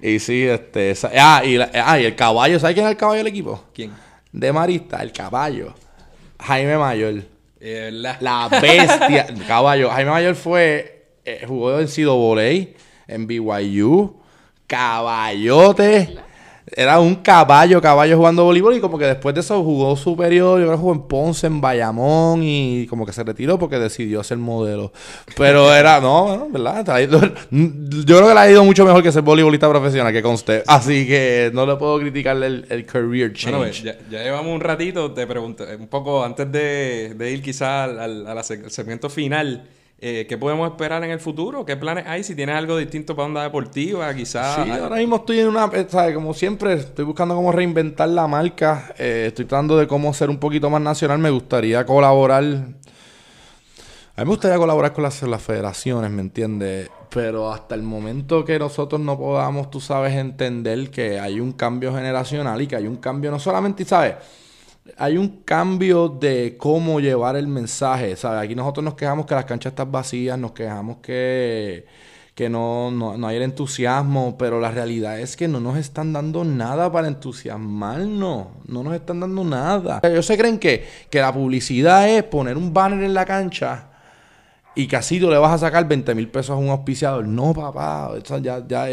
Y 0.00 0.20
sí, 0.20 0.44
este. 0.44 0.94
ah, 1.18 1.42
y 1.44 1.58
ah, 1.58 1.98
y 1.98 2.04
el 2.04 2.14
caballo, 2.14 2.60
¿sabes 2.60 2.74
quién 2.74 2.86
es 2.86 2.92
el 2.92 2.96
caballo 2.96 3.18
del 3.18 3.26
equipo? 3.26 3.64
¿Quién? 3.74 3.90
De 4.30 4.52
Marista, 4.52 5.02
el 5.02 5.10
caballo. 5.10 5.74
Jaime 6.38 6.78
Mayor. 6.78 7.14
Eh, 7.60 7.90
la... 7.90 8.48
bestia. 8.48 9.26
el 9.28 9.44
caballo. 9.48 9.90
Jaime 9.90 10.12
Mayor 10.12 10.36
fue. 10.36 11.08
Eh, 11.24 11.44
jugó 11.48 11.80
en 11.80 11.88
Sido 11.88 12.14
Voley, 12.14 12.76
en 13.08 13.26
BYU. 13.26 14.20
Caballote. 14.68 16.16
Era 16.66 16.98
un 16.98 17.16
caballo, 17.16 17.80
caballo 17.82 18.16
jugando 18.16 18.44
voleibol 18.44 18.74
y 18.74 18.80
como 18.80 18.98
que 18.98 19.04
después 19.04 19.34
de 19.34 19.42
eso 19.42 19.62
jugó 19.62 19.96
superior, 19.96 20.58
yo 20.58 20.66
creo 20.66 20.76
que 20.76 20.80
jugó 20.80 20.92
en 20.94 21.02
Ponce, 21.02 21.46
en 21.46 21.60
Bayamón 21.60 22.40
y 22.42 22.86
como 22.86 23.04
que 23.04 23.12
se 23.12 23.22
retiró 23.22 23.58
porque 23.58 23.78
decidió 23.78 24.22
ser 24.24 24.38
modelo. 24.38 24.90
Pero 25.36 25.74
era, 25.76 26.00
no, 26.00 26.48
¿verdad? 26.50 27.08
Yo 27.10 27.20
creo 27.20 28.28
que 28.28 28.34
le 28.34 28.40
ha 28.40 28.50
ido 28.50 28.64
mucho 28.64 28.86
mejor 28.86 29.02
que 29.02 29.12
ser 29.12 29.22
voleibolista 29.22 29.68
profesional 29.68 30.12
que 30.12 30.22
conste. 30.22 30.62
Así 30.66 31.06
que 31.06 31.50
no 31.52 31.66
le 31.66 31.76
puedo 31.76 31.98
criticarle 31.98 32.46
el, 32.46 32.86
career 32.86 33.34
change. 33.34 33.56
Bueno, 33.56 33.72
ya, 34.10 34.22
llevamos 34.22 34.54
un 34.54 34.60
ratito, 34.60 35.12
te 35.12 35.26
pregunto, 35.26 35.64
un 35.78 35.88
poco 35.88 36.24
antes 36.24 36.50
de, 36.50 37.30
ir 37.30 37.42
quizás 37.42 37.90
al, 37.90 38.26
al 38.26 38.44
segmento 38.44 39.10
final. 39.10 39.68
Eh, 39.98 40.26
¿Qué 40.28 40.36
podemos 40.36 40.68
esperar 40.70 41.02
en 41.04 41.10
el 41.10 41.20
futuro? 41.20 41.64
¿Qué 41.64 41.76
planes 41.76 42.04
hay? 42.06 42.24
Si 42.24 42.34
tienes 42.34 42.56
algo 42.56 42.76
distinto 42.76 43.14
para 43.16 43.26
onda 43.26 43.42
deportiva, 43.42 44.12
quizás. 44.14 44.64
Sí, 44.64 44.70
ahora 44.70 44.96
mismo 44.96 45.16
estoy 45.16 45.40
en 45.40 45.48
una. 45.48 45.70
Eh, 45.72 45.86
¿sabes? 45.88 46.14
Como 46.14 46.34
siempre, 46.34 46.74
estoy 46.74 47.04
buscando 47.04 47.34
cómo 47.34 47.52
reinventar 47.52 48.08
la 48.08 48.26
marca. 48.26 48.92
Eh, 48.98 49.26
estoy 49.28 49.46
tratando 49.46 49.78
de 49.78 49.86
cómo 49.86 50.12
ser 50.12 50.30
un 50.30 50.38
poquito 50.38 50.68
más 50.68 50.82
nacional. 50.82 51.18
Me 51.18 51.30
gustaría 51.30 51.86
colaborar. 51.86 52.42
A 54.16 54.20
mí 54.20 54.24
me 54.24 54.30
gustaría 54.30 54.58
colaborar 54.58 54.92
con 54.92 55.04
las, 55.04 55.22
las 55.22 55.42
federaciones, 55.42 56.10
¿me 56.10 56.20
entiendes? 56.20 56.90
Pero 57.10 57.52
hasta 57.52 57.74
el 57.74 57.82
momento 57.82 58.44
que 58.44 58.58
nosotros 58.58 59.00
no 59.00 59.16
podamos, 59.16 59.70
tú 59.70 59.80
sabes, 59.80 60.14
entender 60.14 60.90
que 60.90 61.18
hay 61.18 61.40
un 61.40 61.52
cambio 61.52 61.94
generacional 61.94 62.60
y 62.60 62.66
que 62.66 62.76
hay 62.76 62.86
un 62.86 62.96
cambio 62.96 63.30
no 63.30 63.38
solamente, 63.38 63.84
¿sabes? 63.84 64.16
Hay 64.96 65.16
un 65.16 65.42
cambio 65.44 66.08
de 66.08 66.56
cómo 66.58 67.00
llevar 67.00 67.36
el 67.36 67.46
mensaje. 67.46 68.16
¿sabes? 68.16 68.44
Aquí 68.44 68.54
nosotros 68.54 68.84
nos 68.84 68.94
quejamos 68.94 69.26
que 69.26 69.34
las 69.34 69.44
canchas 69.44 69.72
están 69.72 69.90
vacías, 69.90 70.38
nos 70.38 70.52
quejamos 70.52 70.98
que, 70.98 71.86
que 72.34 72.48
no, 72.48 72.90
no, 72.90 73.26
hay 73.26 73.36
el 73.36 73.42
entusiasmo, 73.42 74.36
pero 74.38 74.60
la 74.60 74.70
realidad 74.70 75.18
es 75.20 75.36
que 75.36 75.48
no 75.48 75.60
nos 75.60 75.76
están 75.76 76.12
dando 76.12 76.44
nada 76.44 76.90
para 76.92 77.08
entusiasmarnos. 77.08 78.46
No 78.66 78.82
nos 78.82 78.94
están 78.94 79.20
dando 79.20 79.44
nada. 79.44 80.00
Ellos 80.02 80.26
se 80.26 80.36
creen 80.36 80.58
que, 80.58 80.86
que 81.10 81.20
la 81.20 81.32
publicidad 81.32 82.08
es 82.08 82.22
poner 82.24 82.56
un 82.56 82.72
banner 82.72 83.02
en 83.02 83.14
la 83.14 83.24
cancha 83.24 83.90
y 84.74 84.92
así 84.94 85.20
tú 85.20 85.30
le 85.30 85.38
vas 85.38 85.52
a 85.52 85.58
sacar 85.58 85.86
20 85.86 86.14
mil 86.14 86.28
pesos 86.28 86.50
a 86.50 86.56
un 86.56 86.68
auspiciador. 86.68 87.26
No, 87.26 87.54
papá, 87.54 88.12
ya, 88.42 88.66
ya 88.66 88.86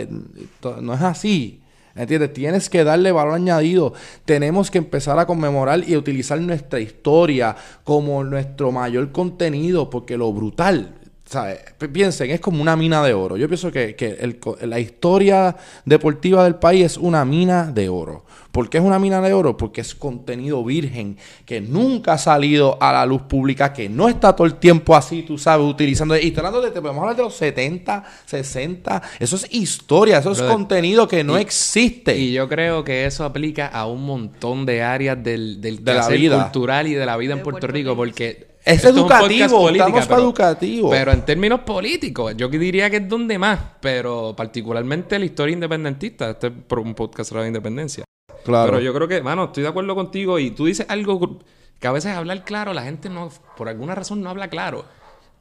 no 0.80 0.94
es 0.94 1.02
así. 1.02 1.61
¿Entiendes? 1.96 2.34
Tienes 2.34 2.70
que 2.70 2.84
darle 2.84 3.12
valor 3.12 3.34
añadido. 3.34 3.94
Tenemos 4.26 4.72
que 4.72 4.78
empezar 4.78 5.20
a 5.20 5.26
conmemorar 5.26 5.88
y 5.88 5.98
utilizar 5.98 6.40
nuestra 6.40 6.80
historia 6.80 7.56
como 7.84 8.24
nuestro 8.24 8.72
mayor 8.72 9.12
contenido, 9.12 9.90
porque 9.90 10.18
lo 10.18 10.32
brutal, 10.32 11.01
¿sabes? 11.32 11.60
Piensen, 11.94 12.30
es 12.30 12.42
como 12.42 12.62
una 12.62 12.76
mina 12.76 13.02
de 13.04 13.14
oro. 13.14 13.38
Yo 13.38 13.48
pienso 13.48 13.72
que, 13.72 13.96
que 13.96 14.36
la 14.64 14.80
historia 14.80 15.56
deportiva 15.86 16.44
del 16.44 16.56
país 16.56 16.86
es 16.86 16.98
una 16.98 17.24
mina 17.24 17.72
de 17.72 17.88
oro. 17.88 18.26
¿Por 18.52 18.70
qué 18.70 18.80
es 18.80 18.84
una 18.84 19.00
mina 19.00 19.22
de 19.22 19.32
oro? 19.32 19.56
Porque 19.56 19.80
es 19.80 19.96
contenido 19.96 20.62
virgen 20.66 21.16
que 21.46 21.62
nunca 21.62 22.14
ha 22.14 22.18
salido 22.18 22.78
a 22.82 22.92
la 22.92 23.06
luz 23.06 23.22
pública, 23.22 23.72
que 23.72 23.88
no 23.88 24.10
está 24.10 24.36
todo 24.36 24.46
el 24.46 24.56
tiempo 24.56 24.94
así, 24.94 25.24
tú 25.24 25.38
sabes, 25.38 25.66
utilizando. 25.66 26.18
Y 26.18 26.34
hablando 26.36 26.62
de, 26.62 26.72
te 26.72 26.82
podemos 26.82 27.02
hablar 27.02 27.16
de 27.16 27.24
los 27.24 27.34
70, 27.36 28.04
60. 28.26 29.02
Eso 29.18 29.38
es 29.38 29.48
historia, 29.52 30.18
eso 30.18 30.34
es 30.34 30.42
contenido 30.42 31.08
que 31.08 31.24
no 31.24 31.38
existe. 31.38 32.18
Y 32.18 32.34
yo 32.34 32.50
creo 32.50 32.84
que 32.84 33.06
eso 33.06 33.24
aplica 33.24 33.68
a 33.68 33.86
un 33.86 34.04
montón 34.04 34.66
de 34.66 34.84
áreas 34.84 35.24
del, 35.24 35.62
del 35.62 35.82
de 35.82 35.94
la 35.94 36.10
vida 36.10 36.44
cultural 36.44 36.88
y 36.88 36.94
de 36.94 37.06
la 37.06 37.16
vida 37.16 37.36
en 37.36 37.44
Puerto, 37.44 37.68
Rico, 37.68 37.96
porque 37.96 38.51
es 38.64 38.86
educativo, 38.86 39.70
estamos 39.70 40.08
para 40.08 40.22
educativo. 40.22 40.90
Pero 40.90 41.12
en 41.12 41.26
términos 41.26 41.62
políticos, 41.62 42.34
yo 42.38 42.48
diría 42.48 42.90
que 42.90 42.98
es 42.98 43.10
donde 43.10 43.38
más, 43.38 43.60
pero 43.80 44.34
particularmente 44.36 45.18
la 45.18 45.26
historia 45.26 45.54
independentista. 45.54 46.32
Este 46.32 46.48
es 46.48 46.54
un 46.70 46.94
podcast 46.94 47.32
de 47.32 47.40
la 47.40 47.48
independencia. 47.48 48.04
Pero 48.46 48.80
yo 48.80 48.94
creo 48.94 49.08
que, 49.08 49.22
mano, 49.22 49.46
estoy 49.46 49.64
de 49.64 49.70
acuerdo 49.70 49.96
contigo 49.96 50.40
y 50.40 50.52
tú 50.52 50.66
dices 50.66 50.86
algo 50.90 51.40
que 51.80 51.88
a 51.88 51.92
veces 51.92 52.16
hablar 52.16 52.44
claro, 52.44 52.74
la 52.74 52.84
gente 52.84 53.10
no, 53.10 53.30
por 53.58 53.70
alguna 53.70 53.96
razón 53.96 54.22
no 54.22 54.30
habla 54.30 54.50
claro. 54.50 54.86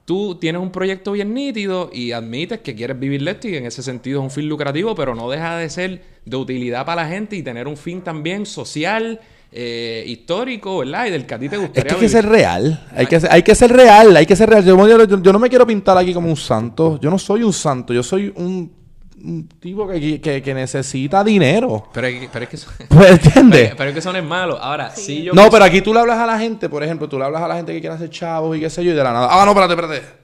Tú 0.04 0.36
tienes 0.40 0.60
un 0.60 0.72
proyecto 0.72 1.12
bien 1.12 1.34
nítido 1.34 1.90
y 1.92 2.12
admites 2.12 2.60
que 2.60 2.74
quieres 2.74 2.98
vivir 2.98 3.26
esto 3.28 3.48
y 3.48 3.56
en 3.56 3.66
ese 3.66 3.82
sentido 3.82 4.20
es 4.20 4.24
un 4.24 4.30
fin 4.30 4.48
lucrativo, 4.48 4.94
pero 4.94 5.14
no 5.14 5.30
deja 5.30 5.56
de 5.56 5.70
ser 5.70 6.02
de 6.24 6.36
utilidad 6.36 6.84
para 6.84 7.02
la 7.02 7.08
gente 7.08 7.36
y 7.36 7.42
tener 7.42 7.68
un 7.68 7.76
fin 7.76 8.02
también 8.02 8.44
social, 8.44 9.20
eh, 9.52 10.04
histórico, 10.06 10.78
¿verdad? 10.78 11.06
Y 11.06 11.10
del 11.10 11.26
que 11.26 11.34
a 11.34 11.38
ti 11.38 11.48
te 11.48 11.56
gustaría. 11.56 11.80
Es 11.80 11.86
que 11.88 11.94
hay 11.94 12.00
que 12.00 12.08
ser 12.08 12.28
real. 12.28 12.88
Hay 12.94 13.06
que, 13.06 13.20
hay 13.28 13.42
que 13.42 13.54
ser 13.54 13.72
real. 13.72 14.16
Hay 14.16 14.26
que 14.26 14.36
ser 14.36 14.50
real. 14.50 14.64
yo 14.64 15.32
no 15.32 15.38
me 15.38 15.48
quiero 15.48 15.66
pintar 15.66 15.98
aquí 15.98 16.14
como 16.14 16.28
un 16.28 16.36
santo. 16.36 16.98
Yo 17.00 17.10
no 17.10 17.18
soy 17.18 17.42
un 17.42 17.52
santo. 17.52 17.92
Yo 17.92 18.02
soy 18.02 18.32
un 18.36 18.80
un 19.24 19.48
tipo 19.48 19.86
que, 19.88 20.20
que, 20.20 20.54
necesita 20.54 21.22
dinero. 21.22 21.88
Pero, 21.92 22.08
pero 22.32 22.44
es 22.44 22.48
que 22.48 22.56
eso, 22.56 22.70
pues, 22.88 23.10
¿entiendes? 23.10 23.74
Pero, 23.76 23.90
es 23.90 23.94
que 23.94 24.02
son 24.02 24.16
es 24.16 24.24
malo. 24.24 24.58
Ahora, 24.60 24.94
sí, 24.94 25.22
yo... 25.22 25.32
No, 25.32 25.50
pero 25.50 25.64
aquí 25.64 25.80
tú 25.82 25.92
le 25.92 26.00
hablas 26.00 26.18
a 26.18 26.26
la 26.26 26.38
gente, 26.38 26.68
por 26.68 26.82
ejemplo, 26.82 27.08
tú 27.08 27.18
le 27.18 27.24
hablas 27.24 27.42
a 27.42 27.48
la 27.48 27.56
gente 27.56 27.72
que 27.72 27.80
quiere 27.80 27.94
hacer 27.94 28.10
chavos 28.10 28.56
y 28.56 28.60
qué 28.60 28.70
sé 28.70 28.84
yo, 28.84 28.92
y 28.92 28.94
de 28.94 29.02
la 29.02 29.12
nada... 29.12 29.28
Ah, 29.30 29.44
no, 29.44 29.52
espérate, 29.52 29.74
espérate. 29.74 30.20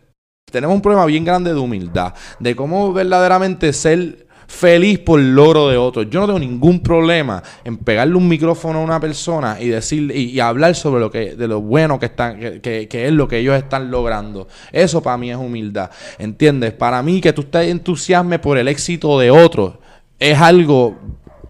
Tenemos 0.51 0.75
un 0.75 0.83
problema 0.83 1.05
bien 1.07 1.25
grande 1.25 1.53
de 1.53 1.59
humildad, 1.59 2.15
de 2.39 2.55
cómo 2.55 2.93
verdaderamente 2.93 3.73
ser 3.73 4.26
feliz 4.47 4.99
por 4.99 5.21
el 5.21 5.35
logro 5.35 5.69
de 5.69 5.77
otros. 5.77 6.07
Yo 6.11 6.21
no 6.21 6.27
tengo 6.27 6.39
ningún 6.39 6.81
problema 6.81 7.43
en 7.65 7.77
pegarle 7.79 8.15
un 8.15 8.29
micrófono 8.29 8.81
a 8.81 8.83
una 8.83 9.01
persona 9.01 9.59
y 9.61 9.69
decir 9.69 10.11
y, 10.15 10.39
hablar 10.41 10.75
sobre 10.75 11.01
lo 11.01 11.11
que 11.11 11.35
de 11.35 11.49
lo 11.49 11.61
bueno 11.61 11.99
que 11.99 12.07
están 12.07 12.61
que, 12.61 12.89
es 12.91 13.13
lo 13.13 13.29
que 13.29 13.39
ellos 13.39 13.57
están 13.57 13.91
logrando. 13.91 14.49
Eso 14.73 15.03
para 15.03 15.17
mí 15.17 15.31
es 15.31 15.37
humildad, 15.37 15.91
¿entiendes? 16.19 16.73
Para 16.73 17.03
mí 17.03 17.21
que 17.21 17.33
tú 17.33 17.43
estés 17.43 17.69
entusiasme 17.69 18.39
por 18.39 18.59
el 18.59 18.69
éxito 18.69 19.19
de 19.19 19.31
otros 19.31 19.75
es 20.19 20.39
algo 20.39 20.97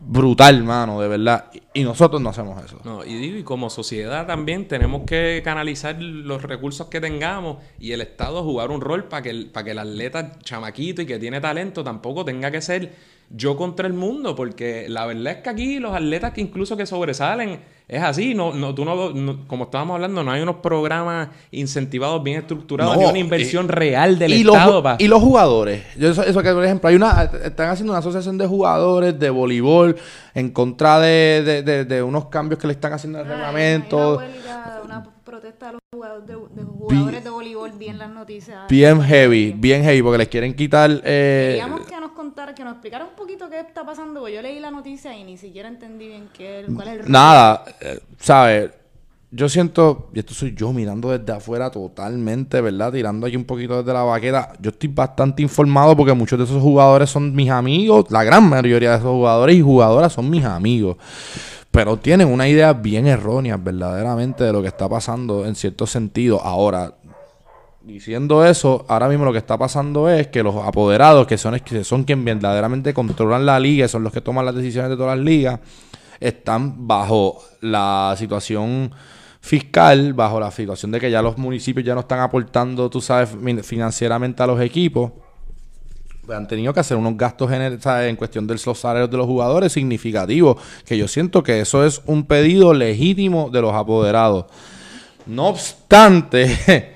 brutal, 0.00 0.62
mano, 0.64 1.00
de 1.00 1.08
verdad. 1.08 1.44
Y 1.76 1.84
nosotros 1.84 2.22
no 2.22 2.30
hacemos 2.30 2.64
eso. 2.64 2.78
No, 2.84 3.04
y 3.04 3.42
como 3.42 3.68
sociedad 3.68 4.26
también 4.26 4.66
tenemos 4.66 5.02
que 5.02 5.42
canalizar 5.44 6.00
los 6.00 6.40
recursos 6.40 6.86
que 6.86 7.02
tengamos 7.02 7.58
y 7.78 7.92
el 7.92 8.00
Estado 8.00 8.42
jugar 8.42 8.70
un 8.70 8.80
rol 8.80 9.04
para 9.04 9.22
que, 9.22 9.28
el, 9.28 9.50
para 9.50 9.64
que 9.64 9.70
el 9.72 9.78
atleta 9.80 10.38
chamaquito 10.42 11.02
y 11.02 11.06
que 11.06 11.18
tiene 11.18 11.38
talento 11.38 11.84
tampoco 11.84 12.24
tenga 12.24 12.50
que 12.50 12.62
ser 12.62 12.94
yo 13.28 13.58
contra 13.58 13.86
el 13.86 13.92
mundo, 13.92 14.34
porque 14.34 14.88
la 14.88 15.04
verdad 15.04 15.34
es 15.34 15.42
que 15.42 15.50
aquí 15.50 15.78
los 15.78 15.94
atletas 15.94 16.32
que 16.32 16.40
incluso 16.40 16.78
que 16.78 16.86
sobresalen 16.86 17.60
es 17.88 18.02
así, 18.02 18.34
no, 18.34 18.52
no, 18.52 18.74
tú 18.74 18.84
no, 18.84 19.10
no- 19.12 19.46
como 19.46 19.64
estábamos 19.64 19.94
hablando, 19.94 20.24
no 20.24 20.32
hay 20.32 20.42
unos 20.42 20.56
programas 20.56 21.28
incentivados 21.52 22.22
bien 22.22 22.40
estructurados, 22.40 22.96
No, 22.96 23.02
ni 23.02 23.08
una 23.10 23.18
inversión 23.18 23.66
y- 23.66 23.68
real 23.68 24.18
del 24.18 24.32
y 24.34 24.40
Estado. 24.40 24.72
Los, 24.74 24.82
pa- 24.82 24.96
y 24.98 25.06
los 25.06 25.22
jugadores. 25.22 25.84
Yo 25.96 26.10
eso, 26.10 26.22
eso 26.24 26.42
que, 26.42 26.52
por 26.52 26.64
ejemplo, 26.64 26.88
hay 26.88 26.96
una, 26.96 27.30
están 27.44 27.68
haciendo 27.70 27.92
una 27.92 28.00
asociación 28.00 28.38
de 28.38 28.46
jugadores 28.46 29.18
de 29.18 29.30
voleibol 29.30 29.96
en 30.34 30.50
contra 30.50 30.98
de, 30.98 31.42
de- 31.44 31.62
de- 31.62 31.84
de 31.84 32.02
unos 32.02 32.26
cambios 32.26 32.60
que 32.60 32.66
le 32.66 32.72
están 32.72 32.92
haciendo 32.92 33.20
al 33.20 33.26
reglamento. 33.26 34.18
Hay 34.18 34.28
una, 34.30 34.36
huelga, 34.36 34.80
una 34.84 35.04
protesta 35.24 35.66
de 35.66 35.72
los 35.74 35.80
jugadores 35.94 36.26
de, 36.26 36.34
de 36.34 36.62
jugadores 36.64 37.24
de 37.24 37.30
voleibol, 37.30 37.70
bien 37.78 37.98
las 37.98 38.10
noticias. 38.10 38.58
Bien 38.68 39.00
heavy, 39.00 39.52
bien 39.56 39.82
heavy, 39.84 40.02
porque 40.02 40.18
les 40.18 40.28
quieren 40.28 40.54
quitar... 40.54 40.90
Eh, 41.04 41.60
que 41.88 41.94
que 42.54 42.64
nos 42.64 42.74
explicara 42.74 43.04
un 43.04 43.14
poquito 43.16 43.48
qué 43.48 43.60
está 43.60 43.84
pasando, 43.84 44.20
porque 44.20 44.34
yo 44.34 44.42
leí 44.42 44.60
la 44.60 44.70
noticia 44.70 45.16
y 45.16 45.24
ni 45.24 45.38
siquiera 45.38 45.68
entendí 45.68 46.06
bien 46.08 46.28
qué, 46.32 46.66
cuál 46.74 46.88
es 46.88 47.06
el 47.06 47.10
Nada, 47.10 47.64
eh, 47.80 48.00
¿sabes? 48.18 48.70
Yo 49.30 49.48
siento, 49.48 50.10
y 50.14 50.20
esto 50.20 50.34
soy 50.34 50.54
yo 50.54 50.72
mirando 50.72 51.10
desde 51.10 51.32
afuera 51.32 51.70
totalmente, 51.70 52.60
¿verdad? 52.60 52.92
Tirando 52.92 53.26
aquí 53.26 53.36
un 53.36 53.44
poquito 53.44 53.78
desde 53.78 53.92
la 53.92 54.02
vaqueta. 54.02 54.52
Yo 54.60 54.70
estoy 54.70 54.88
bastante 54.88 55.42
informado 55.42 55.96
porque 55.96 56.12
muchos 56.12 56.38
de 56.38 56.44
esos 56.44 56.62
jugadores 56.62 57.10
son 57.10 57.34
mis 57.34 57.50
amigos. 57.50 58.06
La 58.10 58.22
gran 58.22 58.48
mayoría 58.48 58.90
de 58.90 58.96
esos 58.98 59.10
jugadores 59.10 59.56
y 59.56 59.62
jugadoras 59.62 60.12
son 60.12 60.30
mis 60.30 60.44
amigos. 60.44 60.96
Pero 61.70 61.96
tienen 61.96 62.28
una 62.28 62.48
idea 62.48 62.72
bien 62.72 63.06
errónea, 63.06 63.56
verdaderamente, 63.56 64.44
de 64.44 64.52
lo 64.52 64.62
que 64.62 64.68
está 64.68 64.88
pasando 64.88 65.44
en 65.44 65.54
cierto 65.54 65.86
sentido. 65.86 66.40
Ahora, 66.40 66.94
diciendo 67.86 68.44
eso, 68.44 68.84
ahora 68.88 69.08
mismo 69.08 69.24
lo 69.24 69.32
que 69.32 69.38
está 69.38 69.56
pasando 69.56 70.08
es 70.10 70.26
que 70.28 70.42
los 70.42 70.56
apoderados, 70.56 71.26
que 71.26 71.38
son, 71.38 71.60
son 71.82 72.04
quienes 72.04 72.24
verdaderamente 72.24 72.92
controlan 72.92 73.46
la 73.46 73.60
liga, 73.60 73.86
son 73.88 74.02
los 74.02 74.12
que 74.12 74.20
toman 74.20 74.44
las 74.44 74.54
decisiones 74.54 74.90
de 74.90 74.96
todas 74.96 75.16
las 75.16 75.24
ligas, 75.24 75.60
están 76.18 76.86
bajo 76.86 77.40
la 77.60 78.14
situación 78.18 78.90
fiscal, 79.40 80.14
bajo 80.14 80.40
la 80.40 80.50
situación 80.50 80.90
de 80.90 80.98
que 80.98 81.10
ya 81.10 81.22
los 81.22 81.38
municipios 81.38 81.86
ya 81.86 81.94
no 81.94 82.00
están 82.00 82.18
aportando, 82.20 82.90
tú 82.90 83.00
sabes, 83.00 83.30
fin- 83.30 83.62
financieramente 83.62 84.42
a 84.42 84.46
los 84.48 84.60
equipos. 84.60 85.12
Pues 86.24 86.36
han 86.36 86.48
tenido 86.48 86.74
que 86.74 86.80
hacer 86.80 86.96
unos 86.96 87.16
gastos 87.16 87.48
¿sabes? 87.80 88.10
en 88.10 88.16
cuestión 88.16 88.48
de 88.48 88.54
los 88.66 88.78
salarios 88.80 89.08
de 89.08 89.16
los 89.16 89.26
jugadores 89.26 89.70
significativos, 89.72 90.56
que 90.84 90.98
yo 90.98 91.06
siento 91.06 91.44
que 91.44 91.60
eso 91.60 91.84
es 91.84 92.02
un 92.06 92.24
pedido 92.26 92.74
legítimo 92.74 93.48
de 93.48 93.60
los 93.62 93.72
apoderados. 93.72 94.46
No 95.26 95.46
obstante, 95.48 96.95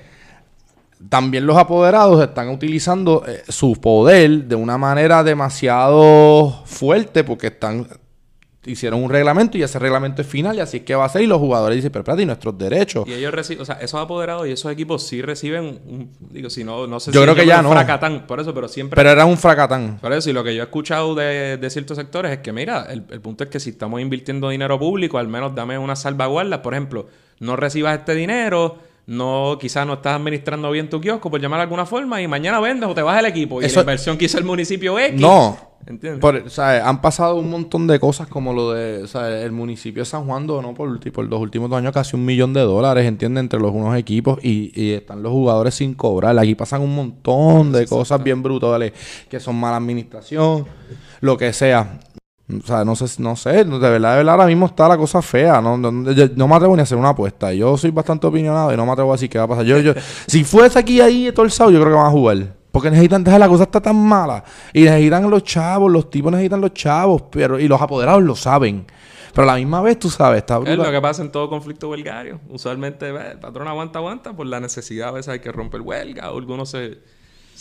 también 1.09 1.45
los 1.45 1.57
apoderados 1.57 2.21
están 2.23 2.49
utilizando 2.49 3.23
eh, 3.27 3.43
su 3.47 3.73
poder 3.81 4.45
de 4.45 4.55
una 4.55 4.77
manera 4.77 5.23
demasiado 5.23 6.61
fuerte 6.65 7.23
porque 7.23 7.47
están 7.47 7.87
hicieron 8.63 9.03
un 9.03 9.09
reglamento 9.09 9.57
y 9.57 9.63
ese 9.63 9.79
reglamento 9.79 10.21
es 10.21 10.27
final 10.27 10.55
y 10.55 10.59
así 10.59 10.77
es 10.77 10.83
que 10.83 10.93
va 10.93 11.05
a 11.05 11.09
ser 11.09 11.23
y 11.23 11.25
los 11.25 11.39
jugadores 11.39 11.77
dicen, 11.77 11.91
pero 11.91 12.01
espérate, 12.03 12.21
¿y 12.21 12.25
nuestros 12.27 12.55
derechos? 12.59 13.07
Y 13.07 13.13
ellos 13.13 13.33
reciben, 13.33 13.63
o 13.63 13.65
sea, 13.65 13.79
esos 13.81 13.99
apoderados 13.99 14.47
y 14.47 14.51
esos 14.51 14.71
equipos 14.71 15.01
sí 15.01 15.23
reciben, 15.23 15.79
un- 15.87 16.11
digo, 16.29 16.47
si 16.51 16.63
no, 16.63 16.85
no 16.85 16.99
sé 16.99 17.11
Yo 17.11 17.21
si 17.21 17.23
creo 17.23 17.35
que 17.35 17.47
ya 17.47 17.57
un 17.57 17.63
no. 17.63 17.71
fracatán, 17.71 18.27
por 18.27 18.39
eso, 18.39 18.53
pero 18.53 18.67
siempre 18.67 18.95
Pero 18.95 19.09
era 19.09 19.25
un 19.25 19.35
fracatán. 19.39 19.97
Por 19.99 20.13
eso, 20.13 20.29
y 20.29 20.33
lo 20.33 20.43
que 20.43 20.53
yo 20.53 20.61
he 20.61 20.65
escuchado 20.65 21.15
de, 21.15 21.57
de 21.57 21.69
ciertos 21.71 21.97
sectores 21.97 22.31
es 22.33 22.37
que, 22.37 22.51
mira, 22.53 22.85
el, 22.91 23.03
el 23.09 23.19
punto 23.19 23.43
es 23.45 23.49
que 23.49 23.59
si 23.59 23.71
estamos 23.71 23.99
invirtiendo 23.99 24.49
dinero 24.49 24.77
público, 24.77 25.17
al 25.17 25.27
menos 25.27 25.55
dame 25.55 25.79
unas 25.79 25.99
salvaguardas. 26.03 26.59
Por 26.59 26.75
ejemplo, 26.75 27.07
no 27.39 27.55
recibas 27.55 27.97
este 27.97 28.13
dinero, 28.13 28.77
no 29.07 29.57
quizás 29.59 29.85
no 29.85 29.93
estás 29.93 30.15
administrando 30.15 30.69
bien 30.71 30.89
tu 30.89 31.01
kiosco, 31.01 31.29
por 31.29 31.41
llamar 31.41 31.59
de 31.59 31.63
alguna 31.63 31.85
forma, 31.85 32.21
y 32.21 32.27
mañana 32.27 32.59
vendes 32.59 32.89
o 32.89 32.93
te 32.93 33.01
vas 33.01 33.19
el 33.19 33.25
equipo. 33.25 33.61
Y 33.61 33.65
Eso- 33.65 33.75
la 33.77 33.81
inversión 33.81 34.17
que 34.17 34.25
hizo 34.25 34.37
el 34.37 34.43
municipio 34.45 34.97
X. 34.99 35.19
No. 35.19 35.71
¿Entiendes? 35.87 36.19
Por- 36.21 36.43
han 36.59 37.01
pasado 37.01 37.37
un 37.37 37.49
montón 37.49 37.87
de 37.87 37.99
cosas 37.99 38.27
como 38.27 38.53
lo 38.53 38.71
de, 38.71 39.03
el 39.43 39.51
municipio 39.51 40.03
de 40.03 40.05
San 40.05 40.25
Juan 40.27 40.45
donó 40.45 40.75
por, 40.75 40.99
por 41.11 41.25
los 41.25 41.39
últimos 41.41 41.71
dos 41.71 41.79
años 41.79 41.91
casi 41.91 42.15
un 42.15 42.23
millón 42.23 42.53
de 42.53 42.61
dólares, 42.61 43.07
¿entiendes? 43.07 43.41
Entre 43.41 43.59
los 43.59 43.71
unos 43.71 43.97
equipos 43.97 44.37
y, 44.43 44.71
y 44.79 44.91
están 44.93 45.23
los 45.23 45.31
jugadores 45.31 45.73
sin 45.73 45.95
cobrar. 45.95 46.37
Aquí 46.37 46.53
pasan 46.53 46.83
un 46.83 46.93
montón 46.95 47.71
de 47.71 47.87
cosas 47.87 48.23
bien 48.23 48.43
brutales 48.43 48.93
que 49.27 49.39
son 49.39 49.55
mala 49.55 49.77
administración, 49.77 50.67
lo 51.19 51.35
que 51.35 51.51
sea. 51.51 51.99
O 52.63 52.65
sea, 52.65 52.83
no 52.83 52.95
sé, 52.95 53.21
no 53.21 53.35
sé, 53.35 53.63
de 53.63 53.63
verdad, 53.63 54.11
de 54.11 54.17
verdad, 54.17 54.29
ahora 54.35 54.45
mismo 54.47 54.65
está 54.65 54.87
la 54.87 54.97
cosa 54.97 55.21
fea. 55.21 55.61
No, 55.61 55.77
no, 55.77 56.11
yo- 56.11 56.27
no 56.35 56.47
me 56.47 56.55
atrevo 56.55 56.75
ni 56.75 56.79
a 56.81 56.83
hacer 56.83 56.97
una 56.97 57.09
apuesta. 57.09 57.53
Yo 57.53 57.77
soy 57.77 57.91
bastante 57.91 58.27
opinionado 58.27 58.73
y 58.73 58.77
no 58.77 58.85
me 58.85 58.91
atrevo 58.91 59.11
a 59.11 59.15
decir 59.15 59.29
qué 59.29 59.37
va 59.37 59.45
a 59.45 59.47
pasar. 59.47 59.65
Yo, 59.65 59.79
yo, 59.79 59.93
si 60.27 60.43
fuese 60.43 60.79
aquí 60.79 61.01
ahí 61.01 61.31
sábado, 61.49 61.71
yo 61.71 61.79
creo 61.81 61.93
que 61.93 61.97
van 61.97 62.07
a 62.07 62.11
jugar. 62.11 62.55
Porque 62.71 62.89
necesitan 62.89 63.23
la 63.23 63.47
cosa 63.49 63.63
está 63.63 63.81
tan 63.81 63.95
mala. 63.97 64.43
Y 64.73 64.83
necesitan 64.83 65.29
los 65.29 65.43
chavos, 65.43 65.91
los 65.91 66.09
tipos 66.09 66.31
necesitan 66.31 66.61
los 66.61 66.73
chavos, 66.73 67.23
pero, 67.29 67.59
y 67.59 67.67
los 67.67 67.81
apoderados 67.81 68.23
lo 68.23 68.35
saben. 68.35 68.85
Pero 69.33 69.43
a 69.43 69.53
la 69.53 69.57
misma 69.57 69.81
vez, 69.81 69.97
tú 69.99 70.09
sabes, 70.09 70.39
está 70.39 70.59
Es 70.65 70.77
lo 70.77 70.91
que 70.91 71.01
pasa 71.01 71.21
en 71.21 71.31
todo 71.31 71.49
conflicto 71.49 71.89
huelgario. 71.89 72.39
Usualmente, 72.49 73.11
ve, 73.11 73.31
el 73.31 73.39
patrón 73.39 73.67
aguanta, 73.67 73.99
aguanta, 73.99 74.33
por 74.33 74.45
la 74.45 74.59
necesidad 74.59 75.09
a 75.09 75.11
veces 75.11 75.29
hay 75.29 75.39
que 75.39 75.51
romper 75.51 75.81
huelga, 75.81 76.31
o 76.31 76.37
algunos 76.37 76.69
se, 76.69 76.99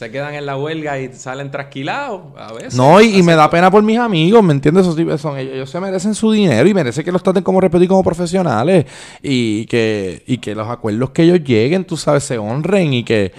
se 0.00 0.10
quedan 0.10 0.32
en 0.32 0.46
la 0.46 0.56
huelga 0.56 0.98
y 0.98 1.12
salen 1.12 1.50
trasquilados, 1.50 2.22
a 2.34 2.54
veces. 2.54 2.74
No, 2.74 3.02
y, 3.02 3.18
y 3.18 3.22
me 3.22 3.34
da 3.34 3.50
pena 3.50 3.70
por 3.70 3.82
mis 3.82 3.98
amigos, 3.98 4.42
¿me 4.42 4.54
entiendes? 4.54 4.84
Esos 4.84 4.96
tipos 4.96 5.20
son, 5.20 5.36
ellos, 5.36 5.52
ellos 5.52 5.68
se 5.68 5.78
merecen 5.78 6.14
su 6.14 6.32
dinero 6.32 6.66
y 6.66 6.72
merecen 6.72 7.04
que 7.04 7.12
los 7.12 7.22
traten 7.22 7.42
como 7.42 7.60
respeto 7.60 7.84
y 7.84 7.86
como 7.86 8.02
profesionales. 8.02 8.86
Y 9.22 9.66
que, 9.66 10.24
y 10.26 10.38
que 10.38 10.54
los 10.54 10.66
acuerdos 10.68 11.10
que 11.10 11.24
ellos 11.24 11.44
lleguen, 11.44 11.84
tú 11.84 11.98
sabes, 11.98 12.24
se 12.24 12.38
honren 12.38 12.94
y 12.94 13.04
que... 13.04 13.34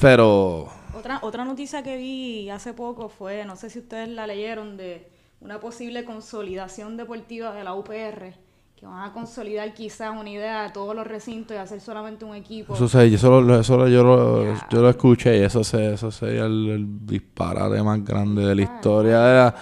Pero... 0.00 0.68
Otra, 0.98 1.20
otra 1.22 1.44
noticia 1.44 1.84
que 1.84 1.96
vi 1.96 2.50
hace 2.50 2.72
poco 2.72 3.08
fue, 3.08 3.44
no 3.44 3.54
sé 3.54 3.70
si 3.70 3.78
ustedes 3.78 4.08
la 4.08 4.26
leyeron, 4.26 4.76
de 4.76 5.06
una 5.40 5.60
posible 5.60 6.04
consolidación 6.04 6.96
deportiva 6.96 7.54
de 7.54 7.62
la 7.62 7.74
UPR, 7.74 8.34
que 8.80 8.86
van 8.86 9.10
a 9.10 9.12
consolidar 9.12 9.74
quizás 9.74 10.10
una 10.18 10.30
idea 10.30 10.62
de 10.62 10.70
todos 10.70 10.96
los 10.96 11.06
recintos 11.06 11.54
y 11.54 11.60
hacer 11.60 11.80
solamente 11.82 12.24
un 12.24 12.34
equipo. 12.34 12.74
Eso, 12.74 12.88
se- 12.88 13.12
eso, 13.14 13.40
lo- 13.42 13.60
eso 13.60 13.76
lo- 13.76 13.88
yo, 13.88 14.02
lo, 14.02 14.54
yo 14.70 14.80
lo 14.80 14.88
escuché 14.88 15.36
y 15.38 15.42
eso, 15.42 15.62
se, 15.62 15.92
eso 15.92 16.10
sería 16.10 16.46
el, 16.46 16.68
el 16.70 16.86
disparate 17.06 17.82
más 17.82 18.02
grande 18.02 18.46
de 18.46 18.54
la 18.54 18.62
historia. 18.62 19.20
de 19.20 19.34
la- 19.36 19.54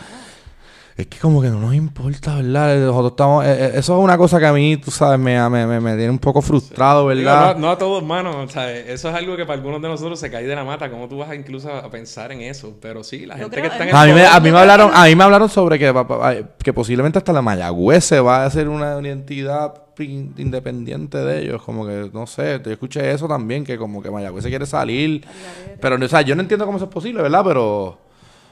Es 0.99 1.07
que 1.07 1.17
como 1.21 1.41
que 1.41 1.47
no 1.49 1.61
nos 1.61 1.77
importa, 1.77 2.35
¿verdad? 2.35 2.77
Nosotros 2.77 3.13
estamos... 3.13 3.45
eh, 3.47 3.67
eh, 3.67 3.71
eso 3.77 3.97
es 3.97 4.03
una 4.05 4.19
cosa 4.19 4.41
que 4.41 4.47
a 4.47 4.53
mí, 4.53 4.79
tú 4.79 4.91
sabes, 4.91 5.17
me, 5.17 5.49
me, 5.49 5.65
me, 5.65 5.79
me 5.81 5.95
tiene 5.95 6.11
un 6.11 6.19
poco 6.19 6.43
frustrado, 6.43 7.03
Digo, 7.09 7.25
¿verdad? 7.31 7.55
no, 7.55 7.61
no 7.61 7.71
a 7.71 7.79
todos, 7.79 8.03
mano. 8.03 8.43
O 8.43 8.49
sea, 8.49 8.69
eso 8.77 9.09
es 9.09 9.15
algo 9.15 9.37
que 9.37 9.47
para 9.47 9.59
algunos 9.61 9.81
de 9.81 9.87
nosotros 9.87 10.19
se 10.19 10.29
cae 10.29 10.43
de 10.45 10.57
la 10.57 10.65
mata. 10.65 10.91
¿Cómo 10.91 11.07
tú 11.09 11.19
vas 11.19 11.31
a 11.31 11.37
incluso 11.37 11.73
a 11.73 11.89
pensar 11.89 12.33
en 12.33 12.41
eso? 12.41 12.77
Pero 12.83 13.05
sí, 13.05 13.27
la 13.27 13.37
gente 13.37 13.51
creo- 13.61 13.63
que 13.63 13.69
está 13.69 13.85
en 13.85 13.91
el 13.91 13.95
A 13.95 14.05
mí, 14.07 14.13
me, 14.13 14.27
a 14.27 14.41
mí 14.41 14.51
me 14.51 14.59
hablaron, 14.59 14.91
a 14.93 15.05
mí 15.05 15.15
me 15.15 15.23
hablaron 15.23 15.49
sobre 15.49 15.79
que, 15.79 15.95
que 16.65 16.73
posiblemente 16.73 17.19
hasta 17.19 17.33
la 17.33 17.43
Mayagüez 17.43 18.03
se 18.05 18.19
va 18.19 18.43
a 18.43 18.47
hacer 18.47 18.69
una, 18.69 18.97
una 18.97 19.09
entidad 19.11 19.75
in- 20.01 20.35
independiente 20.37 21.19
de 21.19 21.43
ellos. 21.43 21.63
Como 21.63 21.87
que, 21.87 22.11
no 22.13 22.27
sé, 22.27 22.61
yo 22.65 22.73
escuché 22.73 23.09
eso 23.13 23.29
también, 23.29 23.63
que 23.63 23.79
como 23.79 24.03
que 24.03 24.11
Mayagüez 24.11 24.43
se 24.43 24.51
quiere 24.51 24.67
salir. 24.67 25.25
Pero, 25.81 25.95
o 26.05 26.09
sea, 26.09 26.23
yo 26.23 26.35
no 26.35 26.43
entiendo 26.43 26.67
cómo 26.67 26.79
eso 26.79 26.87
es 26.87 26.93
posible, 26.93 27.23
¿verdad? 27.23 27.43
Pero... 27.45 28.08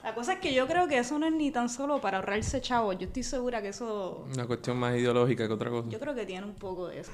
La 0.07 0.15
cosa 0.15 0.35
es 0.35 0.39
que 0.39 0.55
yo 0.55 0.69
creo 0.69 0.87
que 0.87 0.99
eso 0.99 1.19
no 1.19 1.27
es 1.27 1.33
ni 1.33 1.51
tan 1.51 1.69
solo 1.69 2.01
para 2.01 2.19
ahorrarse 2.19 2.61
chavos. 2.61 2.97
Yo 2.97 3.09
estoy 3.09 3.25
segura 3.25 3.61
que 3.61 3.71
eso... 3.71 4.25
Una 4.33 4.47
cuestión 4.47 4.77
más 4.77 4.95
ideológica 4.95 5.49
que 5.49 5.53
otra 5.53 5.69
cosa. 5.69 5.89
Yo 5.91 5.99
creo 5.99 6.15
que 6.15 6.25
tiene 6.25 6.47
un 6.47 6.55
poco 6.55 6.87
de 6.87 7.01
eso. 7.01 7.11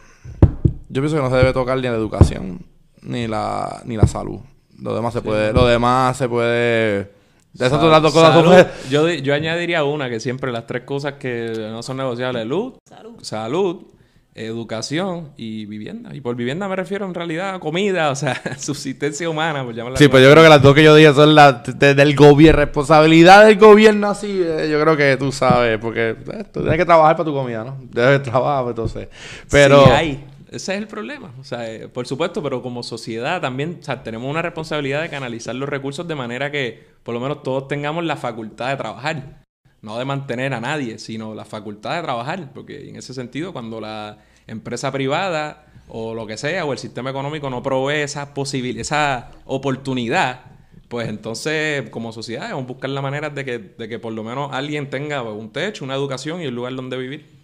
Yo 0.90 1.00
pienso 1.00 1.16
que 1.16 1.22
no 1.22 1.30
se 1.30 1.36
debe 1.36 1.54
tocar 1.54 1.78
ni 1.78 1.84
la 1.84 1.94
educación 1.94 2.66
ni 3.00 3.26
la 3.26 3.80
ni 3.86 3.96
la 3.96 4.06
salud. 4.06 4.40
Lo 4.78 4.94
demás 4.94 5.14
se 5.14 5.22
puede, 5.22 5.54
lo 5.54 5.66
demás 5.66 6.18
se 6.18 6.28
puede. 6.28 7.10
De 7.54 7.66
esas 7.66 7.82
las 7.82 8.02
dos 8.02 8.12
cosas 8.12 8.34
salud, 8.34 8.66
yo, 8.90 9.08
yo 9.08 9.32
añadiría 9.32 9.84
una 9.84 10.10
que 10.10 10.20
siempre 10.20 10.52
las 10.52 10.66
tres 10.66 10.82
cosas 10.82 11.14
que 11.14 11.50
no 11.70 11.82
son 11.82 11.96
negociables: 11.96 12.46
luz, 12.46 12.74
Salud. 12.84 13.14
salud, 13.22 13.86
educación 14.34 15.30
y 15.36 15.66
vivienda. 15.66 16.14
Y 16.14 16.20
por 16.20 16.36
vivienda 16.36 16.68
me 16.68 16.76
refiero 16.76 17.04
en 17.06 17.14
realidad 17.14 17.54
a 17.54 17.60
comida, 17.60 18.10
o 18.10 18.16
sea, 18.16 18.40
subsistencia 18.58 19.28
humana, 19.28 19.64
por 19.64 19.74
llamarla 19.74 19.98
Sí, 19.98 20.08
pues 20.08 20.22
yo 20.24 20.30
creo 20.30 20.42
que 20.42 20.48
las 20.48 20.62
dos 20.62 20.74
que 20.74 20.82
yo 20.84 20.94
dije 20.94 21.12
son 21.12 21.34
las 21.34 21.78
de- 21.78 21.94
del 21.94 22.14
gobierno, 22.16 22.60
responsabilidad 22.60 23.44
del 23.46 23.58
gobierno 23.58 24.08
así, 24.08 24.42
eh, 24.44 24.68
yo 24.70 24.80
creo 24.80 24.96
que 24.96 25.16
tú 25.16 25.32
sabes, 25.32 25.78
porque 25.78 26.10
eh, 26.10 26.44
tú 26.52 26.60
tienes 26.60 26.78
que 26.78 26.84
trabajar 26.84 27.16
para 27.16 27.24
tu 27.26 27.34
comida, 27.34 27.64
¿no? 27.64 27.76
Debes 27.90 28.22
trabajar, 28.22 28.66
entonces. 28.68 29.08
Pero 29.50 29.84
Sí 29.84 29.90
hay. 29.90 30.24
Ese 30.50 30.74
es 30.74 30.78
el 30.80 30.86
problema. 30.86 31.30
O 31.40 31.44
sea, 31.44 31.66
eh, 31.70 31.88
por 31.88 32.06
supuesto, 32.06 32.42
pero 32.42 32.60
como 32.60 32.82
sociedad 32.82 33.40
también 33.40 33.78
o 33.80 33.82
sea, 33.82 34.02
tenemos 34.02 34.30
una 34.30 34.42
responsabilidad 34.42 35.00
de 35.00 35.08
canalizar 35.08 35.54
los 35.54 35.66
recursos 35.66 36.06
de 36.06 36.14
manera 36.14 36.50
que 36.50 36.88
por 37.02 37.14
lo 37.14 37.20
menos 37.20 37.42
todos 37.42 37.68
tengamos 37.68 38.04
la 38.04 38.16
facultad 38.16 38.68
de 38.68 38.76
trabajar. 38.76 39.40
No 39.82 39.98
de 39.98 40.04
mantener 40.04 40.54
a 40.54 40.60
nadie, 40.60 40.98
sino 40.98 41.34
la 41.34 41.44
facultad 41.44 41.96
de 41.96 42.02
trabajar. 42.02 42.52
Porque 42.54 42.88
en 42.88 42.96
ese 42.96 43.14
sentido, 43.14 43.52
cuando 43.52 43.80
la 43.80 44.18
empresa 44.46 44.90
privada 44.92 45.66
o 45.88 46.14
lo 46.14 46.26
que 46.26 46.36
sea, 46.36 46.64
o 46.64 46.72
el 46.72 46.78
sistema 46.78 47.10
económico 47.10 47.50
no 47.50 47.62
provee 47.62 48.02
esa 48.02 48.32
posibilidad, 48.32 48.80
esa 48.80 49.30
oportunidad, 49.44 50.40
pues 50.88 51.08
entonces 51.08 51.90
como 51.90 52.12
sociedad 52.12 52.42
debemos 52.42 52.66
buscar 52.66 52.90
la 52.90 53.02
manera 53.02 53.30
de 53.30 53.44
que, 53.44 53.58
de 53.58 53.88
que 53.88 53.98
por 53.98 54.12
lo 54.12 54.22
menos 54.22 54.50
alguien 54.52 54.88
tenga 54.88 55.22
un 55.22 55.50
techo, 55.50 55.84
una 55.84 55.94
educación 55.94 56.40
y 56.40 56.46
un 56.46 56.54
lugar 56.54 56.74
donde 56.74 56.96
vivir. 56.96 57.42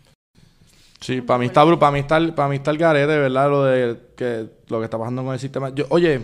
Sí, 1.00 1.20
para 1.20 1.38
mí 1.38 1.46
está 1.46 1.64
para 1.78 1.92
mí 1.92 2.00
está, 2.00 2.34
para 2.34 2.48
mí 2.48 2.56
está 2.56 2.70
el 2.70 2.78
garete, 2.78 3.18
¿verdad? 3.18 3.50
Lo 3.50 3.64
de 3.64 3.98
que 4.16 4.46
lo 4.68 4.78
que 4.78 4.84
está 4.84 4.98
pasando 4.98 5.24
con 5.24 5.32
el 5.32 5.40
sistema. 5.40 5.70
Yo, 5.74 5.86
oye, 5.90 6.20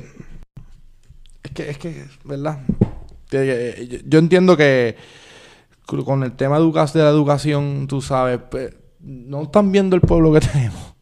es 1.42 1.50
que, 1.52 1.70
es 1.70 1.78
que, 1.78 2.04
¿verdad? 2.24 2.60
Eh, 3.30 4.02
yo 4.06 4.18
entiendo 4.18 4.56
que 4.56 4.96
con 5.86 6.22
el 6.22 6.32
tema 6.32 6.58
de 6.58 7.02
la 7.02 7.08
educación, 7.08 7.86
tú 7.86 8.00
sabes, 8.00 8.40
no 9.00 9.42
están 9.42 9.70
viendo 9.70 9.96
el 9.96 10.02
pueblo 10.02 10.32
que 10.32 10.40
tenemos. 10.52 10.94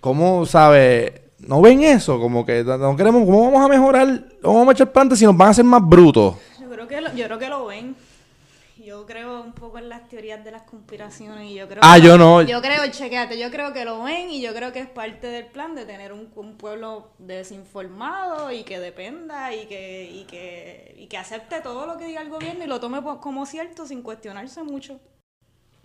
¿Cómo, 0.00 0.46
sabe? 0.46 1.32
¿No 1.38 1.60
ven 1.60 1.82
eso? 1.82 2.18
Como 2.18 2.44
que 2.44 2.64
no 2.64 2.96
queremos, 2.96 3.24
¿cómo 3.24 3.44
vamos 3.44 3.64
a 3.64 3.68
mejorar? 3.68 4.24
¿Cómo 4.42 4.58
vamos 4.60 4.72
a 4.72 4.74
echar 4.74 4.92
para 4.92 5.14
si 5.16 5.24
nos 5.24 5.36
van 5.36 5.48
a 5.48 5.50
hacer 5.50 5.64
más 5.64 5.86
brutos? 5.86 6.36
Yo 6.60 6.68
creo 6.70 6.88
que 6.88 6.96
yo 7.16 7.24
creo 7.26 7.38
que 7.38 7.48
lo 7.48 7.66
ven. 7.66 7.94
Yo 8.94 9.06
creo 9.06 9.42
un 9.42 9.52
poco 9.54 9.78
en 9.78 9.88
las 9.88 10.06
teorías 10.08 10.44
de 10.44 10.52
las 10.52 10.62
conspiraciones 10.62 11.50
y 11.50 11.54
yo 11.54 11.66
creo 11.66 11.80
Ah, 11.82 11.96
que- 11.96 12.06
yo 12.06 12.16
no. 12.16 12.42
Yo 12.42 12.62
creo, 12.62 12.86
chequéate, 12.92 13.36
yo 13.36 13.50
creo 13.50 13.72
que 13.72 13.84
lo 13.84 14.04
ven 14.04 14.30
y 14.30 14.40
yo 14.40 14.54
creo 14.54 14.72
que 14.72 14.78
es 14.78 14.88
parte 14.88 15.26
del 15.26 15.46
plan 15.46 15.74
de 15.74 15.84
tener 15.84 16.12
un, 16.12 16.30
un 16.36 16.56
pueblo 16.56 17.10
desinformado 17.18 18.52
y 18.52 18.62
que 18.62 18.78
dependa 18.78 19.52
y 19.52 19.66
que, 19.66 20.08
y 20.12 20.24
que 20.26 20.94
y 20.96 21.06
que 21.08 21.18
acepte 21.18 21.60
todo 21.60 21.86
lo 21.86 21.98
que 21.98 22.04
diga 22.06 22.22
el 22.22 22.28
gobierno 22.28 22.62
y 22.62 22.68
lo 22.68 22.78
tome 22.78 23.02
como 23.20 23.46
cierto 23.46 23.84
sin 23.84 24.00
cuestionarse 24.02 24.62
mucho. 24.62 25.00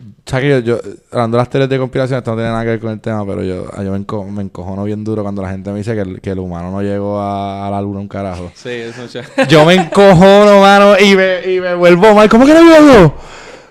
O 0.00 0.30
sea 0.30 0.40
que 0.40 0.48
yo, 0.48 0.58
yo, 0.60 0.78
hablando 1.12 1.36
de 1.36 1.40
las 1.42 1.50
teorías 1.50 1.68
de 1.68 1.78
conspiración, 1.78 2.18
esto 2.18 2.30
no 2.30 2.36
tiene 2.38 2.50
nada 2.50 2.62
que 2.62 2.70
ver 2.70 2.80
con 2.80 2.90
el 2.92 3.00
tema, 3.00 3.26
pero 3.26 3.42
yo, 3.42 3.66
yo 3.82 3.92
me, 3.92 3.98
enco- 3.98 4.26
me 4.26 4.42
encojono 4.42 4.84
bien 4.84 5.04
duro 5.04 5.22
cuando 5.22 5.42
la 5.42 5.50
gente 5.50 5.70
me 5.72 5.78
dice 5.78 5.94
que 5.94 6.00
el, 6.00 6.20
que 6.22 6.30
el 6.30 6.38
humano 6.38 6.70
no 6.70 6.80
llegó 6.82 7.20
a, 7.20 7.66
a 7.66 7.70
la 7.70 7.82
luna 7.82 8.00
un 8.00 8.08
carajo. 8.08 8.50
Sí, 8.54 8.70
eso 8.70 9.04
ya. 9.06 9.46
Yo 9.46 9.64
me 9.66 9.74
encojono, 9.74 10.60
mano, 10.60 10.98
y 10.98 11.14
me, 11.16 11.52
y 11.52 11.60
me 11.60 11.74
vuelvo 11.74 12.14
mal. 12.14 12.28
¿Cómo 12.28 12.46
que 12.46 12.54
no 12.54 12.62
llego? 12.62 13.14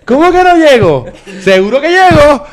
¿Cómo 0.06 0.32
que 0.32 0.44
no 0.44 0.56
llego? 0.56 1.06
¿Seguro 1.42 1.80
que 1.82 1.90
llego? 1.90 2.44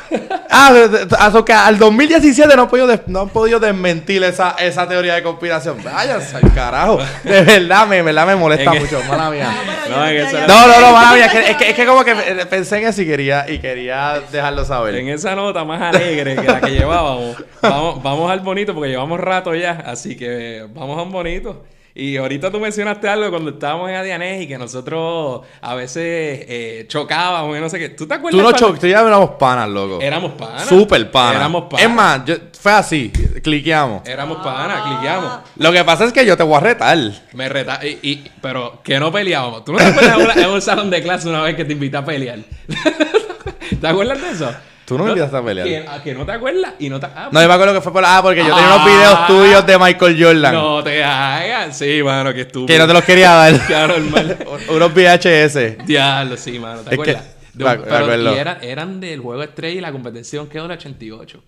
Ah, 0.49 0.71
de- 0.73 0.87
de- 0.87 1.15
ah, 1.19 1.29
so 1.31 1.43
que 1.45 1.53
al 1.53 1.77
2017 1.77 2.55
no 2.55 2.63
han 2.63 2.67
podido, 2.69 2.87
des- 2.87 3.01
no 3.07 3.21
han 3.21 3.29
podido 3.29 3.59
desmentir 3.59 4.23
esa, 4.23 4.51
esa 4.59 4.87
teoría 4.87 5.15
de 5.15 5.23
conspiración. 5.23 5.77
Váyanse 5.83 6.37
al 6.37 6.53
carajo. 6.53 6.99
De 7.23 7.41
verdad, 7.43 7.87
me, 7.87 8.01
verdad 8.01 8.25
me 8.27 8.35
molesta 8.35 8.71
Es 8.71 8.71
que- 8.71 8.79
mucho, 8.95 9.03
mala 9.09 9.29
mía. 9.29 9.49
No, 9.89 10.05
en 10.07 10.17
eso- 10.17 10.37
No, 10.47 10.67
no, 10.67 10.79
no, 10.81 10.91
mala 10.93 11.13
mía. 11.13 11.25
Es 11.25 11.31
que, 11.31 11.39
es 11.51 11.57
que, 11.57 11.69
es 11.69 11.75
que 11.75 11.85
como 11.85 12.03
que 12.03 12.11
eh, 12.11 12.45
pensé 12.49 12.77
en 12.77 12.87
eso 12.87 13.01
y 13.01 13.05
quería, 13.07 13.45
y 13.49 13.59
quería 13.59 14.21
dejarlo 14.31 14.63
saber. 14.65 14.95
En 14.95 15.09
esa 15.09 15.35
nota 15.35 15.63
más 15.65 15.81
alegre 15.81 16.35
que 16.35 16.43
la 16.47 16.61
que 16.61 16.71
llevábamos, 16.71 17.35
vamos, 17.61 18.01
vamos 18.03 18.31
al 18.31 18.39
bonito 18.41 18.73
porque 18.73 18.89
llevamos 18.89 19.19
rato 19.19 19.53
ya, 19.55 19.83
así 19.85 20.15
que 20.17 20.65
vamos 20.73 20.97
a 20.97 21.01
un 21.03 21.11
bonito. 21.11 21.63
Y 21.99 22.15
ahorita 22.17 22.51
tú 22.51 22.59
mencionaste 22.59 23.09
algo 23.09 23.31
cuando 23.31 23.49
estábamos 23.49 23.89
en 23.89 23.95
Adianés 23.95 24.43
y 24.43 24.47
que 24.47 24.55
nosotros 24.59 25.41
a 25.61 25.73
veces 25.73 26.45
eh, 26.47 26.85
chocábamos 26.87 27.57
y 27.57 27.59
no 27.59 27.69
sé 27.69 27.79
qué. 27.79 27.89
¿Tú 27.89 28.05
te 28.07 28.13
acuerdas? 28.13 28.37
Tú 28.39 28.43
no 28.45 28.51
cuando- 28.51 28.67
choc, 28.73 28.79
tú 28.79 28.85
ya 28.85 28.99
éramos 29.01 29.31
panas, 29.31 29.67
loco. 29.67 29.99
Éramos 29.99 30.33
panas. 30.33 30.65
Super 30.67 31.09
panas. 31.09 31.37
Éramos 31.37 31.63
panas. 31.63 31.83
Es 31.83 31.91
más, 31.91 32.23
yo- 32.25 32.35
fue 32.59 32.71
así, 32.71 33.09
cliqueamos. 33.41 34.07
Éramos 34.07 34.37
panas, 34.45 34.81
cliqueamos. 34.83 35.39
Lo 35.55 35.71
que 35.71 35.83
pasa 35.83 36.05
es 36.05 36.13
que 36.13 36.23
yo 36.23 36.37
te 36.37 36.43
voy 36.43 36.57
a 36.57 36.59
retar. 36.59 36.97
Me 37.33 37.49
reta 37.49 37.79
y, 37.83 37.97
y- 38.03 38.23
pero 38.43 38.79
que 38.83 38.99
no 38.99 39.11
peleábamos. 39.11 39.65
¿Tú 39.65 39.71
no 39.73 39.79
te 39.79 39.85
acuerdas 40.07 40.37
en 40.37 40.49
un 40.51 40.61
salón 40.61 40.91
de 40.91 41.01
clase 41.01 41.27
una 41.27 41.41
vez 41.41 41.55
que 41.55 41.65
te 41.65 41.73
invité 41.73 41.97
a 41.97 42.05
pelear? 42.05 42.37
¿Te 43.81 43.87
acuerdas 43.87 44.21
de 44.21 44.29
eso? 44.29 44.51
Tú 44.87 44.97
no 44.97 45.05
invitaste 45.07 45.35
a 45.35 45.43
pelear. 45.43 45.67
Que, 45.67 45.85
a 45.87 46.01
que 46.01 46.13
no 46.13 46.25
te 46.25 46.31
acuerdas 46.31 46.73
y 46.79 46.89
no 46.89 46.97
te... 46.99 47.07
ah, 47.07 47.27
No, 47.31 47.41
yo 47.41 47.47
me 47.49 47.53
acuerdo 47.53 47.73
que 47.73 47.81
fue 47.81 47.91
por... 47.91 48.03
Ah, 48.05 48.19
porque 48.23 48.39
yo 48.39 48.55
tenía 48.55 48.73
unos 48.73 48.79
Ah. 48.81 48.85
videos 48.85 49.27
tuyos 49.27 49.65
de 49.67 49.77
Michael 49.77 50.23
Jordan. 50.23 50.53
No 50.53 50.81
te 50.83 51.03
hagas. 51.03 51.77
Sí, 51.77 52.01
mano, 52.03 52.33
que 52.33 52.41
estúpido. 52.41 52.67
Que 52.67 52.77
no 52.79 52.87
te 52.87 52.93
los 52.93 53.03
quería 53.03 53.31
dar. 53.31 53.59
Claro, 53.67 53.99
normal. 53.99 54.37
unos 54.69 54.93
VHS. 54.93 55.85
Diablo, 55.85 56.37
sí, 56.37 56.57
mano. 56.57 56.81
¿Te 56.83 56.95
Es 56.95 57.01
que- 57.01 57.11
acuerdas? 57.11 57.35
De 57.53 57.63
un- 57.65 57.69
me 57.71 57.77
pero- 57.79 57.95
acuerdo. 57.97 58.33
y 58.33 58.37
era- 58.37 58.59
eran 58.61 58.99
del 59.01 59.19
juego 59.19 59.43
estrella 59.43 59.77
y 59.77 59.81
la 59.81 59.91
competición 59.91 60.47
quedó 60.47 60.65
en 60.65 60.71
el 60.71 60.77
88. 60.77 61.43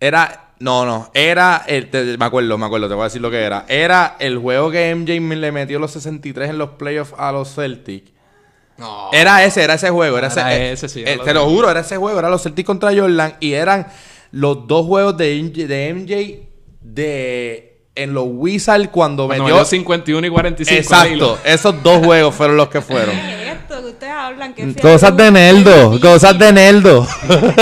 Era... 0.00 0.50
No, 0.58 0.84
no. 0.84 1.10
Era... 1.14 1.62
El, 1.66 1.88
te- 1.90 2.18
me 2.18 2.24
acuerdo, 2.26 2.58
me 2.58 2.66
acuerdo. 2.66 2.88
Te 2.88 2.94
voy 2.94 3.02
a 3.02 3.04
decir 3.04 3.22
lo 3.22 3.30
que 3.30 3.40
era. 3.42 3.64
Era 3.68 4.16
el 4.18 4.36
juego 4.38 4.70
que 4.70 4.94
MJ 4.94 5.20
le 5.36 5.52
metió 5.52 5.78
los 5.78 5.90
63 5.92 6.50
en 6.50 6.58
los 6.58 6.70
playoffs 6.70 7.14
a 7.16 7.32
los 7.32 7.54
Celtics. 7.54 8.10
No. 8.76 9.10
Era 9.12 9.44
ese, 9.44 9.62
era 9.62 9.74
ese 9.74 9.90
juego. 9.90 10.18
Era, 10.18 10.28
Era 10.28 10.54
ese, 10.54 10.72
ese, 10.72 10.88
sí, 10.88 11.04
eh, 11.06 11.16
lo 11.16 11.24
te 11.24 11.34
lo 11.34 11.48
juro, 11.48 11.70
era 11.70 11.80
ese 11.80 11.96
juego. 11.96 12.18
Era 12.18 12.28
los 12.28 12.42
Celtics 12.42 12.66
contra 12.66 12.90
Jordan. 12.94 13.36
Y 13.40 13.52
eran 13.52 13.86
los 14.32 14.66
dos 14.66 14.86
juegos 14.86 15.16
de, 15.16 15.40
MJ 15.42 15.66
de 15.66 15.94
MJ 15.94 16.48
de... 16.80 17.70
En 17.96 18.12
los 18.12 18.24
Wizards 18.26 18.88
cuando, 18.88 19.26
Cuando 19.26 19.44
metió... 19.44 19.54
metió 19.54 19.64
51 19.64 20.26
y 20.26 20.30
45 20.30 20.72
al 20.72 21.06
Exacto. 21.06 21.38
Esos 21.44 21.80
dos 21.80 22.04
juegos 22.04 22.34
fueron 22.34 22.56
los 22.56 22.68
que 22.68 22.80
fueron. 22.80 23.14
¿Qué 23.14 23.42
es 23.44 23.52
esto 23.52 23.80
que 23.80 23.88
ustedes 23.90 24.12
hablan? 24.12 24.52
Que 24.52 24.74
Cosas 24.74 25.16
de 25.16 25.30
Neldo, 25.30 26.00
cosas 26.00 26.36
de 26.36 26.52
Neldo. 26.52 27.06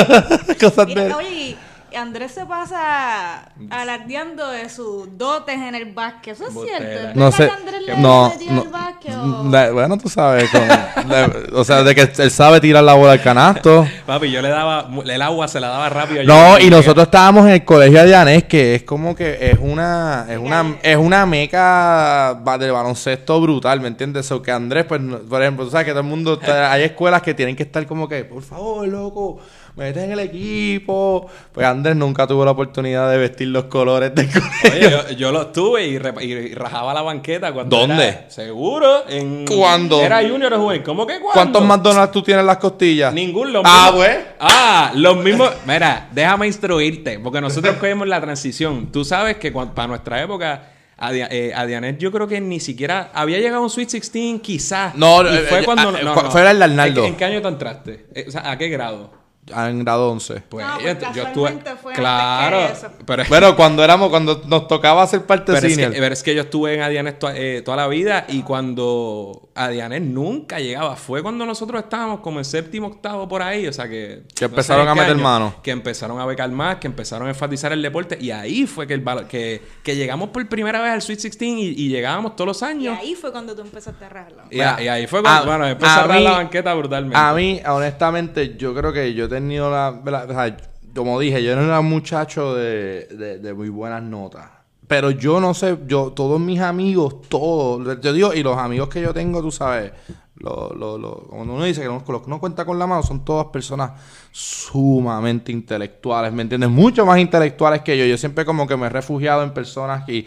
cosas 0.61 0.87
de... 0.87 1.13
oye, 1.13 1.29
y 1.29 1.59
Andrés 1.97 2.33
se 2.33 2.45
pasa 2.47 3.49
alardeando 3.71 4.49
de 4.51 4.69
sus 4.69 5.17
dotes 5.19 5.55
en 5.57 5.75
el 5.75 5.93
básquet. 5.93 6.35
¿Eso 6.35 6.47
es 6.49 6.55
Botella. 6.55 6.79
cierto? 6.79 7.09
¿Es 7.11 7.17
No 7.17 7.33
sé. 7.33 7.51
que 7.87 7.97
No, 7.97 8.29
metió 8.31 8.53
no. 8.53 8.61
al 8.63 8.69
básquet 8.69 9.15
o- 9.17 9.43
de- 9.51 9.71
bueno, 9.73 9.99
tú 9.99 10.09
sabes. 10.09 10.49
con- 10.51 11.09
de- 11.09 11.51
o 11.55 11.65
sea, 11.65 11.83
de 11.83 11.95
que 11.95 12.11
él 12.23 12.31
sabe 12.31 12.61
tirar 12.61 12.85
la 12.85 12.95
bola 12.95 13.13
al 13.13 13.23
canasto. 13.23 13.87
Papi, 14.07 14.31
yo 14.31 14.41
le 14.43 14.49
daba... 14.49 14.89
El 15.05 15.23
agua 15.23 15.49
se 15.49 15.61
la 15.61 15.69
daba 15.69 15.89
rápido. 15.89 16.23
No, 16.25 16.59
y 16.59 16.71
nosotros 16.71 17.05
estábamos 17.05 17.45
en 17.47 17.53
el 17.53 17.65
colegio 17.65 18.03
de 18.05 18.15
Anés, 18.15 18.45
que 18.45 18.75
es 18.77 18.83
como 18.85 19.15
que 19.15 19.51
es 19.51 19.59
una, 19.61 20.27
es 20.29 20.39
una, 20.39 20.77
es 20.83 20.97
una 20.97 21.27
meca 21.27 22.39
ba- 22.43 22.59
de 22.59 22.71
baloncesto 22.71 23.41
brutal, 23.41 23.81
¿me 23.81 23.89
entiendes? 23.89 24.31
O 24.33 24.41
que 24.43 24.51
Andrés, 24.53 24.85
pues, 24.87 25.01
por 25.29 25.43
ejemplo, 25.43 25.65
tú 25.65 25.71
sabes 25.71 25.87
que 25.87 25.93
todo 25.93 26.01
el 26.01 26.07
mundo, 26.07 26.39
está- 26.41 26.73
hay 26.73 26.83
escuelas 26.85 27.23
que 27.23 27.35
tienen 27.35 27.57
que 27.57 27.63
estar 27.65 27.87
como 27.87 28.09
que, 28.09 28.25
por 28.25 28.43
favor, 28.43 28.87
loco, 28.87 29.39
mete 29.77 30.05
en 30.05 30.13
el 30.13 30.21
equipo. 30.21 31.31
Pues 31.53 31.67
Andrés 31.67 31.97
nunca 31.97 32.27
tuvo 32.27 32.45
la 32.45 32.51
oportunidad 32.53 33.11
de 33.11 33.19
vestir 33.19 33.49
los 33.49 33.65
colores 33.65 34.15
del 34.15 34.29
colegio. 34.31 34.71
Oye, 34.73 34.91
yo, 34.91 35.17
yo 35.17 35.33
lo 35.33 35.47
tuve 35.49 35.87
y, 35.87 35.99
re- 35.99 36.25
y 36.25 36.55
rajaba 36.55 36.93
la 36.95 37.03
banqueta 37.03 37.53
cuando 37.53 37.77
¿Dónde? 37.77 38.09
era- 38.09 38.31
seguro. 38.31 39.09
En, 39.09 39.47
¿Cuándo? 39.47 40.01
Era 40.03 40.21
junior 40.29 40.53
o 40.55 40.61
juvenil. 40.61 40.83
¿Cómo 40.83 41.07
que 41.07 41.15
cuándo? 41.21 41.33
¿Cuántos 41.33 41.65
McDonald's 41.65 42.13
tú 42.13 42.23
tienes 42.23 42.41
en 42.43 42.47
las 42.47 42.59
costillas? 42.59 43.13
Ningún 43.15 43.53
los 43.53 43.63
Ah, 43.65 43.91
mismos- 43.93 43.97
pues. 43.97 44.19
Ah, 44.41 44.93
los 44.95 45.17
mismos. 45.17 45.51
Mira, 45.67 46.09
déjame 46.13 46.47
instruirte, 46.47 47.19
porque 47.19 47.41
nosotros 47.41 47.77
cogemos 47.77 48.07
la 48.09 48.21
transición. 48.21 48.91
Tú 48.93 49.05
sabes 49.05 49.37
que 49.37 49.53
para 49.53 49.89
nuestra 49.89 50.23
época, 50.23 50.69
a, 50.99 51.13
eh, 51.15 51.53
a 51.55 51.67
Dianet 51.67 51.99
yo 51.99 52.13
creo 52.13 52.29
que 52.29 52.41
ni 52.41 52.61
siquiera 52.61 53.11
había 53.13 53.39
llegado 53.39 53.63
un 53.63 53.71
Sweet 53.71 53.91
16, 53.91 54.41
quizás. 54.41 54.95
No, 54.95 55.23
Y 55.23 55.35
eh, 55.35 55.39
fue 55.49 55.61
eh, 55.61 55.65
cuando. 55.65 55.91
no, 55.91 55.99
fue- 56.15 56.23
no. 56.25 56.31
fue 56.31 56.49
el 56.51 56.59
de 56.59 56.65
Arnaldo. 56.65 57.01
¿En, 57.03 57.09
en 57.09 57.17
qué 57.17 57.25
año 57.25 57.43
tú 57.43 57.49
entraste? 57.49 58.07
O 58.29 58.31
sea, 58.31 58.51
¿a 58.51 58.57
qué 58.59 58.69
grado? 58.69 59.22
Ah, 59.53 59.69
En 59.71 59.81
grado 59.85 60.11
11. 60.13 60.43
Pues, 60.49 60.65
Ah, 60.69 60.79
yo, 60.85 60.97
pues 60.99 61.15
yo 61.17 61.23
estuve. 61.25 61.59
Claro, 61.95 62.69
pero, 63.05 63.25
Bueno, 63.29 63.57
cuando 63.57 63.83
éramos, 63.83 64.09
cuando 64.09 64.41
nos 64.47 64.69
tocaba 64.69 65.03
hacer 65.03 65.23
parte 65.27 65.47
pero, 65.53 65.57
es 65.59 65.63
que, 65.65 65.71
senior. 65.75 65.93
pero 65.99 66.13
es 66.13 66.23
que 66.23 66.35
yo 66.35 66.43
estuve 66.43 66.75
en 66.75 66.83
Adianes 66.83 67.19
to- 67.19 67.29
eh, 67.31 67.61
toda 67.65 67.77
la 67.77 67.89
vida 67.89 68.25
y 68.29 68.43
cuando 68.43 69.49
Adianes 69.57 70.03
nunca 70.03 70.61
llegaba, 70.61 70.95
fue 70.95 71.23
cuando 71.23 71.45
nosotros 71.45 71.83
estábamos 71.83 72.21
como 72.21 72.39
en 72.39 72.45
séptimo, 72.45 72.87
octavo 72.87 73.27
por 73.29 73.43
ahí, 73.43 73.67
o 73.67 73.73
sea 73.73 73.89
que... 73.89 74.23
Que 74.35 74.45
empezaron 74.45 74.87
a 74.89 74.95
meter 74.95 75.11
año, 75.13 75.23
mano. 75.23 75.55
Que 75.63 75.73
empezaron 75.73 76.21
a 76.21 76.27
becar 76.27 76.49
más, 76.51 76.77
que 76.77 76.87
empezaron 76.87 77.27
a 77.27 77.31
enfatizar 77.31 77.73
el 77.73 77.83
deporte 77.83 78.17
y 78.21 78.31
ahí 78.31 78.65
fue 78.67 78.87
que, 78.87 78.95
el 78.95 79.05
que, 79.29 79.61
que 79.83 79.97
llegamos 79.97 80.29
por 80.31 80.49
primera 80.49 80.81
vez 80.81 80.93
al 80.93 81.03
Sweet 81.03 81.21
16 81.21 81.43
y, 81.59 81.85
y 81.85 81.89
llegábamos 81.89 82.37
todos 82.37 82.47
los 82.47 82.63
Y 82.63 82.65
años. 82.65 82.99
ahí 83.01 83.15
fue 83.17 83.33
cuando 83.33 83.55
tú 83.57 83.63
empezaste 83.63 84.05
a 84.05 84.09
rajarla. 84.09 84.45
Y, 84.51 84.59
y 84.59 84.89
ahí 84.89 85.07
fue 85.09 85.21
cuando, 85.21 85.43
A- 85.43 85.47
bueno, 85.57 85.67
empezó 85.67 85.91
a 85.91 86.05
a 86.05 86.07
mí- 86.09 86.23
la 86.25 86.31
banqueta 86.33 86.73
brutalmente. 86.75 87.17
A 87.19 87.33
mí, 87.35 87.61
honestamente, 87.67 88.57
yo 88.57 88.73
creo 88.75 88.93
que 88.93 89.13
yo 89.15 89.29
tenido 89.33 89.71
la... 89.71 90.01
la- 90.05 90.25
o 90.25 90.29
sea, 90.29 90.57
como 90.95 91.19
dije, 91.19 91.43
yo 91.43 91.57
no 91.57 91.63
era 91.63 91.81
un 91.81 91.89
muchacho 91.89 92.55
de, 92.55 93.07
de- 93.41 93.55
muy 93.55 93.69
buenas 93.71 94.03
notas. 94.03 94.47
Pero 94.87 95.11
yo 95.11 95.41
no 95.41 95.55
sé, 95.55 95.79
yo, 95.87 96.13
todos 96.13 96.39
mis 96.39 96.61
amigos, 96.61 97.23
todos, 97.29 97.99
yo 98.03 98.13
digo, 98.13 98.35
y 98.35 98.43
los 98.43 98.59
amigos 98.59 98.89
que 98.91 99.01
yo 99.01 99.15
tengo, 99.15 99.41
tú 99.41 99.51
sabes, 99.51 99.91
lo, 100.37 100.75
lo, 100.75 100.99
cuando 101.31 101.55
uno 101.55 101.65
dice 101.65 101.81
que 101.81 101.87
no- 101.89 102.03
uno 102.27 102.41
cuenta 102.41 102.65
con 102.67 102.79
la 102.79 102.87
mano 102.87 103.03
son 103.03 103.25
todas 103.25 103.47
personas 103.47 103.93
sumamente 104.33 105.51
intelectuales, 105.53 106.33
¿me 106.33 106.43
entiendes? 106.43 106.69
Mucho 106.69 107.07
más 107.07 107.19
intelectuales 107.19 107.83
que 107.83 107.97
yo. 107.97 108.05
Yo 108.05 108.19
siempre 108.19 108.45
como 108.45 108.67
que 108.67 108.77
me 108.77 108.87
he 108.87 108.91
refugiado 108.91 109.43
en 109.43 109.53
personas 109.55 110.05
que, 110.05 110.27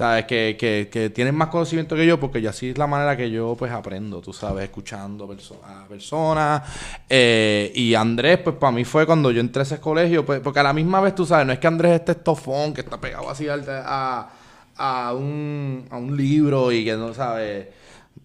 ¿sabes? 0.00 0.24
Que, 0.24 0.56
que, 0.58 0.88
que 0.90 1.10
tienen 1.10 1.34
más 1.34 1.48
conocimiento 1.48 1.94
que 1.94 2.06
yo, 2.06 2.18
porque 2.18 2.40
ya 2.40 2.50
así 2.50 2.70
es 2.70 2.78
la 2.78 2.86
manera 2.86 3.16
que 3.16 3.30
yo 3.30 3.54
pues 3.58 3.70
aprendo, 3.72 4.20
tú 4.20 4.32
sabes, 4.32 4.64
escuchando 4.64 5.24
a 5.64 5.86
personas. 5.88 6.62
Eh, 7.08 7.70
y 7.74 7.94
Andrés, 7.94 8.38
pues 8.38 8.56
para 8.56 8.72
mí 8.72 8.84
fue 8.84 9.04
cuando 9.06 9.30
yo 9.30 9.40
entré 9.40 9.60
a 9.60 9.62
ese 9.64 9.80
colegio, 9.80 10.24
pues, 10.24 10.40
porque 10.40 10.60
a 10.60 10.62
la 10.62 10.72
misma 10.72 11.00
vez, 11.00 11.14
tú 11.14 11.26
sabes, 11.26 11.46
no 11.46 11.52
es 11.52 11.58
que 11.58 11.66
Andrés 11.66 11.92
esté 12.00 12.12
estofón, 12.12 12.72
que 12.72 12.80
está 12.82 13.00
pegado 13.00 13.28
así 13.30 13.46
a, 13.48 14.28
a, 14.76 15.12
un, 15.14 15.84
a 15.90 15.96
un 15.98 16.16
libro 16.16 16.72
y 16.72 16.84
que 16.84 16.94
no 16.96 17.12
sabe. 17.14 17.72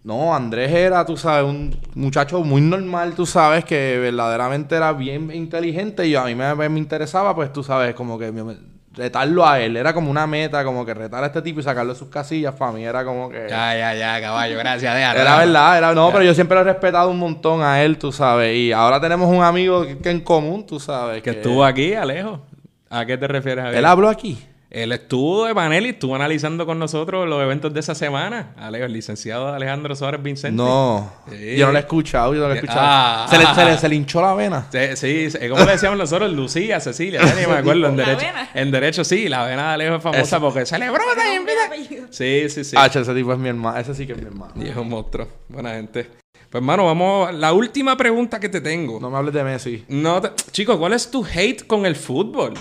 No, 0.03 0.35
Andrés 0.35 0.71
era, 0.71 1.05
tú 1.05 1.17
sabes, 1.17 1.49
un 1.49 1.75
muchacho 1.95 2.43
muy 2.43 2.61
normal, 2.61 3.15
tú 3.15 3.25
sabes, 3.25 3.65
que 3.65 3.97
verdaderamente 3.99 4.75
era 4.75 4.93
bien 4.93 5.31
inteligente 5.31 6.07
y 6.07 6.15
a 6.15 6.23
mí 6.25 6.35
me, 6.35 6.53
me 6.69 6.79
interesaba, 6.79 7.33
pues 7.35 7.51
tú 7.51 7.63
sabes, 7.63 7.95
como 7.95 8.17
que 8.19 8.31
me- 8.31 8.74
retarlo 8.95 9.45
a 9.47 9.59
él. 9.59 9.77
Era 9.77 9.93
como 9.93 10.09
una 10.09 10.25
meta, 10.27 10.63
como 10.63 10.85
que 10.85 10.93
retar 10.93 11.23
a 11.23 11.27
este 11.27 11.41
tipo 11.41 11.59
y 11.59 11.63
sacarlo 11.63 11.93
de 11.93 11.99
sus 11.99 12.09
casillas. 12.09 12.53
Para 12.55 12.71
mí 12.71 12.83
era 12.83 13.03
como 13.03 13.29
que... 13.29 13.47
Ya, 13.49 13.75
ya, 13.75 13.93
ya, 13.95 14.21
caballo, 14.21 14.57
gracias. 14.57 14.95
déjalo, 14.95 15.19
Era 15.19 15.37
verdad, 15.37 15.77
era, 15.77 15.93
no, 15.93 16.07
Ya. 16.07 16.13
pero 16.13 16.25
yo 16.25 16.33
siempre 16.33 16.55
lo 16.55 16.61
he 16.61 16.65
respetado 16.65 17.09
un 17.09 17.19
montón 17.19 17.61
a 17.61 17.81
él, 17.83 17.97
tú 17.97 18.11
sabes. 18.11 18.55
Y 18.55 18.71
ahora 18.71 18.99
tenemos 19.01 19.29
un 19.29 19.43
amigo 19.43 19.85
que, 19.85 19.97
que 19.97 20.09
en 20.09 20.21
común, 20.21 20.65
tú 20.65 20.79
sabes. 20.79 21.21
Que 21.21 21.31
estuvo 21.31 21.63
aquí, 21.63 21.93
Alejo. 21.93 22.41
¿A 22.89 23.05
qué 23.05 23.17
te 23.17 23.27
refieres, 23.27 23.63
Javier? 23.63 23.79
Él 23.79 23.85
habló 23.85 24.09
aquí. 24.09 24.39
Él 24.83 24.91
estuvo 24.91 25.45
de 25.45 25.55
panel 25.55 25.85
y 25.85 25.89
estuvo 25.89 26.15
analizando 26.15 26.65
con 26.65 26.77
nosotros 26.79 27.27
los 27.27 27.41
eventos 27.41 27.73
de 27.73 27.79
esa 27.79 27.95
semana. 27.95 28.53
Ale- 28.57 28.83
el 28.83 28.91
licenciado 28.93 29.53
Alejandro 29.53 29.95
Suárez 29.95 30.21
Vicente. 30.21 30.55
No, 30.55 31.11
Sí. 31.29 31.55
yo 31.57 31.65
no 31.67 31.71
lo 31.71 31.77
he 31.77 31.81
escuchado, 31.81 32.33
yo 32.33 32.41
no 32.41 32.47
lo 32.47 32.53
he 32.53 32.57
escuchado. 32.57 32.79
Ah. 32.81 33.27
se, 33.29 33.37
le, 33.37 33.45
se, 33.55 33.65
le, 33.65 33.77
se 33.77 33.89
le 33.89 33.95
hinchó 33.95 34.21
la 34.21 34.33
vena. 34.33 34.67
Sí, 34.95 35.29
sí, 35.29 35.37
como 35.49 35.63
le 35.65 35.71
decíamos 35.71 35.97
nosotros, 35.97 36.31
Lucía, 36.33 36.79
Cecilia, 36.79 37.21
ya 37.25 37.35
ni 37.35 37.47
me 37.47 37.53
acuerdo. 37.57 37.87
En 37.87 37.97
La 37.97 38.05
derecho, 38.05 38.25
vena. 38.27 38.49
en 38.53 38.71
derecho 38.71 39.03
sí, 39.03 39.29
la 39.29 39.45
vena 39.45 39.67
de 39.69 39.73
Alejo 39.75 39.95
es 39.95 40.03
famosa 40.03 40.21
Eso. 40.21 40.39
porque 40.41 40.65
celebró 40.65 41.03
también, 41.15 41.35
Nombre 41.37 41.53
y 41.53 41.65
apellido. 41.67 42.07
Sí, 42.09 42.49
sí, 42.49 42.63
sí. 42.63 42.75
Ah, 42.77 42.87
ese 42.87 43.13
tipo 43.13 43.31
es 43.33 43.39
mi 43.39 43.49
hermano. 43.49 43.77
Ese 43.77 43.93
sí 43.93 44.05
que 44.07 44.13
es 44.13 44.19
mi 44.19 44.25
hermano. 44.25 44.53
Y 44.55 44.67
es 44.67 44.75
un 44.75 44.89
monstruo. 44.89 45.27
Buena 45.49 45.71
gente. 45.71 46.03
Pues, 46.49 46.61
hermano, 46.61 46.85
vamos. 46.85 47.33
La 47.33 47.53
última 47.53 47.95
pregunta 47.97 48.39
que 48.39 48.49
te 48.49 48.61
tengo. 48.61 48.99
No 48.99 49.09
me 49.09 49.17
hables 49.17 49.33
de 49.33 49.43
Messi. 49.43 49.85
No 49.89 50.21
te- 50.21 50.31
Chico, 50.51 50.77
¿cuál 50.79 50.93
es 50.93 51.09
tu 51.11 51.25
hate 51.25 51.65
con 51.67 51.85
el 51.85 51.95
fútbol? 51.95 52.53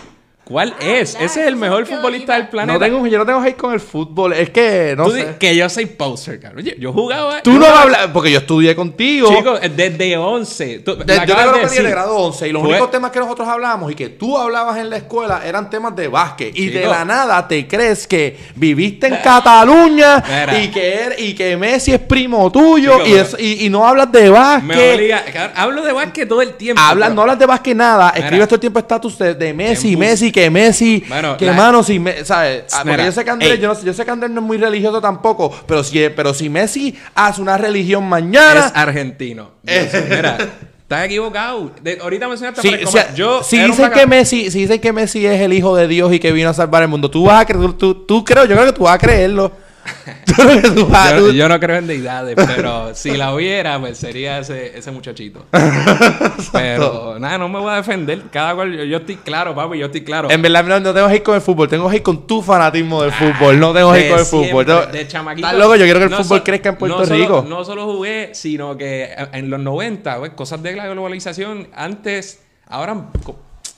¿Cuál 0.45 0.75
es? 0.79 1.15
¿verdad? 1.15 1.27
Ese 1.27 1.41
es 1.41 1.47
el 1.47 1.57
mejor 1.57 1.87
futbolista 1.87 2.35
del 2.35 2.49
planeta. 2.49 2.79
No 2.79 2.85
tengo, 2.85 3.07
yo 3.07 3.17
no 3.19 3.25
tengo 3.25 3.41
hate 3.41 3.57
con 3.57 3.73
el 3.73 3.81
fútbol. 3.81 4.35
Es 4.35 4.51
que, 4.51 4.95
no 4.95 5.05
Tú 5.07 5.13
sé. 5.13 5.37
que 5.41 5.57
yo 5.57 5.67
soy 5.71 5.87
poser, 5.87 6.39
cabrón. 6.39 6.59
Oye, 6.63 6.77
yo 6.79 6.93
jugaba. 6.93 7.41
Tú 7.41 7.53
yo 7.55 7.59
no 7.61 7.67
hablas... 7.67 8.09
Porque 8.13 8.31
yo 8.31 8.41
estudié 8.41 8.77
contigo. 8.77 9.35
Chico, 9.35 9.59
desde 9.59 10.17
11. 10.19 10.81
Tú, 10.81 10.97
me 10.99 11.05
De- 11.07 11.15
yo 11.15 11.23
acabas 11.23 11.71
tengo 11.71 11.83
de 11.83 11.91
grado 11.91 12.17
11 12.19 12.49
y 12.49 12.53
los 12.53 12.63
únicos 12.63 12.91
temas 12.91 13.11
que 13.11 13.21
nosotros 13.21 13.49
hablamos 13.49 13.91
y 13.91 13.95
que 13.95 14.11
tú 14.11 14.37
hablabas 14.37 14.77
en 14.77 14.91
la 14.91 14.99
escuela 14.99 15.41
eran 15.47 15.71
temas 15.71 15.97
de 15.97 16.09
básquet. 16.09 16.55
Y 16.55 16.67
de 16.69 16.87
la 16.87 17.07
nada 17.07 17.49
te 17.49 17.67
crees 17.67 18.07
que 18.07 18.37
viviste 18.55 19.07
en 19.07 19.17
Cataluña 19.25 20.23
Mira. 20.29 20.61
y 20.63 20.71
que, 20.71 21.07
er- 21.07 21.15
y 21.21 21.35
que 21.35 21.57
Messi 21.57 21.93
es 21.95 22.01
primo 22.01 22.53
tuyo 22.53 22.99
Chico, 22.99 23.09
y, 23.09 23.15
es- 23.15 23.37
y, 23.39 23.65
y 23.65 23.71
no 23.71 23.87
hablas 23.87 24.13
de 24.13 24.25
Me 24.25 24.29
básquet. 24.31 24.95
obliga. 24.95 25.25
cabrón, 25.33 25.53
Hablo 25.57 25.83
de 25.85 25.93
básquet 25.95 26.29
todo 26.29 26.43
el 26.43 26.53
tiempo. 26.55 26.83
Hablas, 26.83 27.07
pero- 27.09 27.15
no 27.15 27.21
hablas 27.23 27.39
de 27.39 27.47
básquet 27.47 27.75
nada. 27.77 28.11
Escribes 28.11 28.47
todo 28.47 28.57
el 28.57 28.61
tiempo 28.61 28.79
estatus 28.79 29.17
de, 29.19 29.35
de 29.35 29.55
Messi, 29.55 29.97
Messi, 29.97 30.34
que 30.35 30.51
Messi, 30.51 31.01
que 31.39 31.47
la- 31.47 31.53
mano, 31.53 31.85
si 31.85 32.01
me, 32.01 32.25
¿sabes? 32.25 32.65
Ah, 32.73 32.83
Porque 32.85 33.05
yo 33.05 33.13
sé 33.13 33.25
que 33.25 33.31
Andrés, 33.31 33.61
yo, 33.61 33.69
no 33.73 33.81
yo 33.81 33.93
sé 33.95 34.05
que 34.05 34.11
Andrés 34.11 34.33
no 34.33 34.41
es 34.41 34.47
muy 34.47 34.59
religioso 34.59 35.01
tampoco, 35.01 35.55
pero 35.69 35.85
si, 35.85 36.09
pero 36.17 36.35
si 36.35 36.49
Messi 36.49 36.93
hace 37.15 37.41
una 37.41 37.57
religión 37.57 38.03
mañana, 38.09 38.67
Es 38.67 38.73
argentino. 38.75 39.53
Sé, 39.65 40.07
Mira, 40.11 40.37
estás 40.83 41.05
equivocado. 41.05 41.71
De- 41.81 41.99
ahorita 42.03 42.27
mencionaste 42.27 42.61
Comas. 42.85 43.15
Yo 43.15 43.43
si 43.45 43.57
vaga- 43.91 43.95
que 44.01 44.07
Messi, 44.09 44.51
si 44.51 44.59
dicen 44.63 44.81
que 44.81 44.93
Messi 44.93 45.25
es 45.25 45.41
el 45.41 45.53
hijo 45.53 45.77
de 45.77 45.87
Dios 45.87 46.13
y 46.13 46.19
que 46.19 46.33
vino 46.33 46.51
a 46.51 46.55
salvar 46.55 46.83
el 46.83 46.89
mundo, 46.89 47.09
tú 47.09 47.25
vas 47.27 47.43
a 47.43 47.47
creer, 47.47 47.63
tú, 47.75 47.75
tú, 47.75 47.95
tú 48.07 48.25
creo, 48.25 48.45
yo 48.45 48.57
creo 48.57 48.67
que 48.67 48.73
tú 48.73 48.83
vas 48.83 48.95
a 48.97 48.99
creerlo. 48.99 49.53
Yo 51.35 51.45
que 51.45 51.49
no 51.49 51.61
creo 51.61 51.77
en 51.77 51.87
deidades, 51.87 52.35
pero 52.37 52.95
si 52.95 53.17
la 53.17 53.35
hubiera, 53.35 53.79
pues 53.79 53.99
sería 53.99 54.39
ese, 54.39 54.77
ese 54.79 54.91
muchachito. 54.91 55.45
pero 56.53 57.19
nada, 57.19 57.39
no 57.39 57.49
me 57.49 57.59
voy 57.61 57.73
a 57.73 57.77
defender. 57.77 58.23
Cada 58.31 58.55
cual, 58.55 58.73
yo, 58.77 58.85
yo 58.85 58.99
estoy 58.99 59.17
claro, 59.17 59.55
papi, 59.55 59.79
yo 59.79 59.87
estoy 59.87 60.03
claro. 60.03 60.31
En 60.31 60.43
verdad 60.43 60.65
no, 60.65 60.81
no 60.81 60.95
tengo 60.95 61.07
hate 61.09 61.23
con 61.23 61.35
el 61.35 61.41
fútbol, 61.41 61.69
tengo 61.69 61.89
hate 61.89 62.03
con 62.03 62.27
tu 62.27 62.43
fanatismo 62.43 63.03
del 63.03 63.13
fútbol, 63.13 63.59
no 63.59 63.73
tengo 63.73 63.93
De 63.93 64.01
hate 64.01 64.11
con 64.11 64.19
el 64.21 64.25
fútbol. 64.27 64.67
Yo- 64.67 64.87
de 64.87 65.09
chamaquito. 65.09 65.47
Estás 65.47 65.59
loco, 65.61 65.77
yo 65.77 65.85
quiero 65.85 65.99
que 66.01 66.05
el 66.07 66.11
No 66.11 66.17
fútbol 66.23 66.39
so- 66.39 66.45
crezca 66.45 66.69
en 66.71 66.77
Puerto 66.77 66.99
no 66.99 67.07
solo- 67.07 67.19
Rico. 67.21 67.45
no 67.49 67.65
solo 67.65 67.85
jugué, 67.87 68.31
sino 68.35 68.77
que 68.77 69.15
en 69.33 69.51
los 69.51 69.61
90, 69.61 70.19
pues, 70.19 70.33
cosas 70.33 70.63
de 70.63 70.75
la 70.77 70.87
globalización, 70.89 71.69
antes, 71.75 72.41
ahora, 72.67 73.07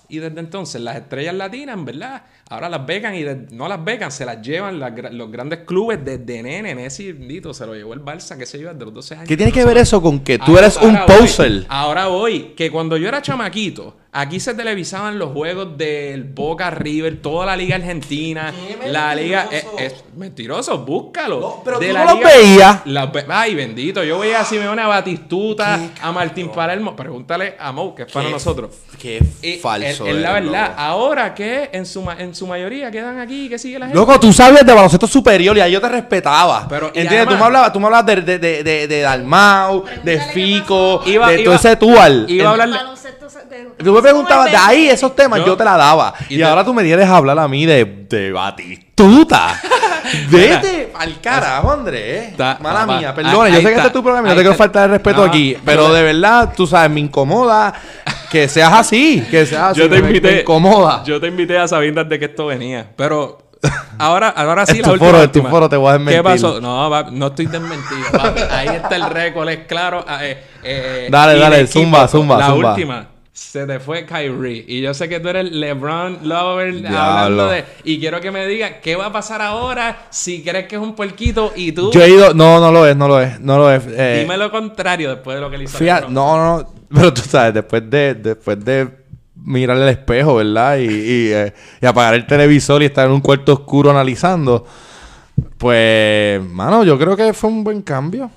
y 0.08 0.18
desde 0.18 0.40
entonces, 0.40 0.80
las 0.80 0.96
estrellas 0.96 1.34
latinas, 1.34 1.84
¿verdad? 1.84 2.22
Ahora 2.48 2.68
las 2.68 2.86
becan 2.86 3.14
y 3.14 3.22
de- 3.22 3.46
no 3.50 3.66
las 3.68 3.84
becan, 3.84 4.12
se 4.12 4.24
las 4.24 4.40
llevan 4.40 4.78
las 4.78 4.92
los 5.12 5.30
grandes 5.30 5.60
clubes 5.66 6.04
desde 6.04 6.42
nene. 6.42 6.74
Messi, 6.74 7.12
bendito, 7.12 7.52
se 7.52 7.66
lo 7.66 7.74
llevó 7.74 7.94
el 7.94 8.00
Barça, 8.02 8.36
qué 8.38 8.46
sé 8.46 8.58
yo, 8.60 8.72
desde 8.72 8.84
los 8.84 8.94
12 8.94 9.14
años. 9.14 9.28
¿Qué 9.28 9.36
tiene 9.36 9.50
No 9.50 9.54
que 9.56 9.64
ver 9.64 9.78
eso 9.78 10.00
con 10.00 10.20
que 10.20 10.38
tú 10.38 10.44
Ahora- 10.52 10.60
eres 10.66 10.76
un 10.76 10.94
voy. 10.94 11.18
poser? 11.18 11.66
ahora 11.68 12.06
voy, 12.06 12.54
que 12.56 12.70
cuando 12.70 12.96
yo 12.96 13.08
era 13.08 13.20
chamaquito, 13.22 13.96
aquí 14.18 14.40
se 14.40 14.54
televisaban 14.54 15.18
los 15.18 15.30
juegos 15.32 15.76
del 15.76 16.24
Boca 16.24 16.70
River, 16.70 17.20
toda 17.20 17.46
la 17.46 17.56
liga 17.56 17.76
argentina, 17.76 18.52
Qué 18.82 18.88
la 18.90 19.14
liga 19.14 19.46
mentiroso. 19.50 19.78
es, 19.78 19.92
es 19.92 20.04
mentiroso, 20.16 20.78
búscalo. 20.78 21.40
No, 21.40 21.62
pero 21.64 21.78
De 21.78 21.88
tú 21.88 21.92
la 21.94 22.04
no 22.04 22.10
los 22.10 22.18
liga- 22.18 22.30
veías. 22.30 22.80
Ay, 23.28 23.54
bendito, 23.54 24.02
yo 24.04 24.18
veía 24.18 24.40
a 24.40 24.44
Simeone 24.44 24.80
a 24.82 24.86
Batistuta, 24.86 25.78
a 26.02 26.12
Martín 26.12 26.48
Palermo, 26.50 26.96
pregúntale 26.96 27.54
a 27.58 27.72
Mo, 27.72 27.94
que 27.94 28.02
es 28.04 28.12
para 28.12 28.26
Qué 28.26 28.32
nosotros. 28.32 28.70
Qué 28.98 29.22
Y 29.42 29.54
falso. 29.58 30.06
Es, 30.06 30.14
es 30.14 30.20
la 30.22 30.32
verdad. 30.32 30.68
loco. 30.70 30.74
Ahora 30.80 31.34
que 31.34 31.70
en 31.72 31.84
su, 31.86 32.04
en 32.18 32.34
su 32.34 32.46
mayoría 32.46 32.90
quedan 32.90 33.18
aquí, 33.20 33.48
que 33.48 33.58
sigue 33.58 33.78
la 33.78 33.86
gente. 33.86 33.98
Loco, 33.98 34.18
tú 34.18 34.32
sabes 34.32 34.64
de 34.64 34.72
baloncesto 34.72 35.06
superior 35.06 35.56
y 35.56 35.60
ahí 35.60 35.72
yo 35.72 35.80
te 35.80 35.88
respetaba. 35.88 36.66
Pero, 36.68 36.86
¿Entiendes? 36.88 37.12
además- 37.18 37.34
tú 37.34 37.38
me 37.38 37.44
hablabas, 37.44 37.72
tú 37.72 37.80
me 37.80 37.86
hablabas 37.86 38.06
de, 38.06 38.16
de, 38.22 38.38
de, 38.38 38.62
de, 38.64 38.88
de 38.88 39.00
Dalmau, 39.00 39.84
de 40.02 40.20
Fico. 40.20 41.02
Iba- 41.04 41.28
de 41.30 41.38
todo 41.44 41.54
ese 41.54 41.76
tual. 41.76 42.24
iba 42.28 42.48
a 42.48 42.52
hablar- 42.52 42.70
de- 42.70 44.05
Preguntabas 44.10 44.50
de 44.50 44.56
ahí 44.56 44.88
esos 44.88 45.14
temas, 45.16 45.40
Yo- 45.40 45.46
yo, 45.46 45.56
te 45.56 45.64
la 45.64 45.76
daba. 45.76 46.14
y 46.28 46.36
Y, 46.36 46.42
ahora 46.42 46.64
tú 46.64 46.72
me 46.74 46.82
quieres 46.82 47.08
hablar 47.08 47.38
a 47.38 47.48
mí 47.48 47.66
de, 47.66 47.84
de 48.08 48.32
Batistuta. 48.32 49.60
Vete 50.30 50.92
al 50.96 51.20
carajo, 51.20 51.72
Andrés. 51.72 52.32
Mala 52.60 52.86
mía, 52.86 53.14
perdona. 53.14 53.48
Yo 53.48 53.56
sé 53.56 53.62
que 53.62 53.74
este 53.74 53.86
es 53.88 53.92
tu 53.92 54.02
programa 54.02 54.28
y 54.28 54.30
no 54.30 54.36
te 54.36 54.42
quiero 54.42 54.56
faltar 54.56 54.84
el 54.84 54.90
respeto 54.92 55.18
No, 55.22 55.24
aquí. 55.28 55.56
Pero 55.64 55.92
de 55.92 56.02
verdad, 56.02 56.52
tú 56.56 56.66
sabes, 56.66 56.90
me 56.90 57.00
incomoda 57.00 57.74
que 58.30 58.48
seas 58.48 58.72
así. 58.72 59.26
Que 59.30 59.44
seas 59.46 59.70
así. 59.72 59.80
yo 59.80 59.88
te 59.90 59.98
invité. 59.98 60.30
Me 60.32 60.40
incomoda. 60.42 61.02
Yo 61.04 61.20
te 61.20 61.26
invité 61.26 61.58
a 61.58 61.66
sabiendas 61.66 62.08
de 62.08 62.18
que 62.20 62.26
esto 62.26 62.46
venía. 62.46 62.86
Pero 62.96 63.38
ahora, 63.98 64.28
ahora 64.28 64.64
sí 64.64 64.72
Es 64.74 64.78
la 64.78 64.84
tu 64.84 64.92
última. 64.92 65.10
foro, 65.10 65.22
es 65.22 65.32
tu 65.32 65.38
última. 65.40 65.50
foro, 65.50 65.68
te 65.68 65.76
voy 65.76 65.88
a 65.90 65.92
desmentir. 65.94 66.18
¿Qué 66.20 66.22
pasó? 66.24 66.60
No, 66.60 66.88
va- 66.88 67.08
no 67.10 67.26
estoy 67.26 67.46
desmentido. 67.46 68.06
papi. 68.12 68.40
Ahí 68.50 68.68
está 68.76 68.94
el 68.96 69.10
récord, 69.10 69.48
es 69.48 69.66
claro. 69.66 70.04
ah, 70.06 70.24
eh, 70.24 70.40
eh, 70.62 71.08
Dale, 71.10 71.36
dale, 71.38 71.66
zumba, 71.66 72.06
zumba, 72.06 72.38
La 72.38 72.46
zumba. 72.46 72.70
última. 72.74 73.06
Se 73.36 73.66
te 73.66 73.78
fue 73.80 74.06
Kyrie. 74.06 74.64
Y 74.66 74.80
yo 74.80 74.94
sé 74.94 75.10
que 75.10 75.20
tú 75.20 75.28
eres 75.28 75.52
LeBron 75.52 76.20
Lover 76.26 76.86
hablando 76.86 77.50
de. 77.50 77.66
Y 77.84 78.00
quiero 78.00 78.18
que 78.18 78.30
me 78.30 78.46
digas 78.46 78.76
qué 78.82 78.96
va 78.96 79.06
a 79.06 79.12
pasar 79.12 79.42
ahora 79.42 80.06
si 80.08 80.42
crees 80.42 80.66
que 80.66 80.76
es 80.76 80.80
un 80.80 80.94
puerquito 80.94 81.52
y 81.54 81.72
tú. 81.72 81.90
Yo 81.92 82.02
he 82.02 82.08
ido. 82.08 82.32
No, 82.32 82.60
no 82.60 82.72
lo 82.72 82.86
es, 82.86 82.96
no 82.96 83.06
lo 83.06 83.20
es. 83.20 83.38
No 83.38 83.58
lo 83.58 83.70
es. 83.70 83.82
eh, 83.88 84.20
Dime 84.22 84.38
lo 84.38 84.50
contrario 84.50 85.10
después 85.10 85.34
de 85.34 85.42
lo 85.42 85.50
que 85.50 85.58
le 85.58 85.64
hizo 85.64 85.76
Fíjate, 85.76 86.06
no, 86.08 86.36
no, 86.38 86.58
no, 86.60 86.68
pero 86.88 87.12
tú 87.12 87.20
sabes, 87.20 87.52
después 87.52 87.82
de, 87.90 88.14
después 88.14 88.64
de 88.64 88.88
mirar 89.34 89.76
el 89.76 89.88
espejo, 89.90 90.36
¿verdad? 90.36 90.78
Y, 90.78 90.84
y, 90.86 91.32
eh, 91.34 91.52
y 91.82 91.84
apagar 91.84 92.14
el 92.14 92.26
televisor 92.26 92.82
y 92.82 92.86
estar 92.86 93.04
en 93.06 93.12
un 93.12 93.20
cuarto 93.20 93.52
oscuro 93.52 93.90
analizando, 93.90 94.64
pues, 95.58 96.42
mano, 96.42 96.84
yo 96.84 96.98
creo 96.98 97.14
que 97.14 97.34
fue 97.34 97.50
un 97.50 97.62
buen 97.62 97.82
cambio. 97.82 98.30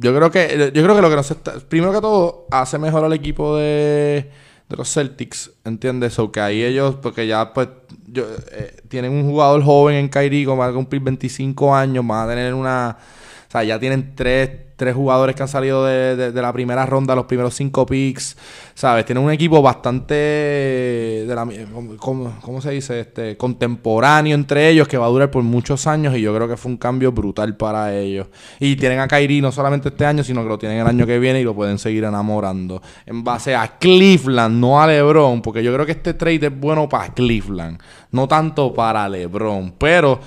Yo 0.00 0.16
creo 0.16 0.30
que, 0.30 0.72
yo 0.74 0.82
creo 0.82 0.96
que 0.96 1.02
lo 1.02 1.10
que 1.10 1.16
nos 1.16 1.30
está, 1.30 1.58
primero 1.68 1.92
que 1.92 2.00
todo, 2.00 2.46
hace 2.50 2.78
mejor 2.78 3.04
al 3.04 3.12
equipo 3.12 3.56
de, 3.56 4.30
los 4.70 4.90
Celtics, 4.90 5.50
¿entiendes? 5.62 6.18
O 6.18 6.32
que 6.32 6.40
ahí 6.40 6.62
ellos, 6.62 6.96
porque 7.02 7.26
ya 7.26 7.52
pues 7.52 7.68
eh, 8.14 8.80
tienen 8.88 9.12
un 9.12 9.28
jugador 9.28 9.62
joven 9.62 9.96
en 9.96 10.08
Kyrie, 10.08 10.46
como 10.46 10.62
va 10.62 10.68
a 10.68 10.72
cumplir 10.72 11.02
25 11.02 11.74
años, 11.74 12.06
van 12.06 12.26
a 12.26 12.30
tener 12.30 12.54
una, 12.54 12.96
o 13.46 13.50
sea, 13.50 13.62
ya 13.62 13.78
tienen 13.78 14.14
tres, 14.14 14.50
tres 14.80 14.94
jugadores 14.94 15.36
que 15.36 15.42
han 15.42 15.48
salido 15.48 15.84
de, 15.84 16.32
la 16.32 16.52
primera 16.54 16.86
ronda, 16.86 17.14
los 17.14 17.26
primeros 17.26 17.54
cinco 17.54 17.84
picks, 17.84 18.34
¿sabes? 18.72 19.04
Tienen 19.04 19.22
un 19.22 19.30
equipo 19.30 19.60
bastante, 19.60 20.14
de 20.14 21.66
¿cómo, 21.98 22.32
cómo- 22.40 22.60
se 22.62 22.70
dice? 22.70 23.00
Este, 23.00 23.36
contemporáneo 23.36 24.34
entre 24.34 24.70
ellos, 24.70 24.88
que 24.88 24.96
va 24.96 25.04
a 25.04 25.10
durar 25.10 25.30
por 25.30 25.42
muchos 25.42 25.86
años 25.86 26.16
y 26.16 26.22
yo 26.22 26.34
creo 26.34 26.48
que 26.48 26.56
fue 26.56 26.70
un 26.72 26.78
cambio 26.78 27.12
brutal 27.12 27.58
para 27.58 27.94
ellos. 27.94 28.28
Y 28.58 28.74
tienen 28.76 29.00
a 29.00 29.06
Kyrie 29.06 29.42
no 29.42 29.52
solamente 29.52 29.90
este 29.90 30.06
año, 30.06 30.24
sino 30.24 30.42
que 30.42 30.48
lo 30.48 30.58
tienen 30.58 30.78
el 30.78 30.86
año 30.86 31.04
que 31.06 31.18
viene 31.18 31.42
y 31.42 31.44
lo 31.44 31.54
pueden 31.54 31.78
seguir 31.78 32.04
enamorando. 32.04 32.80
En 33.04 33.22
base 33.22 33.54
a 33.54 33.76
Cleveland, 33.78 34.58
no 34.58 34.80
a 34.80 34.86
LeBron, 34.86 35.42
porque 35.42 35.62
yo 35.62 35.74
creo 35.74 35.84
que 35.84 35.92
este 35.92 36.14
trade 36.14 36.46
es 36.46 36.58
bueno 36.58 36.88
para 36.88 37.12
Cleveland, 37.12 37.78
no 38.12 38.26
tanto 38.26 38.72
para 38.72 39.06
LeBron. 39.10 39.74
Pero 39.76 40.20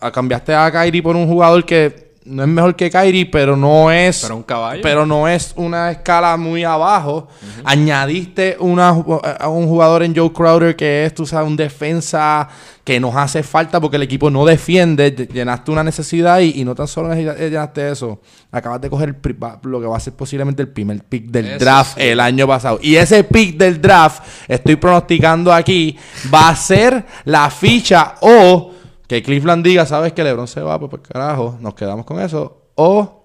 a- 0.00 0.12
cambiaste 0.12 0.54
a 0.54 0.70
Kyrie 0.70 1.02
por 1.02 1.16
un 1.16 1.26
jugador 1.26 1.64
que 1.64 2.05
no 2.26 2.42
es 2.42 2.48
mejor 2.48 2.74
que 2.76 2.90
Kyrie, 2.90 3.26
pero 3.26 3.56
no 3.56 3.90
es. 3.90 4.22
Pero 4.22 4.36
un 4.36 4.42
caballo. 4.42 4.82
Pero 4.82 5.06
no 5.06 5.28
es 5.28 5.52
una 5.56 5.90
escala 5.90 6.36
muy 6.36 6.64
abajo. 6.64 7.28
Añadiste 7.64 8.56
una, 8.60 8.88
a 8.88 9.48
un 9.48 9.66
jugador 9.66 10.02
en 10.02 10.14
Joe 10.16 10.32
Crowder 10.32 10.74
que 10.76 11.04
es, 11.04 11.14
tú 11.14 11.26
sabes, 11.26 11.46
un 11.48 11.56
defensa 11.56 12.48
que 12.84 13.00
nos 13.00 13.16
hace 13.16 13.42
falta 13.42 13.80
porque 13.80 13.96
el 13.96 14.02
equipo 14.02 14.30
no 14.30 14.44
defiende. 14.44 15.14
Ll- 15.14 15.32
Llenaste 15.32 15.70
una 15.70 15.82
necesidad 15.84 16.40
y, 16.40 16.60
y 16.60 16.64
no 16.64 16.74
tan 16.74 16.86
solo 16.86 17.12
eh, 17.12 17.36
llenaste 17.50 17.90
eso. 17.90 18.20
Acabas 18.52 18.80
de 18.80 18.88
coger 18.90 19.08
el 19.22 19.36
lo 19.70 19.80
que 19.80 19.86
va 19.86 19.96
a 19.96 20.00
ser 20.00 20.12
posiblemente 20.14 20.62
el 20.62 20.68
primer 20.68 21.02
pick 21.04 21.26
del 21.26 21.46
Eso 21.46 21.58
draft 21.64 21.94
sí. 21.96 22.02
el 22.04 22.20
año 22.20 22.46
pasado. 22.46 22.78
Y 22.80 22.96
ese 22.96 23.24
pick 23.24 23.56
del 23.56 23.80
draft, 23.80 24.22
estoy 24.48 24.76
pronosticando 24.76 25.52
aquí, 25.52 25.96
va 26.32 26.48
a 26.50 26.56
ser 26.56 27.04
la 27.24 27.50
ficha 27.50 28.14
o 28.20 28.72
que 29.06 29.22
Cleveland 29.22 29.64
diga, 29.64 29.86
sabes 29.86 30.12
que 30.12 30.24
LeBron 30.24 30.48
se 30.48 30.60
va, 30.60 30.78
pues 30.78 30.90
por 30.90 31.02
carajo, 31.02 31.56
nos 31.60 31.74
quedamos 31.74 32.06
con 32.06 32.20
eso. 32.20 32.70
O 32.74 33.24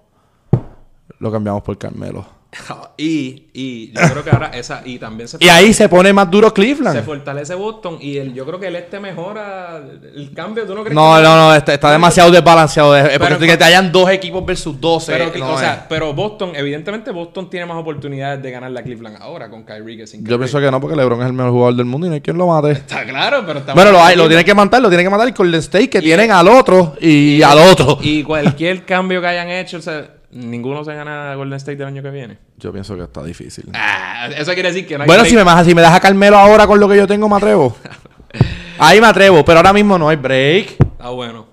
lo 1.18 1.32
cambiamos 1.32 1.62
por 1.62 1.76
Carmelo. 1.78 2.41
y, 2.98 3.46
y 3.54 3.92
yo 3.92 4.00
creo 4.10 4.24
que 4.24 4.30
ahora 4.30 4.48
esa, 4.48 4.82
y 4.84 4.98
también 4.98 5.26
se 5.26 5.38
Y 5.40 5.48
ahí 5.48 5.72
se 5.72 5.88
pone 5.88 6.12
más 6.12 6.30
duro 6.30 6.48
se 6.48 6.54
Cleveland. 6.54 7.02
fortalece 7.04 7.54
Boston 7.54 7.96
y 8.00 8.18
el, 8.18 8.34
yo 8.34 8.44
creo 8.44 8.60
que 8.60 8.66
el 8.66 8.76
este 8.76 9.00
mejora 9.00 9.78
el 10.14 10.32
cambio. 10.34 10.64
¿Tú 10.64 10.74
no 10.74 10.82
crees 10.82 10.94
No, 10.94 11.16
que- 11.16 11.22
no, 11.22 11.36
no, 11.36 11.54
está, 11.54 11.72
está 11.74 11.90
demasiado 11.90 12.30
desbalanceado. 12.30 12.94
Es 12.96 13.18
Pero- 13.18 13.38
porque 13.38 13.56
te 13.56 13.64
hayan 13.64 13.90
dos 13.90 14.10
equipos 14.10 14.44
versus 14.44 14.78
12. 14.80 15.12
Pero, 15.12 15.32
no 15.38 15.52
o 15.54 15.58
sea, 15.58 15.86
pero 15.88 16.12
Boston, 16.12 16.52
evidentemente 16.54 17.10
Boston 17.10 17.48
tiene 17.48 17.64
más 17.66 17.78
oportunidades 17.78 18.42
de 18.42 18.50
ganar 18.50 18.70
la 18.70 18.82
Cleveland 18.82 19.16
ahora 19.20 19.48
con 19.48 19.64
Kyrie 19.64 19.96
que 19.96 20.06
sin 20.06 20.20
Yo 20.20 20.24
Kyrie. 20.24 20.38
pienso 20.38 20.60
que 20.60 20.70
no, 20.70 20.80
porque 20.80 20.96
LeBron 20.96 21.20
es 21.22 21.26
el 21.28 21.32
mejor 21.32 21.52
jugador 21.52 21.74
del 21.76 21.86
mundo 21.86 22.06
y 22.06 22.10
no 22.10 22.14
hay 22.16 22.20
quien 22.20 22.36
lo 22.36 22.46
mate. 22.48 22.72
Está 22.72 23.04
claro, 23.06 23.44
pero 23.46 23.60
está 23.60 23.72
Bueno, 23.74 23.92
lo, 23.92 24.02
hay, 24.04 24.14
lo 24.16 24.28
tiene 24.28 24.44
que 24.44 24.54
matar, 24.54 24.82
lo 24.82 24.88
tiene 24.88 25.04
que 25.04 25.10
matar 25.10 25.26
el 25.26 25.34
Golden 25.34 25.60
State, 25.60 25.88
que 25.88 26.02
tienen 26.02 26.30
al 26.30 26.46
otro 26.48 26.96
y, 27.00 27.40
al 27.42 27.58
otro. 27.58 27.98
Y 28.02 28.22
cualquier 28.22 28.84
cambio 28.84 29.20
que 29.22 29.26
hayan 29.28 29.48
hecho, 29.48 29.78
o 29.78 29.82
sea, 29.82 30.06
ninguno 30.32 30.84
se 30.84 30.94
gana 30.94 31.32
a 31.32 31.34
Golden 31.36 31.56
State 31.56 31.80
el 31.82 31.84
año 31.88 32.02
que 32.02 32.10
viene. 32.10 32.38
Yo 32.58 32.72
pienso 32.72 32.96
que 32.96 33.02
está 33.04 33.22
difícil. 33.22 33.70
Ah, 33.74 34.28
eso 34.36 34.52
quiere 34.54 34.70
decir 34.70 34.86
que 34.86 34.96
no 34.98 35.04
hay 35.04 35.06
Bueno, 35.06 35.22
break. 35.22 35.30
si 35.30 35.36
me, 35.36 35.44
das- 35.44 35.66
si 35.66 35.74
me 35.74 35.82
das 35.82 35.94
a 35.94 36.00
Carmelo 36.00 36.36
ahora 36.38 36.66
con 36.66 36.80
lo 36.80 36.88
que 36.88 36.96
yo 36.96 37.06
tengo, 37.06 37.28
me 37.28 37.36
atrevo. 37.36 37.76
Ahí 38.78 39.00
me 39.00 39.06
atrevo, 39.06 39.44
pero 39.44 39.58
ahora 39.58 39.72
mismo 39.72 39.96
no 39.98 40.08
hay 40.08 40.16
break. 40.16 40.76
Ah, 40.98 41.10
bueno. 41.10 41.46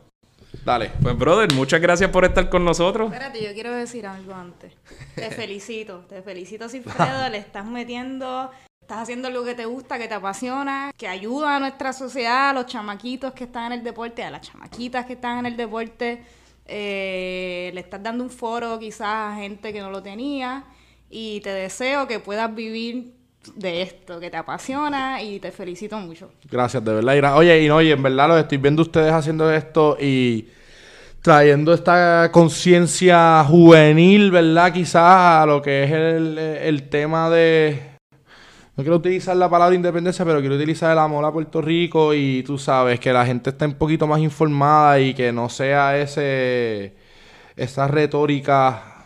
Dale. 0.65 0.91
Pues, 1.01 1.17
brother, 1.17 1.53
muchas 1.53 1.79
gracias 1.81 2.09
por 2.09 2.25
estar 2.25 2.49
con 2.49 2.63
nosotros. 2.65 3.11
Espérate, 3.11 3.43
yo 3.43 3.53
quiero 3.53 3.71
decir 3.73 4.05
algo 4.07 4.33
antes. 4.33 4.73
Te 5.15 5.29
felicito, 5.31 6.05
te 6.09 6.21
felicito, 6.21 6.67
Silfredo. 6.69 7.29
le 7.29 7.37
estás 7.37 7.65
metiendo, 7.65 8.49
estás 8.81 8.99
haciendo 8.99 9.27
algo 9.27 9.43
que 9.43 9.55
te 9.55 9.65
gusta, 9.65 9.97
que 9.97 10.07
te 10.07 10.13
apasiona, 10.15 10.91
que 10.97 11.07
ayuda 11.07 11.55
a 11.57 11.59
nuestra 11.59 11.93
sociedad, 11.93 12.49
a 12.49 12.53
los 12.53 12.65
chamaquitos 12.65 13.33
que 13.33 13.45
están 13.45 13.67
en 13.71 13.79
el 13.79 13.83
deporte, 13.83 14.23
a 14.23 14.31
las 14.31 14.41
chamaquitas 14.41 15.05
que 15.05 15.13
están 15.13 15.39
en 15.39 15.45
el 15.47 15.57
deporte. 15.57 16.23
Eh, 16.69 17.71
le 17.73 17.81
estás 17.81 18.01
dando 18.03 18.23
un 18.23 18.29
foro 18.29 18.77
quizás 18.79 19.33
a 19.33 19.35
gente 19.35 19.73
que 19.73 19.81
no 19.81 19.89
lo 19.91 20.01
tenía. 20.03 20.63
Y 21.09 21.39
te 21.41 21.49
deseo 21.49 22.07
que 22.07 22.19
puedas 22.19 22.53
vivir 22.53 23.13
de 23.55 23.81
esto, 23.81 24.19
que 24.19 24.29
te 24.29 24.37
apasiona 24.37 25.21
y 25.23 25.39
te 25.39 25.51
felicito 25.51 25.97
mucho. 25.97 26.31
Gracias, 26.51 26.83
de 26.85 26.93
verdad. 26.93 27.13
Y 27.15 27.17
gra- 27.19 27.35
Oye, 27.35 27.63
y 27.63 27.67
no, 27.67 27.81
y 27.81 27.91
en 27.91 28.03
verdad 28.03 28.27
lo 28.27 28.37
estoy 28.37 28.57
viendo 28.59 28.83
ustedes 28.83 29.11
haciendo 29.11 29.51
esto 29.51 29.97
y 29.99 30.47
trayendo 31.21 31.73
esta 31.73 32.29
conciencia 32.31 33.43
juvenil, 33.47 34.29
¿verdad? 34.31 34.71
Quizás 34.71 35.41
a 35.41 35.45
lo 35.47 35.61
que 35.61 35.83
es 35.83 35.91
el, 35.91 36.37
el 36.37 36.89
tema 36.89 37.29
de... 37.29 37.88
No 38.79 38.83
quiero 38.83 38.95
utilizar 38.95 39.35
la 39.35 39.49
palabra 39.49 39.75
independencia, 39.75 40.23
pero 40.23 40.39
quiero 40.39 40.55
utilizar 40.55 40.93
el 40.93 40.99
amor 40.99 41.25
a 41.25 41.33
Puerto 41.33 41.61
Rico 41.61 42.13
y 42.13 42.43
tú 42.43 42.57
sabes 42.57 42.97
que 42.97 43.11
la 43.11 43.25
gente 43.25 43.49
esté 43.49 43.65
un 43.65 43.73
poquito 43.73 44.07
más 44.07 44.21
informada 44.21 45.01
y 45.01 45.13
que 45.13 45.33
no 45.33 45.49
sea 45.49 45.97
ese 45.97 46.95
esa 47.57 47.89
retórica 47.89 49.05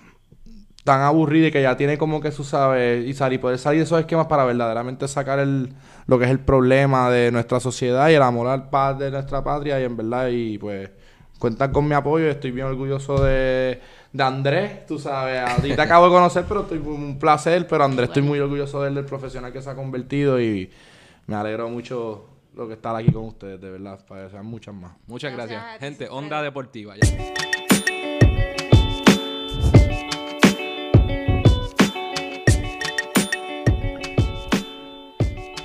tan 0.84 1.02
aburrida 1.02 1.48
y 1.48 1.52
que 1.52 1.64
ya 1.64 1.76
tiene 1.76 1.98
como 1.98 2.22
que 2.22 2.32
su 2.32 2.44
sabes 2.44 3.04
y 3.04 3.16
salir 3.16 3.42
poder 3.42 3.58
salir 3.58 3.80
de 3.80 3.86
esos 3.86 4.00
esquemas 4.00 4.28
para 4.28 4.46
verdaderamente 4.46 5.08
sacar 5.08 5.40
el 5.40 5.74
lo 6.06 6.20
que 6.20 6.26
es 6.26 6.30
el 6.30 6.40
problema 6.42 7.10
de 7.10 7.32
nuestra 7.32 7.60
sociedad 7.60 8.10
y 8.10 8.14
el 8.14 8.22
amor 8.22 8.50
al 8.50 8.70
paz 8.70 9.00
de 9.00 9.10
nuestra 9.10 9.44
patria 9.44 9.82
y 9.82 9.86
en 9.86 9.98
verdad 9.98 10.28
y 10.28 10.60
pues 10.60 10.92
cuentan 11.40 11.72
con 11.72 11.88
mi 11.88 11.96
apoyo 11.96 12.30
estoy 12.30 12.52
bien 12.52 12.68
orgulloso 12.68 13.24
de, 13.24 13.82
de 14.14 14.24
Andrés 14.24 14.86
tú 14.86 15.00
sabes 15.00 15.40
a 15.40 15.56
ti 15.56 15.76
te 15.76 15.82
acabo 15.82 16.06
de 16.06 16.12
conocer 16.12 16.46
pero 16.48 16.62
estoy 16.62 16.78
un 16.78 17.18
placer 17.18 17.68
pero 17.68 17.84
Andrés 17.84 18.10
estoy 18.10 18.22
muy 18.22 18.40
orgulloso 18.40 18.82
de 18.82 18.90
él 18.90 18.96
del 18.96 19.06
profesional 19.06 19.52
que 19.52 19.62
se 19.62 19.70
ha 19.70 19.76
convertido 19.76 20.40
y 20.40 20.70
me 21.26 21.36
alegro 21.36 21.68
mucho 21.68 22.26
lo 22.56 22.68
que 22.68 22.76
estar 22.76 22.96
aquí 22.96 23.12
con 23.12 23.26
ustedes 23.26 23.60
de 23.60 23.70
verdad 23.72 24.00
para 24.08 24.26
que 24.26 24.32
sean 24.32 24.46
muchas 24.46 24.76
más 24.76 24.94
Muchas 25.08 25.34
gracias. 25.34 25.64
Gente. 25.80 26.08
Onda 26.10 26.42
Deportiva. 26.42 26.96
ya. 26.96 27.34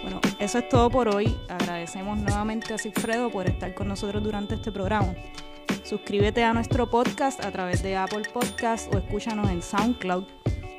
Bueno, 0.03 0.21
eso 0.39 0.59
es 0.59 0.69
todo 0.69 0.91
por 0.91 1.15
hoy. 1.15 1.37
Agradecemos 1.49 2.19
nuevamente 2.19 2.73
a 2.73 2.79
Sigfredo 2.79 3.31
por 3.31 3.47
estar 3.47 3.75
con 3.75 3.89
nosotros 3.89 4.23
durante 4.23 4.55
este 4.55 4.73
programa. 4.73 5.15
Suscríbete 5.89 6.45
a 6.45 6.53
nuestro 6.53 6.91
podcast 6.91 7.43
a 7.43 7.51
través 7.51 7.83
de 7.83 7.97
Apple 7.97 8.29
Podcast 8.31 8.95
o 8.95 8.99
escúchanos 8.99 9.49
en 9.49 9.63
SoundCloud. 9.63 10.25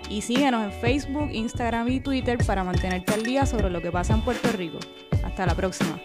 Y 0.07 0.21
síguenos 0.21 0.63
en 0.63 0.71
Facebook, 0.71 1.31
Instagram 1.31 1.87
y 1.89 1.99
Twitter 1.99 2.37
para 2.45 2.63
mantenerte 2.63 3.15
al 3.15 3.23
día 3.23 3.47
sobre 3.47 3.71
lo 3.71 3.81
que 3.81 3.91
pasa 3.91 4.13
en 4.13 4.21
Puerto 4.21 4.51
Rico. 4.51 4.77
Hasta 5.23 5.47
la 5.47 5.55
próxima. 5.55 5.99